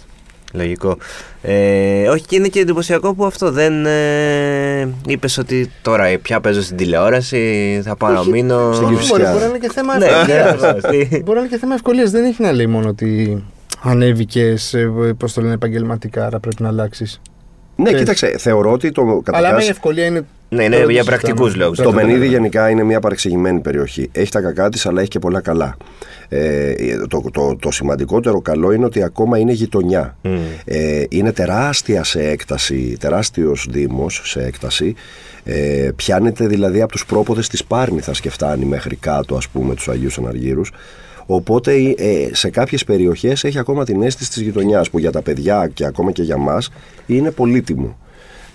Λογικό. 0.56 0.96
Ε, 1.42 2.08
όχι 2.08 2.24
και 2.26 2.36
είναι 2.36 2.48
και 2.48 2.60
εντυπωσιακό 2.60 3.14
που 3.14 3.24
αυτό 3.24 3.50
δεν 3.50 3.86
ε, 3.86 4.88
είπες 5.06 5.38
ότι 5.38 5.70
τώρα 5.82 6.18
πια 6.22 6.40
παίζω 6.40 6.62
στην 6.62 6.76
τηλεόραση, 6.76 7.80
θα 7.84 7.96
πάω 7.96 8.12
να 8.12 8.24
μείνω. 8.24 8.72
στην 8.72 8.86
Όχι, 8.86 8.94
Κυφσιά. 8.94 9.16
μπορεί, 9.18 9.28
μπορεί 9.30 9.42
να 9.42 9.48
είναι 9.48 9.58
και 9.58 9.70
θέμα 9.72 9.98
Ναι, 9.98 10.04
ευκολίας. 10.06 10.60
ναι, 10.60 10.68
αυτή. 10.68 11.22
Μπορεί 11.24 11.38
να 11.38 11.44
είναι 11.44 11.48
και 11.54 11.58
θέμα 11.58 11.74
ευκολίας. 11.74 12.10
Δεν 12.10 12.24
έχει 12.24 12.42
να 12.42 12.52
λέει 12.52 12.66
μόνο 12.66 12.88
ότι 12.88 13.42
ανέβηκες, 13.82 14.74
πώς 15.18 15.32
το 15.32 15.40
λένε, 15.40 15.54
επαγγελματικά, 15.54 16.26
άρα 16.26 16.40
πρέπει 16.40 16.62
να 16.62 16.68
αλλάξεις. 16.68 17.20
Ναι, 17.76 17.84
Ξέρεις. 17.84 18.00
κοίταξε, 18.00 18.38
θεωρώ 18.38 18.72
ότι 18.72 18.92
το 18.92 19.02
Αλλά 19.02 19.10
άμα 19.12 19.22
καταρχάς, 19.22 19.66
η 19.66 19.70
ευκολία 19.70 20.04
είναι. 20.04 20.22
Ναι, 20.48 20.64
είναι 20.64 20.74
τώρα 20.74 20.86
το 20.86 20.90
για 20.90 21.02
συζητάμε. 21.02 21.22
πρακτικούς 21.22 21.56
λόγους. 21.56 21.76
Το 21.78 21.88
Αυτό 21.88 21.94
Μενίδη 21.94 22.18
ναι. 22.18 22.26
γενικά 22.26 22.70
είναι 22.70 22.82
μια 22.82 23.00
παρεξηγημένη 23.00 23.60
περιοχή. 23.60 24.08
Έχει 24.12 24.30
τα 24.30 24.40
κακά 24.40 24.68
της, 24.68 24.86
αλλά 24.86 25.00
έχει 25.00 25.10
και 25.10 25.18
πολλά 25.18 25.40
καλά. 25.40 25.76
Ε, 26.28 26.74
το, 27.08 27.24
το, 27.32 27.56
το 27.56 27.70
σημαντικότερο 27.70 28.40
καλό 28.40 28.72
είναι 28.72 28.84
ότι 28.84 29.02
ακόμα 29.02 29.38
είναι 29.38 29.52
γειτονιά. 29.52 30.16
Μμ. 30.22 30.36
Ε, 30.64 31.04
είναι 31.08 31.32
τεράστια 31.32 32.04
σε 32.04 32.28
έκταση, 32.28 32.96
τεράστιος 33.00 33.66
δήμος 33.70 34.20
σε 34.24 34.44
έκταση. 34.44 34.94
Ε, 35.44 35.90
πιάνεται 35.96 36.46
δηλαδή 36.46 36.80
από 36.80 36.92
τους 36.92 37.06
πρόποδες 37.06 37.48
της 37.48 37.64
Πάρνηθας 37.64 38.20
και 38.20 38.30
φτάνει 38.30 38.64
μέχρι 38.64 38.96
κάτω 38.96 39.36
ας 39.36 39.48
πούμε 39.48 39.74
τους 39.74 39.88
Αγίους 39.88 40.18
Αναργύρους. 40.18 40.72
Οπότε 41.26 41.72
ε, 41.96 42.28
σε 42.32 42.50
κάποιες 42.50 42.84
περιοχές 42.84 43.44
έχει 43.44 43.58
ακόμα 43.58 43.84
την 43.84 44.02
αίσθηση 44.02 44.30
της 44.30 44.40
γειτονιάς 44.42 44.90
που 44.90 44.98
για 44.98 45.12
τα 45.12 45.22
παιδιά 45.22 45.70
και 45.74 45.84
ακόμα 45.84 46.12
και 46.12 46.22
για 46.22 46.36
μας 46.36 46.70
είναι 47.06 47.30
πολύτιμο. 47.30 47.98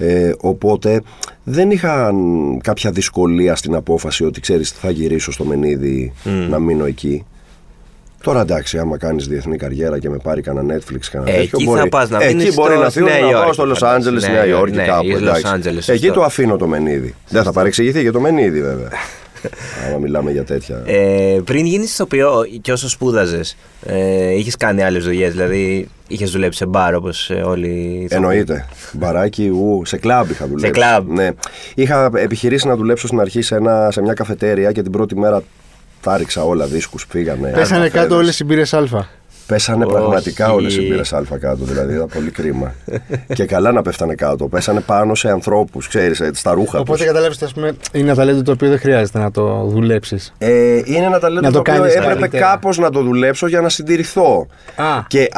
Ε, 0.01 0.31
οπότε 0.38 1.01
δεν 1.43 1.71
είχα 1.71 2.13
μ, 2.13 2.57
κάποια 2.57 2.91
δυσκολία 2.91 3.55
στην 3.55 3.75
απόφαση 3.75 4.25
ότι 4.25 4.41
ξέρεις 4.41 4.71
θα 4.71 4.89
γυρίσω 4.89 5.31
στο 5.31 5.43
Μενίδη 5.43 6.13
να 6.49 6.59
μείνω 6.59 6.85
εκεί. 6.85 7.25
Τώρα 8.23 8.41
εντάξει, 8.41 8.77
άμα 8.77 8.97
κάνεις 8.97 9.27
διεθνή 9.27 9.57
καριέρα 9.57 9.99
και 9.99 10.09
με 10.09 10.17
πάρει 10.23 10.41
κανένα 10.41 10.75
Netflix, 10.75 10.99
κανένα 11.12 11.31
Ε, 11.31 11.33
τέτοιο. 11.39 11.49
εκεί 11.53 11.63
μπορεί, 11.63 11.79
θα 11.79 11.89
πας 11.89 12.09
να 12.09 12.23
εκεί 12.23 12.35
μείνεις 12.35 12.53
μπορεί 12.55 12.73
στο- 12.73 12.81
να 12.83 12.89
στη 12.89 12.97
φύγω 12.99 13.09
Νέα 13.12 13.19
να 13.19 13.25
πάω 13.31 13.38
Υόρκη, 13.39 13.53
στο 13.53 13.65
Λος 13.65 13.77
φαντάζομαι. 13.77 13.97
Άντζελες, 13.99 14.23
στη 14.23 14.31
Νέα 14.31 14.41
Νέα 14.41 14.49
Υόρκη, 14.49 14.73
Υόρκη 14.75 14.89
ναι, 14.89 14.93
κάπου. 14.95 15.05
ή 15.05 15.09
Λος 15.12 15.21
εντάξει. 15.21 15.43
Άντζελες, 15.53 15.89
Εκεί 15.89 15.99
σωστό. 16.05 16.13
το 16.19 16.23
αφήνω 16.25 16.55
το 16.57 16.67
Μενίδη. 16.67 17.15
Δεν 17.29 17.43
θα 17.43 17.51
παρεξηγηθεί 17.51 18.01
και 18.03 18.12
το 18.12 18.19
Μενίδη 18.19 18.62
βέβαια. 18.62 18.89
Άμα 19.88 19.97
μιλάμε 19.97 20.32
για 20.32 20.43
τέτοια. 20.43 20.84
Ε, 20.86 21.39
πριν 21.43 21.65
γίνεις 21.65 21.91
ηθοποιό 21.91 22.45
και 22.62 22.71
όσο 22.71 22.89
σπούδαζες, 22.89 23.58
ε, 23.86 24.34
είχες 24.34 24.58
κάνει 24.58 24.84
άλλες 24.84 25.04
δουλειές. 25.04 25.32
Δηλαδή, 25.32 25.88
είχες 26.08 26.32
δουλέψει 26.32 26.58
σε 26.58 26.65
μπαρ 26.65 26.95
όπως 26.95 27.30
όλοι 27.43 27.67
οι 27.67 27.93
ηθοποιοί. 27.93 28.08
Εννοείται. 28.10 28.65
Μπαράκι, 28.93 29.47
ου, 29.47 29.82
σε 29.86 29.97
κλαμπ 29.97 30.30
είχα 30.30 30.47
δουλέψει. 30.47 30.71
κλαμπ. 30.71 31.10
Ναι. 31.10 31.30
Είχα 31.75 32.12
επιχειρήσει 32.15 32.67
να 32.67 32.75
δουλέψω 32.75 33.08
στην 33.08 33.19
αρχή 33.19 33.41
σε, 33.41 33.56
ένα, 33.56 33.91
σε 33.91 34.02
μια 34.02 34.13
καφετέρια 34.13 34.71
και 34.71 34.82
την 34.82 34.91
πρώτη 34.91 35.15
μέρα 35.15 35.43
τα 36.02 36.17
ρίξα 36.17 36.43
όλα, 36.43 36.65
δίσκους 36.65 37.08
πήγανε. 37.08 37.52
Πέσανε 37.52 37.80
αναφέρες. 37.82 37.91
κάτω 37.91 38.15
όλες 38.15 38.39
οι 38.39 38.43
μπύρες 38.43 38.73
Α. 38.73 39.18
Πέσανε 39.49 39.85
Όχι. 39.85 39.93
πραγματικά 39.93 40.51
όλες 40.51 40.75
οι 40.75 40.81
μπύρες 40.88 41.13
Α 41.13 41.23
κάτω, 41.39 41.63
δηλαδή 41.65 41.93
ήταν 41.93 42.07
πολύ 42.13 42.31
κρίμα. 42.31 42.73
και 43.33 43.45
καλά 43.45 43.71
να 43.71 43.81
πέφτανε 43.81 44.15
κάτω. 44.15 44.47
Πέσανε 44.47 44.79
πάνω 44.79 45.15
σε 45.15 45.29
ανθρώπους, 45.29 45.88
ξέρεις, 45.88 46.21
στα 46.33 46.51
ρούχα 46.53 46.79
Οπότε 46.79 46.97
τους. 46.97 47.05
καταλάβεις, 47.07 47.41
ας 47.41 47.53
πούμε, 47.53 47.67
είναι 47.91 48.03
ένα 48.05 48.15
ταλέντο 48.15 48.41
το 48.41 48.51
οποίο 48.51 48.69
δεν 48.69 48.79
χρειάζεται 48.79 49.19
να 49.19 49.31
το 49.31 49.63
δουλέψεις. 49.63 50.33
Ε, 50.38 50.81
είναι 50.85 51.05
ένα 51.05 51.19
ταλέντο 51.19 51.41
Να 51.41 51.47
το, 51.47 51.53
το 51.53 51.59
οποίο 51.59 51.73
κάνεις 51.73 51.95
έπρεπε 51.95 52.13
καλύτερα. 52.19 52.49
κάπως 52.49 52.77
να 52.77 52.89
το 52.89 53.01
δουλέψω 53.01 53.47
για 53.47 53.62
να 53.62 53.69
συντηρηθώ. 53.69 54.47
Α. 54.75 55.03
Και 55.07 55.29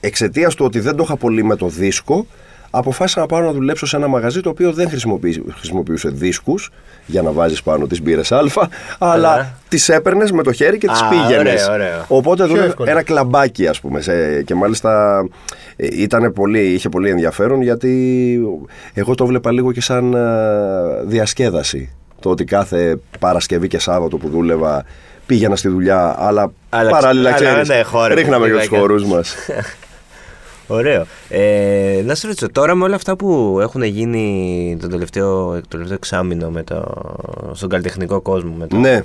εξαιτίας 0.00 0.54
του 0.54 0.64
ότι 0.64 0.80
δεν 0.80 0.96
το 0.96 1.02
είχα 1.02 1.16
πολύ 1.16 1.44
με 1.44 1.56
το 1.56 1.66
δίσκο, 1.68 2.26
αποφάσισα 2.78 3.20
να 3.20 3.26
πάω 3.26 3.40
να 3.40 3.52
δουλέψω 3.52 3.86
σε 3.86 3.96
ένα 3.96 4.06
μαγαζί 4.06 4.40
το 4.40 4.48
οποίο 4.48 4.72
δεν 4.72 4.88
χρησιμοποιεί- 4.88 5.42
χρησιμοποιούσε 5.58 6.08
δίσκους 6.08 6.70
για 7.06 7.22
να 7.22 7.30
βάζεις 7.30 7.62
πάνω 7.62 7.86
τις 7.86 8.02
μπύρες 8.02 8.32
Α, 8.32 8.38
αλλά 8.98 9.32
Ωραία. 9.32 9.54
τις 9.68 9.88
έπαιρνες 9.88 10.30
με 10.32 10.42
το 10.42 10.52
χέρι 10.52 10.78
και 10.78 10.86
τις 10.86 11.00
Α, 11.00 11.08
πήγαινες. 11.08 11.62
ωραίο, 11.68 11.72
ωραίο. 11.74 12.04
Οπότε 12.08 12.36
Πιο 12.42 12.46
δούλευε 12.46 12.66
εύκολο. 12.66 12.90
ένα 12.90 13.02
κλαμπάκι 13.02 13.66
ας 13.66 13.80
πούμε 13.80 14.00
σε, 14.00 14.42
και 14.42 14.54
μάλιστα 14.54 15.22
ε, 15.76 15.86
ήτανε 15.92 16.30
πολύ, 16.30 16.60
είχε 16.72 16.88
πολύ 16.88 17.10
ενδιαφέρον 17.10 17.62
γιατί 17.62 18.40
εγώ 18.94 19.14
το 19.14 19.26
βλέπα 19.26 19.52
λίγο 19.52 19.72
και 19.72 19.80
σαν 19.80 20.14
ε, 20.14 20.20
διασκέδαση. 21.04 21.90
Το 22.20 22.30
ότι 22.30 22.44
κάθε 22.44 22.98
Παρασκευή 23.18 23.68
και 23.68 23.78
Σάββατο 23.78 24.16
που 24.16 24.28
δούλευα 24.28 24.84
πήγαινα 25.26 25.56
στη 25.56 25.68
δουλειά, 25.68 26.14
αλλά, 26.18 26.52
Αλλά 26.70 26.90
παράλληλα 26.90 27.32
ξε- 27.32 27.48
αλλά 27.48 27.60
ξέρεις, 27.62 27.78
ναι, 27.78 27.84
χόρευε 27.90 28.20
ρίχναμε 28.20 28.46
και 28.46 28.52
τους 28.52 28.62
λιγάκι. 28.62 28.80
χορούς 28.80 29.04
μας. 29.04 29.34
Ωραίο. 30.66 31.06
Ε, 31.28 32.02
να 32.04 32.14
σε 32.14 32.26
ρωτήσω, 32.26 32.50
τώρα 32.50 32.74
με 32.74 32.84
όλα 32.84 32.94
αυτά 32.94 33.16
που 33.16 33.58
έχουν 33.60 33.82
γίνει 33.82 34.76
το 34.80 34.88
τελευταίο, 34.88 35.52
το 35.54 35.66
τελευταίο 35.68 35.96
εξάμεινο 35.96 36.50
με 36.50 36.62
το, 36.62 36.84
στον 37.52 37.68
καλλιτεχνικό 37.68 38.20
κόσμο. 38.20 38.54
Με 38.58 38.66
το, 38.66 38.76
ναι, 38.76 39.02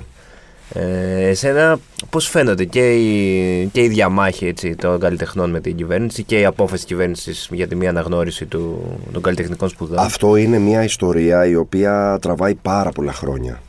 Ε, 0.74 1.28
εσένα 1.28 1.78
πώς 2.10 2.28
φαίνονται 2.28 2.64
και 2.64 2.94
η, 2.94 3.66
και 3.66 3.82
η 3.82 3.88
διαμάχη 3.88 4.46
έτσι, 4.46 4.74
των 4.74 5.00
καλλιτεχνών 5.00 5.50
με 5.50 5.60
την 5.60 5.76
κυβέρνηση 5.76 6.22
και 6.22 6.38
η 6.38 6.44
απόφαση 6.44 6.76
της 6.76 6.84
κυβέρνησης 6.84 7.48
για 7.52 7.68
τη 7.68 7.76
μία 7.76 7.88
αναγνώριση 7.88 8.46
του, 8.46 8.82
των 9.12 9.22
καλλιτεχνικών 9.22 9.68
σπουδών; 9.68 9.98
Αυτό 9.98 10.36
είναι 10.36 10.58
μια 10.58 10.84
ιστορία 10.84 11.46
η 11.46 11.54
οποία 11.54 12.18
τραβάει 12.20 12.54
πάρα 12.54 12.90
πολλά 12.90 13.12
χρόνια. 13.12 13.60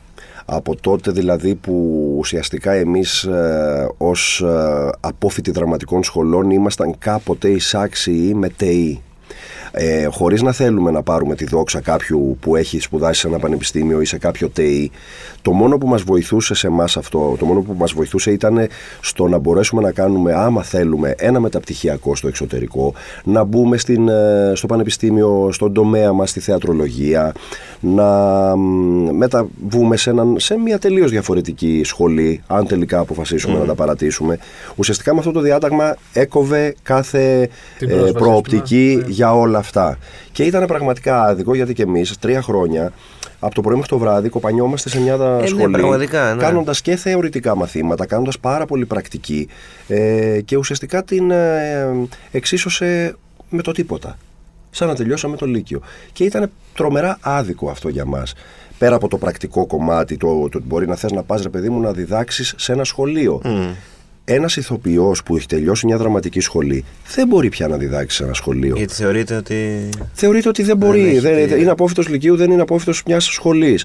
Από 0.44 0.76
τότε 0.76 1.10
δηλαδή 1.10 1.54
που 1.54 1.74
ουσιαστικά 2.18 2.72
εμείς 2.72 3.22
ε, 3.24 3.88
ως 3.96 4.40
ε, 4.40 4.90
απόφοιτοι 5.00 5.50
δραματικών 5.50 6.02
σχολών 6.02 6.50
ήμασταν 6.50 6.98
κάποτε 6.98 7.48
εισάξιοι 7.48 8.34
με 8.34 8.48
ΤΕΗ. 8.48 9.02
Ε, 9.74 10.04
χωρίς 10.04 10.42
να 10.42 10.52
θέλουμε 10.52 10.90
να 10.90 11.02
πάρουμε 11.02 11.34
τη 11.34 11.44
δόξα 11.44 11.80
κάποιου 11.80 12.36
που 12.40 12.56
έχει 12.56 12.80
σπουδάσει 12.80 13.20
σε 13.20 13.26
ένα 13.26 13.38
πανεπιστήμιο 13.38 14.00
ή 14.00 14.04
σε 14.04 14.18
κάποιο 14.18 14.48
ΤΕΗ, 14.48 14.90
το 15.42 15.52
μόνο 15.52 15.78
που 15.78 15.88
μας 15.88 16.02
βοηθούσε 16.02 16.54
σε 16.54 16.66
εμάς 16.66 16.96
αυτό, 16.96 17.36
το 17.38 17.44
μόνο 17.44 17.60
που 17.60 17.74
μας 17.78 17.92
βοηθούσε 17.92 18.30
ήταν 18.30 18.68
στο 19.00 19.28
να 19.28 19.38
μπορέσουμε 19.38 19.82
να 19.82 19.92
κάνουμε, 19.92 20.32
άμα 20.34 20.62
θέλουμε, 20.62 21.14
ένα 21.18 21.40
μεταπτυχιακό 21.40 22.16
στο 22.16 22.28
εξωτερικό, 22.28 22.94
να 23.24 23.44
μπούμε 23.44 23.76
στην, 23.76 24.08
ε, 24.08 24.52
στο 24.54 24.66
πανεπιστήμιο, 24.66 25.48
στον 25.52 25.72
τομέα 25.72 26.12
μας, 26.12 26.30
στη 26.30 26.40
θεατρολογία, 26.40 27.32
να 27.80 28.06
μ, 28.56 29.08
μεταβούμε 29.16 29.96
σε, 29.96 30.10
έναν, 30.10 30.36
σε 30.38 30.58
μια 30.58 30.78
τελείως 30.78 31.10
διαφορετική 31.10 31.80
σχολή, 31.84 32.42
αν 32.46 32.66
τελικά 32.66 32.98
αποφασίσουμε 32.98 33.58
να 33.58 33.64
τα 33.64 33.74
παρατήσουμε. 33.74 34.38
Ουσιαστικά 34.76 35.12
με 35.12 35.18
αυτό 35.18 35.32
το 35.32 35.40
διάταγμα 35.40 35.96
έκοβε 36.12 36.74
κάθε 36.82 37.48
Την 37.78 37.88
ε, 37.88 37.92
πρόσβαση, 37.92 38.12
προοπτική 38.12 38.94
ας 38.96 39.02
πούμε. 39.02 39.12
για 39.12 39.34
όλα 39.34 39.61
αυτά. 39.62 39.98
Και 40.32 40.44
ήταν 40.44 40.66
πραγματικά 40.66 41.22
άδικο 41.22 41.54
γιατί 41.54 41.72
και 41.72 41.82
εμείς 41.82 42.18
τρία 42.18 42.42
χρόνια 42.42 42.92
από 43.40 43.54
το 43.54 43.60
πρωί 43.60 43.74
μέχρι 43.74 43.90
το 43.90 43.98
βράδυ 43.98 44.28
κοπανιόμαστε 44.28 44.88
σε 44.88 45.00
μια 45.00 45.16
ναι, 45.16 45.46
σχολή 45.46 45.72
πραγματικά, 45.72 46.34
ναι. 46.34 46.42
κάνοντας 46.42 46.80
και 46.80 46.96
θεωρητικά 46.96 47.56
μαθήματα, 47.56 48.06
κάνοντας 48.06 48.38
πάρα 48.38 48.66
πολύ 48.66 48.86
πρακτική 48.86 49.48
ε, 49.88 50.40
και 50.44 50.56
ουσιαστικά 50.56 51.02
την 51.02 51.30
ε, 51.30 52.08
εξίσωσε 52.30 53.16
με 53.48 53.62
το 53.62 53.72
τίποτα. 53.72 54.18
Σαν 54.70 54.88
να 54.88 54.94
τελειώσαμε 54.94 55.36
το 55.36 55.46
Λύκειο. 55.46 55.80
Και 56.12 56.24
ήταν 56.24 56.50
τρομερά 56.74 57.18
άδικο 57.20 57.70
αυτό 57.70 57.88
για 57.88 58.04
μας. 58.04 58.34
Πέρα 58.78 58.94
από 58.94 59.08
το 59.08 59.18
πρακτικό 59.18 59.66
κομμάτι, 59.66 60.16
το, 60.16 60.48
το 60.48 60.58
ότι 60.58 60.66
μπορεί 60.66 60.86
να 60.86 60.94
θες 60.94 61.12
να 61.12 61.22
πας 61.22 61.42
ρε 61.42 61.48
παιδί 61.48 61.68
μου 61.68 61.80
να 61.80 61.92
διδάξεις 61.92 62.54
σε 62.56 62.72
ένα 62.72 62.84
σχολείο. 62.84 63.40
Ένας 64.24 64.56
ηθοποιός 64.56 65.22
που 65.22 65.36
έχει 65.36 65.46
τελειώσει 65.46 65.86
μια 65.86 65.96
δραματική 65.96 66.40
σχολή 66.40 66.84
δεν 67.14 67.26
μπορεί 67.26 67.48
πια 67.48 67.68
να 67.68 67.76
διδάξει 67.76 68.16
σε 68.16 68.24
ένα 68.24 68.32
σχολείο. 68.34 68.76
Γιατί 68.76 68.94
θεωρείτε 68.94 69.36
ότι... 69.36 69.88
Θεωρείται 70.12 70.48
ότι 70.48 70.62
δεν 70.62 70.76
μπορεί. 70.76 71.08
έχει 71.08 71.18
Δεν, 71.18 71.48
τη- 71.48 71.60
είναι 71.60 71.70
απόφυτος 71.70 72.08
λυκείου, 72.08 72.36
δεν 72.36 72.50
είναι 72.50 72.62
απόφυτος 72.62 73.02
μιας 73.06 73.24
σχολής. 73.24 73.84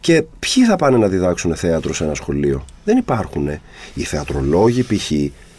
Και 0.00 0.22
ποιοι 0.38 0.64
θα 0.64 0.76
πάνε 0.76 0.96
να 0.96 1.08
διδάξουν 1.08 1.54
θέατρο 1.56 1.94
σε 1.94 2.04
ένα 2.04 2.14
σχολείο; 2.14 2.64
Δεν 2.84 2.96
υπάρχουν. 2.96 3.48
Οι 3.94 4.02
θεατρολόγοι 4.02 4.82
π.χ. 4.82 5.10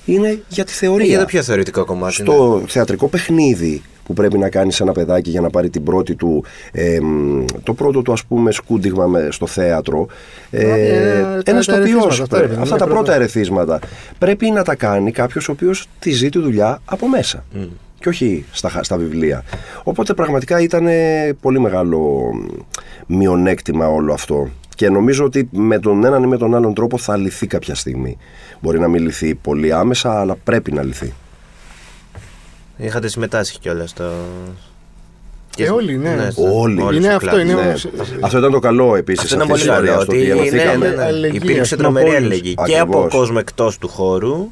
είναι 0.06 0.40
για 0.48 0.64
τη 0.66 0.72
θεωρία. 0.72 1.06
Ε, 1.06 1.10
για 1.10 1.20
το 1.20 1.26
πιο 1.26 1.44
θεωρητικό 1.44 1.86
κομμάτι. 1.86 2.22
ναι. 2.22 2.28
Στο 2.28 2.64
θεατρικό 2.68 3.08
παιχνίδι 3.08 3.82
που 4.06 4.14
πρέπει 4.14 4.38
να 4.38 4.50
κάνεις 4.50 4.80
ένα 4.80 4.92
παιδάκι 4.92 5.30
για 5.30 5.42
να 5.42 5.50
πάρει 5.50 5.70
την 5.70 5.84
πρώτη 5.84 6.16
του, 6.16 6.44
ε, 6.72 7.00
μ, 7.02 7.46
το 7.64 7.74
πρώτο 7.74 8.02
του 8.02 8.12
ας 8.12 8.26
πούμε 8.26 8.52
σκούντιγμα 8.52 9.06
με- 9.06 9.28
στο 9.32 9.48
θέατρο. 9.48 10.08
Ε, 10.52 10.70
Ε, 10.70 11.22
τα- 11.22 11.52
ένας 11.52 11.66
τα 11.66 11.74
τοπιός, 11.78 11.94
ερεθίσματα, 12.20 12.24
αυτά, 12.24 12.38
ρε 12.40 12.44
παιδί 12.44 12.56
μου, 12.56 12.62
αυτά 12.62 12.76
είναι 12.76 12.84
τα 12.84 12.86
πρώτα 12.86 13.02
πρώτα. 13.02 13.14
ερεθίσματα. 13.14 13.80
Πρέπει 14.18 14.50
να 14.52 14.64
τα 14.64 14.76
κάνει 14.76 15.12
κάποιος 15.12 15.50
ο 15.50 15.52
οποίος 15.52 15.88
τη 16.00 16.12
ζει 16.12 16.30
τη 16.30 16.40
δουλειά 16.40 16.80
από 16.86 17.08
μέσα. 17.10 17.44
Και 18.00 18.10
όχι 18.10 18.46
στα, 18.52 18.70
χα- 18.70 18.84
στα 18.84 18.98
βιβλία. 18.98 19.44
Οπότε 19.84 20.14
πραγματικά 20.14 20.60
ήταν 20.62 20.88
πολύ 21.42 21.60
μεγάλο 21.60 22.00
μ, 23.08 23.16
μειονέκτημα 23.16 23.88
όλο 23.88 24.14
αυτό. 24.14 24.50
Και 24.76 24.90
νομίζω 24.90 25.24
ότι 25.26 25.50
με 25.52 25.80
τον 25.80 26.06
έναν 26.06 26.24
ή 26.24 26.28
με 26.28 26.38
τον 26.38 26.56
άλλον 26.56 26.74
τρόπο 26.74 26.98
θα 26.98 27.18
λυθεί 27.18 27.48
κάποια 27.48 27.76
στιγμή. 27.76 28.18
Μπορεί 28.62 28.80
να 28.80 28.88
μην 28.88 29.04
λυθεί 29.04 29.36
πολύ 29.36 29.74
άμεσα, 29.74 30.20
αλλά 30.20 30.36
πρέπει 30.44 30.72
να 30.72 30.84
λυθεί. 30.84 31.14
Είχατε 32.78 33.08
συμμετάσχει 33.08 33.60
κιόλας 33.60 33.90
στο. 33.90 34.04
Ε, 35.58 35.70
όλοι, 35.70 35.98
ναι. 35.98 36.28
στο- 36.32 36.60
Όλοι. 36.60 36.82
όλοι 36.82 36.98
Είναι 36.98 37.06
στο 37.06 37.16
αυτό, 37.16 37.30
κλαμπ. 37.30 37.40
είναι 37.46 37.54
Ναι. 37.54 37.62
όμως- 37.62 37.88
Αυτό 38.22 38.38
ήταν 38.38 38.52
το 38.52 38.60
καλό 38.60 38.96
επίσης. 38.96 39.24
Αυτό 39.24 39.36
ήταν 39.36 39.48
πολύ 39.48 39.66
καλό. 39.66 39.98
Ότι 40.00 40.18
ναι, 40.52 40.64
ναι, 40.88 40.88
ναι. 40.96 41.04
αλληλεγγύη, 41.04 41.40
υπήρξε 41.44 41.62
ας 41.62 41.70
πούμε, 41.70 41.82
τρομερή 41.82 42.06
από 42.06 42.16
όλους. 42.16 42.26
αλληλεγγύη 42.26 42.54
και 42.66 42.80
από 42.80 42.92
Ακριβώς. 42.98 43.14
κόσμο 43.14 43.38
εκτός 43.40 43.78
του 43.78 43.88
χώρου 43.88 44.48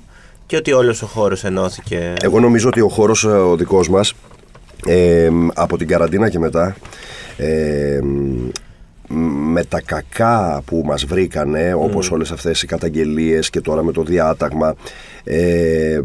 και 0.46 0.56
ότι 0.56 0.72
όλος 0.72 1.02
ο 1.02 1.06
χώρος 1.06 1.44
ενώθηκε. 1.44 2.14
Εγώ 2.22 2.40
νομίζω 2.40 2.68
ότι 2.68 2.82
ο 2.82 2.88
χώρος 2.90 3.24
ε, 3.24 3.28
ο 3.28 3.56
δικός 3.56 3.90
μας 3.90 4.14
ε, 4.88 5.30
από 5.54 5.78
την 5.78 5.88
καραντίνα 5.88 6.30
και 6.30 6.40
μετά 6.40 6.76
ε, 7.38 8.00
με 9.54 9.64
τα 9.64 9.82
κακά 9.82 10.62
που 10.66 10.82
μας 10.86 11.06
βρήκανε 11.06 11.74
όπως 11.78 12.12
όλες 12.12 12.32
αυτές 12.32 12.62
οι 12.62 12.66
καταγγελίες 12.66 13.50
και 13.50 13.62
τώρα 13.62 13.84
με 13.84 13.92
το 13.92 14.04
διάταγμα 14.04 14.76
ε, 15.24 16.00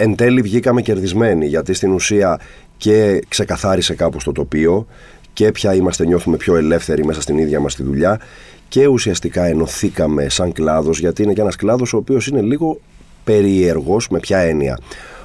εν 0.00 0.14
τέλει 0.14 0.40
βγήκαμε 0.42 0.82
κερδισμένοι 0.82 1.46
γιατί 1.46 1.74
στην 1.74 1.92
ουσία 1.92 2.40
και 2.76 3.20
ξεκαθάρισε 3.28 3.94
κάπως 3.94 4.24
το 4.24 4.32
τοπίο 4.32 4.86
και 5.32 5.52
πια 5.52 5.74
είμαστε 5.74 6.06
νιώθουμε 6.06 6.36
πιο 6.36 6.56
ελεύθεροι 6.56 7.04
μέσα 7.04 7.20
στην 7.20 7.38
ίδια 7.38 7.60
μας 7.60 7.74
τη 7.74 7.82
δουλειά 7.82 8.20
και 8.68 8.86
ουσιαστικά 8.86 9.44
ενωθήκαμε 9.44 10.28
σαν 10.28 10.52
κλάδος 10.52 10.98
γιατί 10.98 11.22
είναι 11.22 11.32
και 11.32 11.40
ένας 11.40 11.56
κλάδος 11.56 11.92
ο 11.92 11.96
οποίος 11.96 12.26
είναι 12.26 12.40
λίγο 12.40 12.80
περίεργος 13.24 14.08
με 14.08 14.18
ποια 14.18 14.38
έννοια 14.38 14.78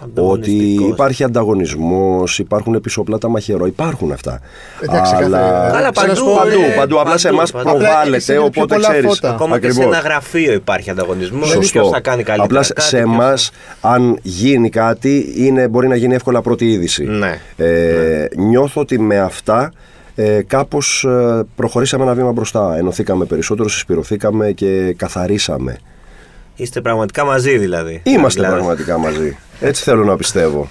ότι 0.04 0.12
Ανταγωνιστικός. 0.12 0.90
υπάρχει 0.90 1.24
ανταγωνισμός, 1.24 2.40
υπάρχουν 2.40 2.74
επισοπλάτα 2.74 3.28
μαχαιρό, 3.30 3.66
υπάρχουν 3.66 4.12
αυτά. 4.12 4.40
Εντάξει, 4.82 5.12
κάθε- 5.12 5.24
Καλά, 5.24 5.90
Ξέρω 5.92 6.08
να 6.08 6.16
σου 6.16 6.24
παντού, 6.24 6.26
πω, 6.26 6.36
παντού, 6.44 6.62
ε, 6.72 6.76
παντού, 6.78 7.00
απλά 7.00 7.18
σε 7.18 7.24
παντού, 7.28 7.38
εμάς 7.38 7.52
παντού. 7.52 7.70
Απλά 7.70 7.82
προβάλλεται, 7.88 8.16
εσύ 8.18 8.32
είναι 8.34 8.40
πιο 8.42 8.50
οπότε 8.62 8.76
πολλά 8.76 8.90
ξέρεις. 8.90 9.08
φώτα. 9.10 9.30
Ακόμα 9.30 9.60
και 9.60 9.66
σε 9.72 9.72
Ακριβώς. 9.80 9.96
ένα 9.98 10.10
γραφείο 10.10 10.54
υπάρχει 10.54 10.90
ανταγωνισμός. 10.90 11.48
Σωστό. 11.50 11.80
Ποιος 11.80 11.92
θα 11.92 12.00
κάνει 12.00 12.24
καλύτερα. 12.24 12.44
Απλά 12.44 12.74
κάτι, 12.74 12.82
σε 12.82 12.98
ποιος 12.98 13.10
θα- 13.10 13.14
εμά, 13.14 13.34
αν 13.96 14.18
γίνει 14.22 14.70
κάτι, 14.70 15.34
είναι, 15.38 15.68
μπορεί 15.68 15.88
να 15.88 15.96
γίνει 15.96 16.14
εύκολα 16.16 16.42
πρώτη 16.42 16.72
είδηση. 16.72 17.04
Ναι. 17.04 17.40
Ε, 17.58 18.28
Νιώθω 18.38 18.82
ότι 18.82 19.00
με 19.00 19.20
αυτά 19.20 19.72
ε, 20.16 20.42
κάπως 20.48 21.04
ε, 21.04 21.44
προχωρήσαμε 21.56 22.04
ένα 22.04 22.14
βήμα 22.14 22.32
μπροστά. 22.32 22.76
Ενωθήκαμε 22.78 23.26
περισσότερο, 23.26 23.70
συσπηρωθήκαμε 23.70 24.52
και 24.52 24.94
καθαρίσαμε. 24.98 25.78
Είστε 26.56 26.82
πραγματικά 26.82 27.26
μαζί 27.26 27.58
δηλαδή. 27.58 28.02
Είμαστε 28.04 28.40
Δηλαδή, 28.42 28.58
πραγματικά 28.60 28.98
μαζί. 28.98 29.38
Έτσι 29.60 29.84
θέλω 29.84 30.04
να 30.04 30.16
πιστεύω. 30.16 30.68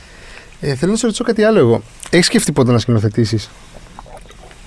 Ε, 0.61 0.75
θέλω 0.75 0.91
να 0.93 0.97
σε 0.99 1.05
ρωτήσω 1.07 1.25
κάτι 1.25 1.43
άλλο 1.43 1.59
εγώ. 1.59 1.83
Έχεις 2.11 2.27
σκεφτεί 2.27 2.53
πότε 2.53 2.73
να 2.73 2.79
σκηνοθετήσεις; 2.79 3.51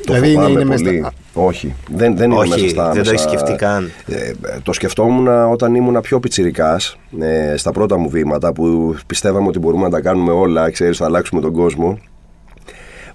Το 0.06 0.14
Δηλαδή 0.14 0.28
είναι, 0.32 0.36
φοβάμαι 0.42 0.60
είναι 0.62 0.70
μέσα 0.70 0.84
πολύ. 0.84 0.98
στα- 1.00 1.14
Όχι, 1.34 1.76
δεν, 1.90 2.18
δεν 2.18 2.32
είναι 2.32 2.40
Όχι, 2.40 2.50
μέσα 2.50 2.68
στα 2.70 2.84
δεν 2.84 2.94
το 3.04 3.10
άμεσα. 3.10 3.12
έχεις 3.12 3.22
σκεφτεί 3.22 3.54
καν. 3.54 3.92
Ε, 4.06 4.32
το 4.64 4.74
σκεφτόμουν 4.74 5.28
όταν 5.52 5.76
ήμουν 5.76 6.02
πιο 6.02 6.20
πιτσιρικάς, 6.20 6.98
ε, 7.20 7.58
στα 7.58 7.72
πρώτα 7.72 7.98
μου 7.98 8.10
βήματα 8.10 8.54
που 8.54 8.96
πιστεύαμε 9.08 9.48
ότι 9.48 9.60
μπορούμε 9.60 9.84
να 9.84 9.90
τα 9.90 10.02
κάνουμε 10.02 10.32
όλα, 10.32 10.70
ξέρεις, 10.72 10.98
θα 10.98 11.06
αλλάξουμε 11.06 11.42
τον 11.42 11.54
κόσμο. 11.54 12.00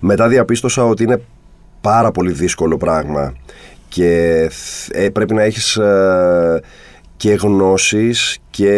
Μετά 0.00 0.28
διαπίστωσα 0.28 0.84
ότι 0.84 1.02
είναι 1.02 1.20
πάρα 1.80 2.10
πολύ 2.10 2.32
δύσκολο 2.32 2.76
πράγμα 2.76 3.34
και 3.88 4.46
θ- 4.50 4.96
ε, 4.96 5.08
πρέπει 5.10 5.34
να 5.34 5.42
έχεις 5.42 5.76
ε, 5.76 6.60
και 7.20 7.33
γνώσεις 7.33 8.38
και 8.50 8.72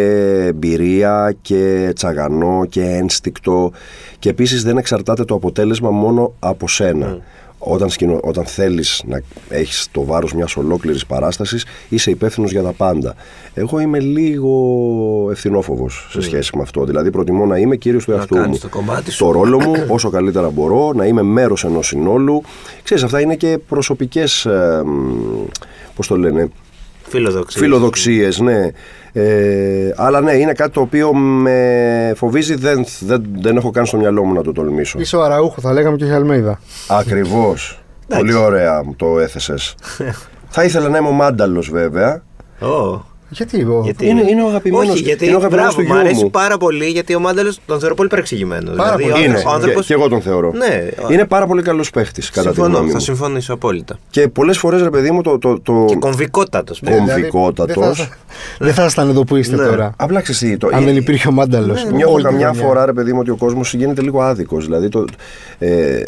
εμπειρία 0.47 1.35
και 1.41 1.91
τσαγανό 1.95 2.65
και 2.69 2.81
ένστικτο 2.81 3.71
και 4.19 4.29
επίσης 4.29 4.63
δεν 4.63 4.77
εξαρτάται 4.77 5.25
το 5.25 5.35
αποτέλεσμα 5.35 5.89
μόνο 5.89 6.33
από 6.39 6.67
σένα. 6.67 7.17
Όταν, 7.57 7.89
σκηνο, 7.89 8.19
όταν 8.23 8.45
θέλεις 8.45 9.03
να 9.05 9.21
έχεις 9.49 9.87
το 9.91 10.03
βάρος 10.05 10.33
μιας 10.33 10.55
ολόκληρης 10.55 11.05
παράστασης 11.05 11.65
είσαι 11.89 12.09
υπεύθυνος 12.11 12.51
για 12.51 12.63
τα 12.63 12.71
πάντα. 12.71 13.15
Εγώ 13.53 13.79
είμαι 13.79 13.99
λίγο 13.99 14.51
ευθυνόφοβος 15.31 16.07
σε 16.11 16.21
σχέση 16.21 16.55
με 16.55 16.61
αυτό. 16.61 16.83
Δηλαδή 16.83 17.09
προτιμώ 17.09 17.45
να 17.45 17.57
είμαι 17.57 17.75
κύριος 17.75 18.05
του 18.05 18.11
Να 18.11 18.17
εαυτού 18.17 18.35
κάνεις 18.35 18.49
μου. 18.49 18.57
το 18.57 18.77
κομμάτι 18.77 19.11
σου. 19.11 19.25
Το 19.25 19.31
ρόλο 19.31 19.59
μου 19.59 19.73
όσο 19.87 20.09
καλύτερα 20.09 20.49
μπορώ, 20.49 20.93
να 20.93 21.05
είμαι 21.05 21.21
μέρος 21.21 21.63
ενός 21.63 21.87
συνόλου. 21.87 22.41
Ξέρεις, 22.83 23.03
αυτά 23.03 23.19
είναι 23.21 23.35
και 23.35 23.59
προσωπικές, 23.67 24.45
ε, 24.45 24.81
μ, 24.85 25.45
πώς 25.95 26.07
το 26.07 26.17
λένε, 26.17 26.49
Φιλοδοξία. 27.13 27.61
φιλοδοξίες, 27.61 28.39
ναι. 28.39 28.71
Ε, 29.13 29.93
αλλά 29.95 30.21
ναι, 30.21 30.33
είναι 30.33 30.53
κάτι 30.53 30.71
το 30.71 30.81
οποίο 30.81 31.13
με 31.13 32.13
φοβίζει, 32.15 32.55
δεν, 32.55 32.85
δεν, 32.99 33.23
δεν 33.41 33.57
έχω 33.57 33.71
καν 33.71 33.85
στο 33.85 33.97
μυαλό 33.97 34.23
μου 34.23 34.33
να 34.33 34.43
το 34.43 34.51
τολμήσω. 34.51 34.99
Είσαι 34.99 35.15
ο 35.15 35.23
Αραούχο, 35.23 35.61
θα 35.61 35.73
λέγαμε 35.73 35.97
και 35.97 36.03
όχι 36.03 36.13
Αλμέιδα. 36.13 36.59
Ακριβώς. 36.87 37.79
Πολύ 38.07 38.33
ωραία 38.33 38.83
μου 38.83 38.95
το 38.95 39.19
έθεσες. 39.19 39.75
Θα 40.55 40.63
ήθελα 40.63 40.89
να 40.89 40.97
είμαι 40.97 41.07
ο 41.07 41.11
Μάνταλος 41.11 41.69
βέβαια. 41.69 42.23
Ω. 42.59 43.01
Γιατί 43.33 43.59
εγώ. 43.59 43.81
Γιατί... 43.83 44.07
Είναι- 44.07 44.29
είναι 44.29 44.43
ο 44.43 44.47
αγαπημένος- 44.47 44.89
Όχι, 44.89 45.01
γιατί 45.03 45.25
είναι 45.25 45.33
ο 45.33 45.37
αγαπημένος 45.37 45.75
μπράβο, 45.75 45.81
του 45.87 45.87
μου 45.93 45.99
γιού 45.99 46.07
αρέσει 46.07 46.23
μου. 46.23 46.29
πάρα 46.31 46.57
πολύ 46.57 46.85
γιατί 46.85 47.15
ο 47.15 47.19
Μάνταλο 47.19 47.53
τον 47.65 47.79
θεωρώ 47.79 47.95
πολύ 47.95 48.09
παρεξηγημένο. 48.09 48.71
Πάρα 48.75 48.95
δηλαδή, 48.95 49.03
πολύ. 49.03 49.13
ο 49.13 49.17
Είναι, 49.17 49.25
άνθρωπος- 49.25 49.51
ο 49.51 49.55
άνθρωπος- 49.55 49.85
και, 49.85 49.93
και 49.93 49.99
εγώ 49.99 50.09
τον 50.09 50.21
θεωρώ. 50.21 50.51
Ναι. 50.53 50.89
Είναι 51.13 51.25
πάρα 51.25 51.47
πολύ 51.47 51.61
καλός 51.61 51.89
παίχτης 51.89 52.29
κατά 52.29 52.49
τη 52.49 52.53
Συμφωνώ, 52.55 52.73
γνώμη 52.75 52.89
θα 52.91 52.95
μου. 52.97 53.01
συμφωνήσω 53.03 53.53
απόλυτα. 53.53 53.97
Και 54.09 54.27
πολλές 54.27 54.57
φορές 54.57 54.81
ρε 54.81 54.89
παιδί 54.89 55.11
μου 55.11 55.21
το... 55.21 55.37
το, 55.39 55.59
το... 55.59 55.85
Και 55.89 55.95
κομβικότατος. 55.95 56.81
Ναι. 56.81 56.95
κομβικότατος. 56.95 57.73
Δηλαδή, 57.75 57.95
δεν 57.95 58.05
θα- 58.05 58.15
Δεν 58.59 58.73
θα 58.73 58.85
ήσταν 58.85 59.09
εδώ 59.09 59.23
που 59.23 59.35
είστε 59.35 59.55
Ναι. 59.55 59.65
τώρα. 59.65 59.93
Απλά 59.97 60.21
ξέρεις 60.21 60.41
τι, 60.41 60.57
το... 60.57 60.69
Αν 60.73 60.83
δεν 60.83 60.95
υπήρχε 60.95 61.27
ο 61.27 61.31
Μάνταλος. 61.31 61.85
Νιώθω 61.91 62.21
καμιά 62.21 62.53
φορά, 62.53 62.85
ρε 62.85 62.93
παιδί 62.93 63.13
μου, 63.13 63.19
ότι 63.21 63.29
ο 63.29 63.35
κόσμος 63.35 63.73
γίνεται 63.73 64.01
λίγο 64.01 64.21
άδικος. 64.21 64.65
Δηλαδή, 64.65 64.89
το, 64.89 65.05
ε, 65.59 66.01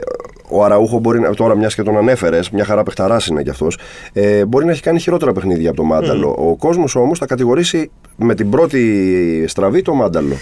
ο 0.50 0.64
Αραούχο 0.64 1.00
μπορεί 1.00 1.20
να. 1.20 1.34
Τώρα, 1.34 1.56
μιας 1.56 1.76
και 1.76 1.84
τον 1.84 1.98
ανέφερες, 1.98 2.50
μια 2.50 2.66
χαρά 2.66 2.84
παιχταράς 2.84 3.28
είναι 3.28 3.44
κι 3.44 3.50
αυτός. 3.50 3.78
Ε, 4.14 4.46
μπορεί 4.46 4.66
να 4.66 4.72
έχει 4.72 4.82
κάνει 4.82 5.00
χειρότερα 5.00 5.32
παιχνίδια 5.32 5.68
από 5.70 5.78
το 5.78 5.84
Μάνταλο. 5.84 6.36
Ο 6.40 6.56
κόσμος 6.56 6.96
όμως 6.96 7.20
θα 7.20 7.26
κατηγορήσει 7.26 7.92
με 8.16 8.36
την 8.36 8.50
πρώτη 8.50 9.46
στραβή 9.48 9.82
το 9.82 9.94
Μάνταλο. 9.94 10.36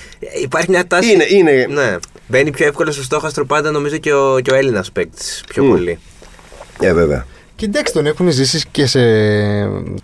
Υπάρχει 0.44 0.70
μια 0.70 0.88
τάση. 0.88 1.12
Είναι- 1.14 1.28
είναι- 1.34 1.68
Ναι. 1.70 1.96
Μπαίνει 2.28 2.52
πιο 2.52 2.66
εύκολα 2.68 2.92
στο 2.92 3.04
στόχαστρο 3.04 3.46
πάντα 3.46 3.72
νομίζω 3.72 3.98
και 3.98 4.14
ο, 4.14 4.40
και 4.40 4.52
ο 4.52 4.56
Έλληνας 4.56 4.92
παίκτης 4.92 5.44
πιο 5.48 5.64
Μμ. 5.64 5.70
πολύ. 5.70 6.00
Ε, 6.82 6.94
βέβαια. 6.94 7.26
Και 7.56 7.66
εντάξει, 7.66 7.94
τον 7.94 8.06
έχουν 8.06 8.32
ζήσει 8.32 8.64
και 8.72 8.86
σε, 8.86 9.00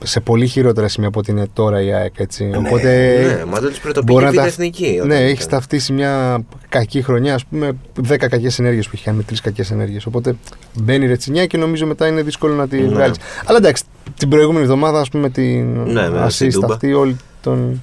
σε 0.03 0.19
πολύ 0.19 0.47
χειρότερα 0.47 0.87
σημεία 0.87 1.07
από 1.07 1.19
ότι 1.19 1.31
είναι 1.31 1.47
τώρα 1.53 1.81
η 1.81 1.93
ΑΕΚ. 1.93 2.13
Έτσι. 2.19 2.51
Οπότε. 2.55 3.19
Ναι, 3.37 3.45
μα 3.45 3.59
δεν 3.59 3.69
τους 3.69 3.79
πρωτοποιεί 3.79 4.15
και 4.31 4.35
η 4.39 4.43
εθνική. 4.45 4.91
Ναι, 4.95 4.99
όταν 4.99 5.09
έχει 5.11 5.31
ήταν. 5.33 5.47
ταυτίσει 5.49 5.93
μια 5.93 6.43
κακή 6.69 7.01
χρονιά, 7.01 7.33
ας 7.33 7.45
πούμε, 7.45 7.71
10 8.09 8.15
κακές 8.17 8.59
ενέργειες 8.59 8.85
που 8.85 8.91
έχει 8.93 9.03
κάνει 9.03 9.17
με 9.17 9.23
τρεις 9.23 9.41
κακές 9.41 9.71
ενέργειες. 9.71 10.05
Οπότε 10.05 10.35
μπαίνει 10.73 11.05
η 11.05 11.07
ρετσινιά 11.07 11.45
και 11.45 11.57
νομίζω 11.57 11.85
μετά 11.85 12.07
είναι 12.07 12.21
δύσκολο 12.21 12.53
να 12.55 12.67
τη 12.67 12.81
Ναι. 12.81 12.87
βγάλεις. 12.87 13.17
Αλλά 13.45 13.57
εντάξει, 13.57 13.83
την 14.17 14.29
προηγούμενη 14.29 14.63
εβδομάδα, 14.63 14.99
ας 14.99 15.09
πούμε, 15.09 15.29
την 15.29 15.73
Ναι, 15.83 16.09
με 16.09 16.27
την 16.29 16.47
assist 16.47 16.51
Τούμπα. 16.53 16.73
αυτή, 16.73 16.93
όλοι 16.93 17.15
τον. 17.41 17.81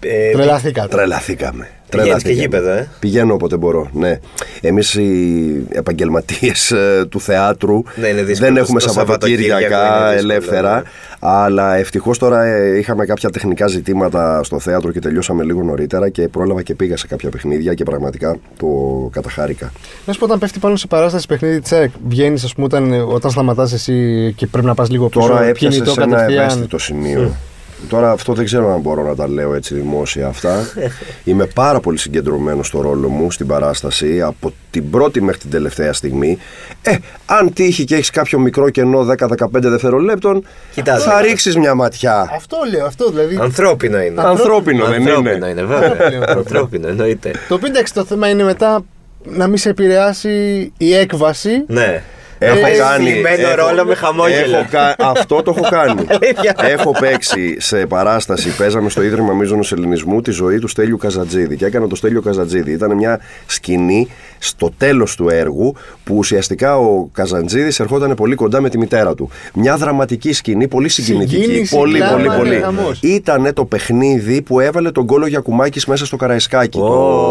Ε, 0.00 0.30
Τρελαθήκατε. 0.32 0.88
Τρελαθήκαμε. 0.96 1.68
Πηγαίνεις 2.02 2.22
και 2.22 2.28
Τρελαθήκαμε. 2.28 2.40
γήπεδο, 2.58 2.70
ε; 2.70 2.88
Πηγαίνω 3.00 3.34
όποτε 3.34 3.56
μπορώ. 3.56 3.88
Ναι. 3.92 4.18
Εμείς 4.60 4.94
οι 4.94 5.66
επαγγελματίες 5.70 6.72
του 7.08 7.20
θεάτρου 7.20 7.82
Ναι, 7.94 8.06
είναι 8.06 8.22
δύσκολο. 8.22 8.52
δεν 8.52 8.62
έχουμε 8.62 8.80
Το 8.80 8.88
Σαββατοκύριακο 8.88 9.60
Σαββατοκύριακα 9.60 10.02
είναι 10.06 10.12
δύσκολο, 10.14 10.32
ελεύθερα. 10.32 10.74
ναι. 10.76 10.82
Αλλά 11.18 11.74
ευτυχώς 11.74 12.18
τώρα 12.18 12.44
ε, 12.44 12.78
είχαμε 12.78 13.04
κάποια 13.06 13.30
τεχνικά 13.30 13.66
ζητήματα 13.66 14.42
στο 14.42 14.58
θέατρο 14.60 14.92
και 14.92 14.98
τελειώσαμε 15.00 15.44
λίγο 15.44 15.62
νωρίτερα 15.62 16.08
και 16.08 16.28
πρόλαβα 16.28 16.62
και 16.62 16.74
πήγα 16.74 16.96
σε 16.96 17.06
κάποια 17.06 17.28
παιχνίδια 17.30 17.74
και 17.74 17.84
πραγματικά 17.84 18.36
το 18.56 18.66
καταχάρηκα. 19.12 19.72
Να 20.06 20.12
σου 20.12 20.18
πω, 20.18 20.24
όταν 20.24 20.38
πέφτει 20.38 20.58
πάνω 20.58 20.76
σε 20.76 20.86
παράσταση 20.86 21.26
παιχνίδι 21.26 21.60
τσεκ, 21.60 21.90
βγαίνεις, 22.08 22.44
ας 22.44 22.54
πούμε, 22.54 22.66
όταν, 22.66 22.92
όταν 23.08 23.30
σταματάς 23.30 23.72
εσύ 23.72 24.32
και 24.36 24.46
πρέπει 24.46 24.66
να 24.66 24.74
πας 24.74 24.90
λίγο 24.90 25.08
πίσω. 25.08 25.26
Τώρα 25.26 25.42
έπιασες 25.44 25.74
κινητό 25.78 25.92
σε 25.94 26.02
ένα 26.02 26.10
κατευθείαν. 26.16 26.44
ευαίσθητο 26.44 26.78
σημείο. 26.78 27.34
Τώρα 27.88 28.10
αυτό 28.10 28.32
δεν 28.32 28.44
ξέρω 28.44 28.72
αν 28.72 28.80
μπορώ 28.80 29.02
να 29.02 29.14
τα 29.14 29.28
λέω 29.28 29.54
έτσι 29.54 29.74
δημόσια 29.74 30.26
αυτά. 30.26 30.64
Είμαι 31.24 31.46
πάρα 31.46 31.80
πολύ 31.80 31.98
συγκεντρωμένος 31.98 32.66
στο 32.66 32.80
ρόλο 32.80 33.08
μου, 33.08 33.30
στην 33.30 33.46
παράσταση, 33.46 34.22
από 34.22 34.52
την 34.70 34.90
πρώτη 34.90 35.22
μέχρι 35.22 35.40
την 35.40 35.50
τελευταία 35.50 35.92
στιγμή. 35.92 36.38
Ε, 36.82 36.96
αν 37.26 37.52
τύχει 37.52 37.84
και 37.84 37.94
έχεις 37.94 38.10
κάποιο 38.10 38.38
μικρό 38.38 38.70
κενό 38.70 39.06
10-15 39.18 39.36
δευτερολέπτων, 39.50 40.44
Κοιτάζω. 40.74 41.04
θα 41.04 41.20
ρίξεις 41.20 41.56
μια 41.56 41.74
ματιά. 41.74 42.30
Αυτό 42.34 42.56
λέω, 42.70 42.86
αυτό 42.86 43.10
δηλαδή. 43.10 43.38
Ανθρώπινο 43.40 44.00
είναι. 44.00 44.22
Ανθρώπινο 44.22 44.84
δεν 44.86 44.94
Ανθρώπινο 45.08 45.34
είναι. 45.36 45.48
είναι, 45.48 45.62
βέβαια. 45.64 45.88
Ανθρώπινο. 45.90 46.24
Ανθρώπινο, 46.28 46.88
εννοείται. 46.88 47.30
Το 47.48 47.54
οποίο 47.54 47.68
εντάξει, 47.68 47.94
το 47.94 48.04
θέμα 48.04 48.28
είναι 48.28 48.42
μετά 48.42 48.84
να 49.24 49.46
μην 49.46 49.56
σε 49.58 49.68
επηρεάσει 49.68 50.72
η 50.78 50.94
έκβαση. 50.94 51.64
Ναι. 51.66 52.02
Έχω 52.44 52.66
Ε, 52.66 52.70
κάνει. 52.78 53.10
στημένο 53.10 53.48
έχω- 53.48 53.68
ρόλο 53.68 53.84
με 53.84 53.94
χαμόγελα. 53.94 54.58
έχω 54.58 54.66
κα- 54.70 54.94
Αυτό 54.98 55.42
το 55.42 55.54
έχω 55.56 55.68
κάνει. 55.70 56.04
Αλήθεια. 56.20 56.54
έχω 56.56 56.90
παίξει 57.00 57.56
σε 57.60 57.86
παράσταση. 57.86 58.56
Παίζαμε 58.56 58.88
στο 58.90 59.02
Ίδρυμα 59.02 59.32
Μίζωνος 59.32 59.72
Ελληνισμού 59.72 60.20
τη 60.20 60.30
ζωή 60.30 60.58
του 60.58 60.68
Στέλιου 60.68 60.96
Καζατζίδη. 60.96 61.56
Και 61.56 61.66
έκανα 61.66 61.86
το 61.86 61.94
Στέλιο 61.96 62.22
Καζατζίδη. 62.22 62.72
Ήταν 62.72 62.94
μια 62.94 63.20
σκηνή 63.46 64.08
στο 64.38 64.70
τέλος 64.78 65.16
του 65.16 65.28
έργου 65.28 65.74
που 66.04 66.16
ουσιαστικά 66.16 66.78
ο 66.78 67.08
Καζατζίδης 67.12 67.80
ερχόταν 67.80 68.14
πολύ 68.14 68.34
κοντά 68.34 68.60
με 68.60 68.68
τη 68.68 68.78
μητέρα 68.78 69.14
του. 69.14 69.30
Μια 69.54 69.76
δραματική 69.76 70.32
σκηνή, 70.32 70.68
πολύ 70.68 70.88
συγκινητική. 70.88 71.42
Συγκίνηση, 71.42 71.76
πολύ, 71.76 71.98
κλάμα, 71.98 72.16
πολύ, 72.16 72.28
ναι, 72.28 72.36
πολύ. 72.36 72.60
χαμός. 72.60 72.98
Ήτανε 73.02 73.52
το 73.52 73.64
παιχνίδι 73.64 74.42
που 74.42 74.60
έβαλε 74.60 74.90
τον 74.90 75.06
κόλο 75.06 75.26
Γιακουμάκης 75.26 75.86
μέσα 75.86 76.06
στο 76.06 76.16
Καραϊσκάκι. 76.16 76.78
Ω, 76.78 76.82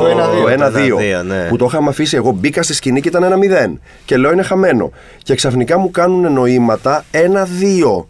Το 0.01 0.07
1-2. 0.07 0.41
το 0.43 0.47
1-2. 0.49 0.97
1-2, 0.97 1.23
ναι. 1.23 1.45
Που 1.49 1.55
το 1.57 1.65
είχαμε 1.65 1.89
αφήσει. 1.89 2.15
Εγώ 2.15 2.31
μπήκα 2.31 2.63
στη 2.63 2.73
σκηνή 2.73 3.01
και 3.01 3.07
ήταν 3.07 3.23
ένα 3.23 3.37
0. 3.37 3.79
Και 4.05 4.17
λέω 4.17 4.31
είναι 4.31 4.43
χαμένο. 4.43 4.91
Και 5.23 5.35
ξαφνικά 5.35 5.77
μου 5.77 5.91
κάνουν 5.91 6.33
νοήματα 6.33 7.03
1-2. 7.11 8.05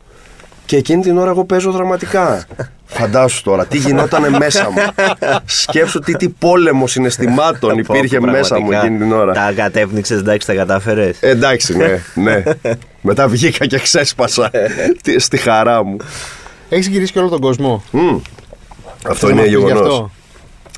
Και 0.65 0.77
εκείνη 0.77 1.01
την 1.01 1.17
ώρα 1.17 1.29
εγώ 1.29 1.45
παίζω 1.45 1.71
δραματικά. 1.71 2.45
Φαντάσου 2.85 3.43
τώρα, 3.43 3.65
τι 3.65 3.77
γινότανε 3.77 4.29
μέσα 4.29 4.69
μου. 4.71 4.81
Σκέψου 5.45 5.99
τι, 5.99 6.15
τι 6.15 6.29
πόλεμος 6.29 6.91
συναισθημάτων 6.91 7.77
υπήρχε 7.77 8.17
Πω, 8.19 8.25
πω, 8.25 8.31
μέσα 8.31 8.59
μου 8.59 8.67
πραγματικά. 8.67 8.79
εκείνη 8.85 8.97
την 8.97 9.11
ώρα. 9.13 9.33
Τα 9.33 9.51
κατέπνιξε, 9.55 10.13
εντάξει, 10.13 10.47
τα 10.47 10.53
κατάφερες. 10.53 11.17
Ε, 11.21 11.29
εντάξει, 11.29 11.77
ναι, 11.77 12.01
ναι. 12.13 12.43
Μετά 13.01 13.27
βγήκα 13.27 13.65
και 13.65 13.79
ξέσπασα 13.79 14.51
Τι- 15.03 15.19
στη 15.19 15.37
χαρά 15.37 15.83
μου. 15.83 15.97
Έχεις 16.69 16.87
γυρίσει 16.87 17.11
και 17.11 17.19
όλο 17.19 17.29
τον 17.29 17.39
κόσμο. 17.39 17.83
Μμ. 17.91 18.17
Αυτό 19.07 19.27
Θες 19.27 19.35
να 19.35 19.41
είναι 19.41 19.41
μας 19.41 19.49
πεις 19.49 19.53
γι' 19.53 19.65
γεγονός. 19.67 19.87
αυτό; 19.93 20.11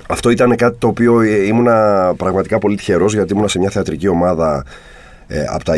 Αυτό 0.07 0.29
ήταν 0.29 0.55
κάτι 0.55 0.77
το 0.79 0.87
οποίο 0.87 1.21
ε, 1.21 1.45
ήμουνα 1.45 2.13
πραγματικά 2.17 2.57
πολύ 2.59 2.75
τυχερός 2.75 3.13
γιατί 3.13 3.33
ήμουνα 3.33 3.47
σε 3.47 3.59
μια 3.59 3.69
θεατρική 3.69 4.07
ομάδα 4.07 4.65
ε, 5.27 5.43
από 5.47 5.63
τα 5.63 5.73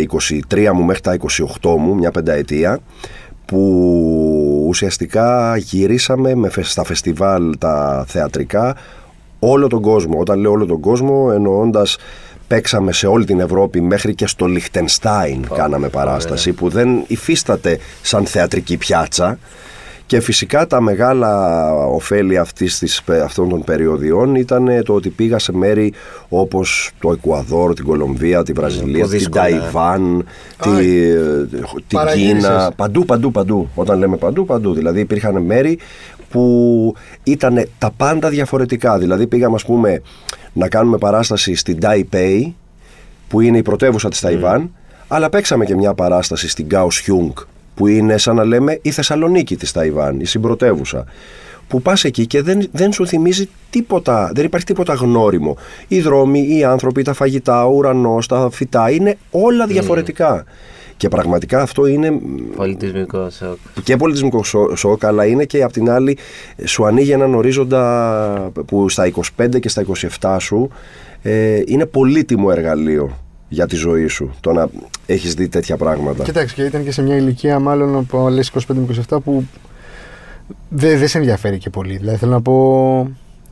23 0.50 0.72
μου 0.74 0.84
μέχρι 0.84 1.02
τα 1.02 1.18
28 1.62 1.76
μου, 1.80 1.96
μια 1.96 2.12
πενταετία 2.12 2.80
που 3.46 4.66
ουσιαστικά 4.68 5.58
γυρίσαμε 5.58 6.36
με, 6.36 6.50
φε- 6.50 6.66
στα 6.66 6.84
φεστιβάλ 6.84 7.58
τα 7.58 8.06
θεατρικά 8.08 8.76
όλο 9.40 9.68
τον 9.68 9.82
κόσμο. 9.82 10.20
Όταν 10.20 10.40
λέω 10.40 10.52
όλο 10.52 10.66
τον 10.66 10.80
κόσμο 10.80 11.32
εννοώντας 11.34 11.98
παίξαμε 12.48 12.92
σε 12.92 13.08
όλη 13.08 13.26
την 13.26 13.40
Ευρώπη 13.40 13.82
μέχρι 13.82 14.16
και 14.16 14.28
στο 14.28 14.46
Λιχτενστάιν 14.46 15.48
κάναμε 15.54 15.90
παράσταση 15.90 16.52
που 16.52 16.70
δεν 16.70 17.04
υφίσταται 17.08 17.80
σαν 18.02 18.26
θεατρική 18.26 18.78
πιάτσα 18.78 19.38
και 20.08 20.20
φυσικά 20.20 20.68
τα 20.68 20.82
μεγάλα 20.82 21.72
ωφέλη 21.74 22.38
αυτής 22.38 22.78
της, 22.78 23.02
αυτών 23.24 23.50
των 23.50 23.64
περιοδιών 23.64 24.36
ήταν 24.36 24.84
το 24.86 24.94
ότι 24.94 25.10
πήγα 25.10 25.40
σε 25.40 25.54
μέρη 25.54 25.94
όπως 26.30 26.92
το 27.00 27.12
Εκουαδόρ, 27.12 27.74
την 27.74 27.86
Κολομβία, 27.86 28.44
τη 28.44 28.54
Βραζιλία, 28.54 29.04
Που 29.04 29.10
την 29.10 29.18
δύσκολα. 29.18 29.44
Ταϊβάν, 29.44 30.26
τη, 30.58 30.70
την 31.88 31.98
παραγύρισες. 31.98 32.44
Κίνα. 32.44 32.72
Παντού, 32.76 33.06
παντού, 33.06 33.32
παντού. 33.32 33.70
Όταν 33.76 34.00
λέμε 34.00 34.18
παντού, 34.18 34.46
παντού. 34.46 34.74
Δηλαδή 34.74 35.00
υπήρχαν 35.00 35.42
μέρη 35.42 35.80
που 36.30 36.96
ήταν 37.24 37.68
τα 37.78 37.92
πάντα 37.98 38.30
διαφορετικά. 38.30 38.98
Δηλαδή 38.98 39.28
πήγαμε 39.28 39.56
ας 39.56 39.66
πούμε 39.66 40.02
να 40.54 40.68
κάνουμε 40.68 40.98
παράσταση 40.98 41.56
στην 41.56 41.78
Taipei 41.82 42.52
που 43.28 43.42
είναι 43.42 43.58
η 43.58 43.62
πρωτεύουσα 43.62 44.10
της 44.10 44.20
Ταϊβάν 44.20 44.72
αλλά 45.08 45.30
παίξαμε 45.30 45.66
και 45.66 45.76
μια 45.76 45.94
παράσταση 45.94 46.50
στην 46.50 46.68
Kaohsiung 46.72 47.46
που 47.78 47.88
είναι 47.88 48.18
σαν 48.18 48.36
να 48.36 48.44
λέμε 48.44 48.80
η 48.82 48.92
Θεσσαλονίκη 48.92 49.56
της 49.56 49.72
Ταϊβάν, 49.72 50.20
η 50.20 50.26
συμπρωτεύουσα 50.26 51.06
που 51.68 51.82
πας 51.82 52.04
εκεί 52.04 52.28
και 52.28 52.42
δεν, 52.42 52.68
δεν 52.72 52.92
σου 52.94 53.08
θυμίζει 53.08 53.50
τίποτα, 53.70 54.32
δεν 54.36 54.46
υπάρχει 54.46 54.66
τίποτα 54.66 54.94
γνώριμο. 54.94 55.58
Οι 55.88 56.00
δρόμοι, 56.02 56.48
οι 56.58 56.64
άνθρωποι, 56.64 57.02
τα 57.02 57.14
φαγητά, 57.14 57.66
ο 57.66 57.70
ουρανός, 57.76 58.28
τα 58.28 58.50
φυτά 58.52 58.90
είναι 58.92 59.18
όλα 59.32 59.66
διαφορετικά. 59.66 60.44
Και 60.98 61.08
πραγματικά 61.08 61.62
αυτό 61.62 61.86
είναι 61.86 62.20
Πολιτισμικό 62.56 63.30
σοκ. 63.30 63.58
και 63.84 63.96
πολιτισμικό 63.96 64.44
σο- 64.44 64.76
σοκ, 64.76 65.06
αλλά 65.06 65.26
είναι 65.26 65.46
και 65.46 65.64
απ' 65.64 65.72
την 65.72 65.90
άλλη 65.90 66.18
σου 66.66 66.86
ανοίγει 66.86 67.12
έναν 67.12 67.34
ορίζοντα 67.36 68.52
που 68.66 68.90
στα 68.90 69.12
25 69.38 69.60
και 69.60 69.70
στα 69.70 69.86
27 70.20 70.38
σου 70.40 70.70
ε, 71.22 71.62
είναι 71.66 71.86
πολύτιμο 71.86 72.48
εργαλείο 72.52 73.18
για 73.50 73.68
τη 73.68 73.76
ζωή 73.76 74.08
σου 74.08 74.34
το 74.40 74.54
να 74.54 74.70
έχεις 75.06 75.34
δει 75.34 75.48
τέτοια 75.48 75.78
πράγματα. 75.78 76.24
Κοιτάξτε, 76.24 76.62
και 76.62 76.68
ήταν 76.68 76.84
και 76.84 76.92
σε 76.92 77.02
μια 77.02 77.16
ηλικία 77.16 77.60
μάλλον 77.60 77.98
από 77.98 78.30
λες 78.30 78.52
25 78.54 78.60
με 78.68 78.86
27 79.10 79.18
που 79.24 79.44
δεν 80.70 80.98
δεν 81.00 81.08
σε 81.08 81.18
ενδιαφέρει 81.18 81.58
και 81.58 81.70
πολύ. 81.70 81.98
Δηλαδή 81.98 82.18
θέλω 82.18 82.32
να 82.32 82.42
πω. 82.42 83.12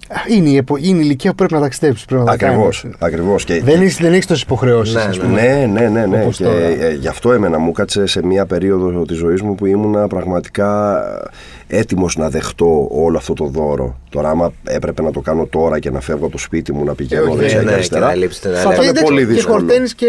Α, 0.09 0.15
Είναι 0.35 0.49
η, 0.49 0.55
επο- 0.57 0.77
είναι 0.77 0.97
η 0.97 1.01
ηλικία 1.03 1.29
που 1.29 1.35
πρέπει 1.35 1.53
να 1.53 1.59
ταξιδέψεις. 1.59 2.05
Πρέπει 2.05 2.21
να 2.21 2.27
τα 2.27 2.33
Ακριβώς, 2.33 2.81
κάνεις. 2.81 2.97
ακριβώς. 2.99 3.43
Και, 3.43 3.61
Δεν, 3.63 3.81
έχεις, 3.81 3.97
δεν 3.97 4.13
έχεις 4.13 4.25
τόσες 4.25 4.43
υποχρεώσεις. 4.43 4.95
Ναι, 4.95 5.01
ας 5.01 5.17
ναι. 5.17 5.23
πούμε. 5.23 5.41
Ναι, 5.41 5.65
ναι, 5.79 5.87
ναι, 5.89 6.05
ναι. 6.05 6.21
Όπως 6.21 6.37
Και 6.37 6.43
τώρα. 6.43 6.57
ε, 6.59 6.97
γι' 6.99 7.07
αυτό 7.07 7.31
εμένα 7.31 7.57
μου 7.59 7.71
κάτσε 7.71 8.05
σε 8.05 8.25
μια 8.25 8.45
περίοδο 8.45 9.01
της 9.05 9.17
ζωής 9.17 9.41
μου 9.41 9.55
που 9.55 9.65
ήμουνα 9.65 10.07
πραγματικά 10.07 11.01
έτοιμος 11.67 12.15
να 12.17 12.29
δεχτώ 12.29 12.87
όλο 12.91 13.17
αυτό 13.17 13.33
το 13.33 13.45
δώρο. 13.45 13.99
Τώρα 14.09 14.29
άμα 14.29 14.51
έπρεπε 14.63 15.01
να 15.01 15.11
το 15.11 15.19
κάνω 15.19 15.45
τώρα 15.45 15.79
και 15.79 15.89
να 15.91 15.99
φεύγω 16.01 16.23
από 16.23 16.31
το 16.31 16.37
σπίτι 16.37 16.73
μου 16.73 16.83
να 16.83 16.93
πηγαίνω 16.95 17.23
όχι, 17.31 17.37
δεξιά 17.37 17.57
ναι, 17.57 17.63
και 17.63 17.69
ναι, 17.69 17.75
αριστερά. 17.75 18.05
και 18.05 18.11
να 18.11 18.15
λείψεις 18.15 18.39
την 18.41 18.51
θα 18.51 18.57
άλλη. 18.59 18.67
ήταν 18.67 18.79
Και 18.83 18.87
εντάξει, 18.89 19.03
πολύ 19.03 19.19
Και 19.25 19.33
δύσκολο. 19.33 19.57
χορταίνεις 19.57 19.95
και 19.95 20.07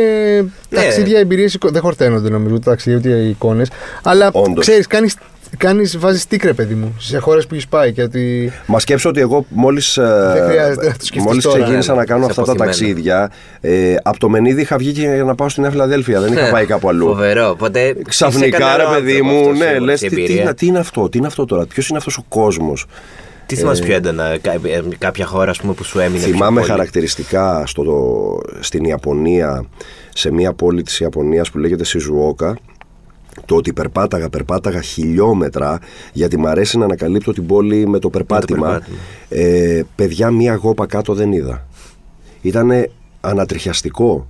Ναι. 0.70 0.80
ταξίδια, 0.80 1.18
εμπειρίες. 1.18 1.58
Δεν 1.70 1.82
χορταίνονται 1.82 2.28
νομίζω 2.28 2.54
ούτε 2.54 2.70
ταξίδια 2.70 2.98
ούτε 2.98 3.08
οι 3.08 3.28
εικόνες. 3.28 3.70
Αλλά 4.02 4.30
Όντως. 4.32 4.66
ξέρεις, 4.66 4.86
κάνεις. 4.86 5.16
Κάνεις, 5.56 5.98
βάζεις 5.98 6.26
τίκρε 6.26 6.52
παιδί 6.52 6.74
μου 6.74 6.94
σε 6.98 7.18
χώρες 7.18 7.46
που 7.46 7.54
έχεις 7.54 7.66
πάει 7.68 7.92
και 7.92 8.02
ότι 8.02 8.52
Μα 8.66 8.78
σκέψω 8.78 9.08
ότι 9.08 9.20
εγώ 9.20 9.46
μόλις 9.48 9.94
Δεν 10.32 10.44
χρειάζεται 10.48 10.86
να 10.86 10.92
το 10.92 11.04
σκεφτείς 11.04 11.22
μόλις 11.24 11.44
τώρα. 11.44 11.58
ξεκίνησα 11.62 11.92
Ναι, 11.92 11.98
να 11.98 12.04
κάνω 12.04 12.20
είσαι 12.20 12.30
αυτά 12.30 12.42
τα 12.42 12.52
αποθυμένο. 12.52 12.76
ταξίδια, 12.78 13.30
ε, 13.60 13.94
από 14.02 14.18
το 14.18 14.28
Μενίδη 14.28 14.60
είχα 14.60 14.76
βγει 14.76 14.92
και 14.92 15.00
για 15.00 15.24
να 15.24 15.34
πάω 15.34 15.48
στη 15.48 15.60
Νέα 15.60 15.70
Φιλαδέλφια. 15.70 16.20
Δεν 16.20 16.32
είχα 16.32 16.50
πάει 16.50 16.66
κάπου 16.66 16.88
αλλού. 16.88 17.06
Φοβερό. 17.06 17.48
Οπότε 17.50 17.96
Ξαφνικά, 18.08 18.76
ρε 18.76 18.84
παιδί 18.94 19.22
μου, 19.22 19.52
ναι, 19.52 19.78
λες 19.78 20.00
τι, 20.00 20.08
τι, 20.08 20.24
τι, 20.24 20.32
είναι- 20.36 20.54
τι 20.54 20.66
είναι 20.66 20.78
αυτό, 20.78 21.08
τι 21.08 21.18
είναι 21.18 21.26
αυτό 21.26 21.44
τώρα, 21.44 21.66
ποιος 21.66 21.88
είναι 21.88 21.98
αυτός 21.98 22.16
ο 22.18 22.24
κόσμος; 22.28 22.86
τι 23.46 23.56
θυμάσαι 23.56 23.82
πιο 23.82 23.94
έντονα, 23.94 24.36
κα- 24.40 24.52
ε, 24.52 24.82
κάποια 24.98 25.26
χώρα 25.26 25.50
ας 25.50 25.58
πούμε, 25.60 25.72
που 25.72 25.84
σου 25.84 25.98
έμεινε. 25.98 26.24
πιο 26.24 26.32
Θυμάμαι 26.32 26.60
πολύ; 26.60 26.72
χαρακτηριστικά 26.72 27.62
στο, 27.66 27.84
στην 28.60 28.84
Ιαπωνία, 28.84 29.64
σε 30.14 30.32
μια 30.32 30.52
πόλη 30.52 30.82
της 30.82 31.00
Ιαπωνίας 31.00 31.50
που 31.50 31.58
λέγεται 31.58 31.84
Σιζουόκα, 31.84 32.56
το 33.44 33.56
ότι 33.56 33.72
περπάταγα, 33.72 34.28
περπάταγα 34.28 34.80
χιλιόμετρα, 34.80 35.78
γιατί 36.12 36.38
μ' 36.38 36.46
αρέσει 36.46 36.78
να 36.78 36.84
ανακαλύπτω 36.84 37.32
την 37.32 37.46
πόλη 37.46 37.86
με 37.86 37.98
το 37.98 38.10
περπάτημα. 38.10 38.66
περπάτημα. 38.66 38.98
Ε, 39.28 39.82
παιδιά, 39.94 40.30
μία 40.30 40.54
γόπα 40.54 40.86
κάτω 40.86 41.14
δεν 41.14 41.32
είδα. 41.32 41.66
Ήτανε 42.42 42.90
ανατριχιαστικό. 43.20 44.26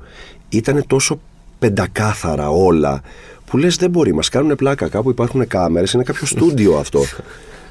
Ήτανε 0.49 0.83
τόσο 0.87 1.21
πεντακάθαρα 1.59 2.51
όλα 2.51 3.03
που 3.47 3.57
λες 3.57 3.77
δεν 3.77 3.91
μπορεί, 3.91 4.15
μας 4.15 4.29
κάνουν 4.29 4.57
πλάκα 4.57 4.89
κάπου 4.89 5.11
υπάρχουν 5.11 5.47
κάμερες, 5.47 5.93
είναι 5.93 6.03
κάποιο 6.03 6.27
στούντιο 6.37 6.77
αυτό. 6.77 7.01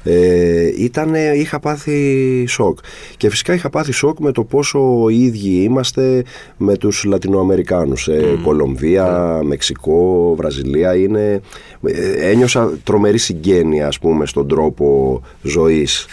Ε, 0.08 0.72
ήτανε, 0.76 1.32
είχα 1.36 1.60
πάθει 1.60 2.44
σοκ. 2.48 2.78
Και 3.16 3.30
φυσικά 3.30 3.54
είχα 3.54 3.70
πάθει 3.70 3.92
σοκ 3.92 4.18
με 4.18 4.32
το 4.32 4.44
πόσο 4.44 5.08
οι 5.08 5.22
ίδιοι 5.22 5.62
είμαστε 5.62 6.24
με 6.56 6.76
τους 6.76 7.04
Λατινοαμερικάνους. 7.04 8.08
Ε, 8.08 8.38
Κολομβία, 8.42 9.40
Μεξικό, 9.44 10.34
Βραζιλία. 10.36 10.96
Είναι, 10.96 11.40
ε, 11.84 12.30
ένιωσα 12.30 12.70
τρομερή 12.84 13.18
συγγένεια 13.18 13.86
ας 13.86 13.98
πούμε 13.98 14.26
στον 14.26 14.48
τρόπο 14.48 15.20
ζωής 15.42 16.06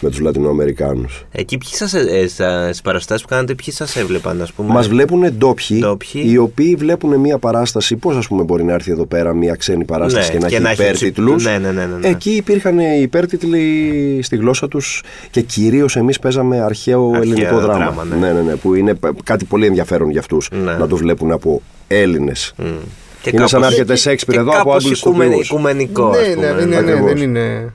με 0.00 0.10
τους 0.10 0.18
Λατινοαμερικάνους. 0.20 1.24
Εκεί 1.32 1.58
ποιοι 1.58 1.70
σας, 1.72 1.94
ε, 1.94 1.98
ε, 2.10 2.26
στα- 2.28 2.64
στις 2.66 2.80
παραστάσεις 2.82 3.22
που 3.22 3.28
κάνατε, 3.28 3.54
ποιοι 3.54 3.74
σας 3.74 3.96
έβλεπαν, 3.96 4.42
ας 4.42 4.52
πούμε; 4.52 4.72
Μας 4.72 4.88
βλέπουν 4.88 5.32
ντόπιοι, 5.32 5.78
Ντόπιοι. 5.80 6.22
οι 6.26 6.36
οποίοι 6.36 6.74
βλέπουν 6.74 7.14
μια 7.20 7.38
παράσταση. 7.38 7.96
Πώς 7.96 8.16
ας 8.16 8.26
πούμε 8.28 8.42
μπορεί 8.42 8.64
να 8.64 8.72
έρθει 8.72 8.90
εδώ 8.90 9.06
πέρα 9.06 9.34
μια 9.34 9.54
ξένη 9.54 9.84
παράσταση 9.84 10.32
Ναι, 10.32 10.38
και 10.38 10.42
να 10.42 10.48
και 10.48 10.54
έχει 10.54 10.62
να 10.64 10.70
έχει 10.70 10.82
υπέρτιτλους. 10.82 11.44
ναι, 11.44 11.58
ναι, 11.58 11.70
ναι, 11.70 11.84
ναι, 11.86 11.96
ναι. 12.00 12.08
Εκεί 12.08 12.30
υπήρχαν 12.30 12.78
οι 12.78 12.98
υπέρτιτλοι 13.00 14.20
στη 14.22 14.36
γλώσσα 14.36 14.68
τους 14.68 15.02
και 15.30 15.40
κυρίως 15.40 15.96
εμείς 15.96 16.18
παίζαμε 16.18 16.60
αρχαίο, 16.60 17.06
Αρχαίο 17.14 17.22
ελληνικό 17.22 17.58
δράμα. 17.60 17.78
δράμα, 17.78 18.04
ναι. 18.04 18.16
ναι, 18.16 18.32
ναι, 18.32 18.40
ναι, 18.40 18.54
που 18.56 18.74
είναι 18.74 18.94
π- 18.94 19.22
κάτι 19.24 19.44
πολύ 19.44 19.66
ενδιαφέρον 19.66 20.10
για 20.10 20.20
αυτούς 20.20 20.48
Ναι. 20.64 20.72
να 20.72 20.86
το 20.86 20.96
βλέπουν 20.96 21.32
από 21.32 21.62
Έλληνες. 21.88 22.52
Μμ. 22.56 22.64
Και 23.22 23.30
Είναι 23.34 23.46
σαν 23.46 23.60
να 23.60 23.66
κάπως- 23.66 23.72
έρχεται 23.78 23.92
και- 23.92 23.98
Σέξπιρ 24.00 24.34
και 24.34 24.40
εδώ 24.40 24.50
από 24.50 24.58
κάπως 24.58 24.74
Άγγλους 24.74 25.00
οικουμεν- 25.00 25.26
ηθοποιούς. 25.28 25.48
Οικουμενικό, 25.48 26.06
ας 26.08 26.26
ναι, 26.28 26.34
πούμε. 26.34 26.46
ναι, 26.46 26.52
ναι, 26.52 26.64
ναι, 26.64 26.76
Ακριβώς. 26.76 27.12
δεν 27.12 27.16
είναι 27.22 27.72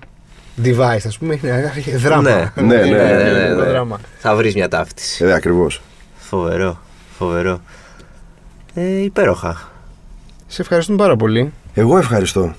device, 0.63 1.03
ας 1.07 1.17
πούμε, 1.17 1.39
είναι 1.43 1.71
δράμα. 1.95 2.21
Ναι, 2.21 2.51
Ναι, 2.55 2.75
ναι, 2.75 2.75
ναι, 2.75 2.83
ναι, 2.83 3.29
Είναι 3.29 3.31
ναι, 3.31 3.47
ναι. 3.47 3.63
δράμα. 3.63 3.99
Θα 4.17 4.35
βρεις 4.35 4.55
μια 4.55 4.67
ταύτιση. 4.67 5.25
Ε, 5.25 5.33
ακριβώς. 5.33 5.81
Φοβερό, 6.17 6.79
φοβερό. 7.17 7.61
Ε, 8.73 9.01
υπέροχα. 9.03 9.69
Σε 10.47 10.61
ευχαριστούμε 10.61 10.97
πάρα 10.97 11.15
πολύ. 11.15 11.51
Εγώ 11.73 11.97
ευχαριστώ. 11.97 12.53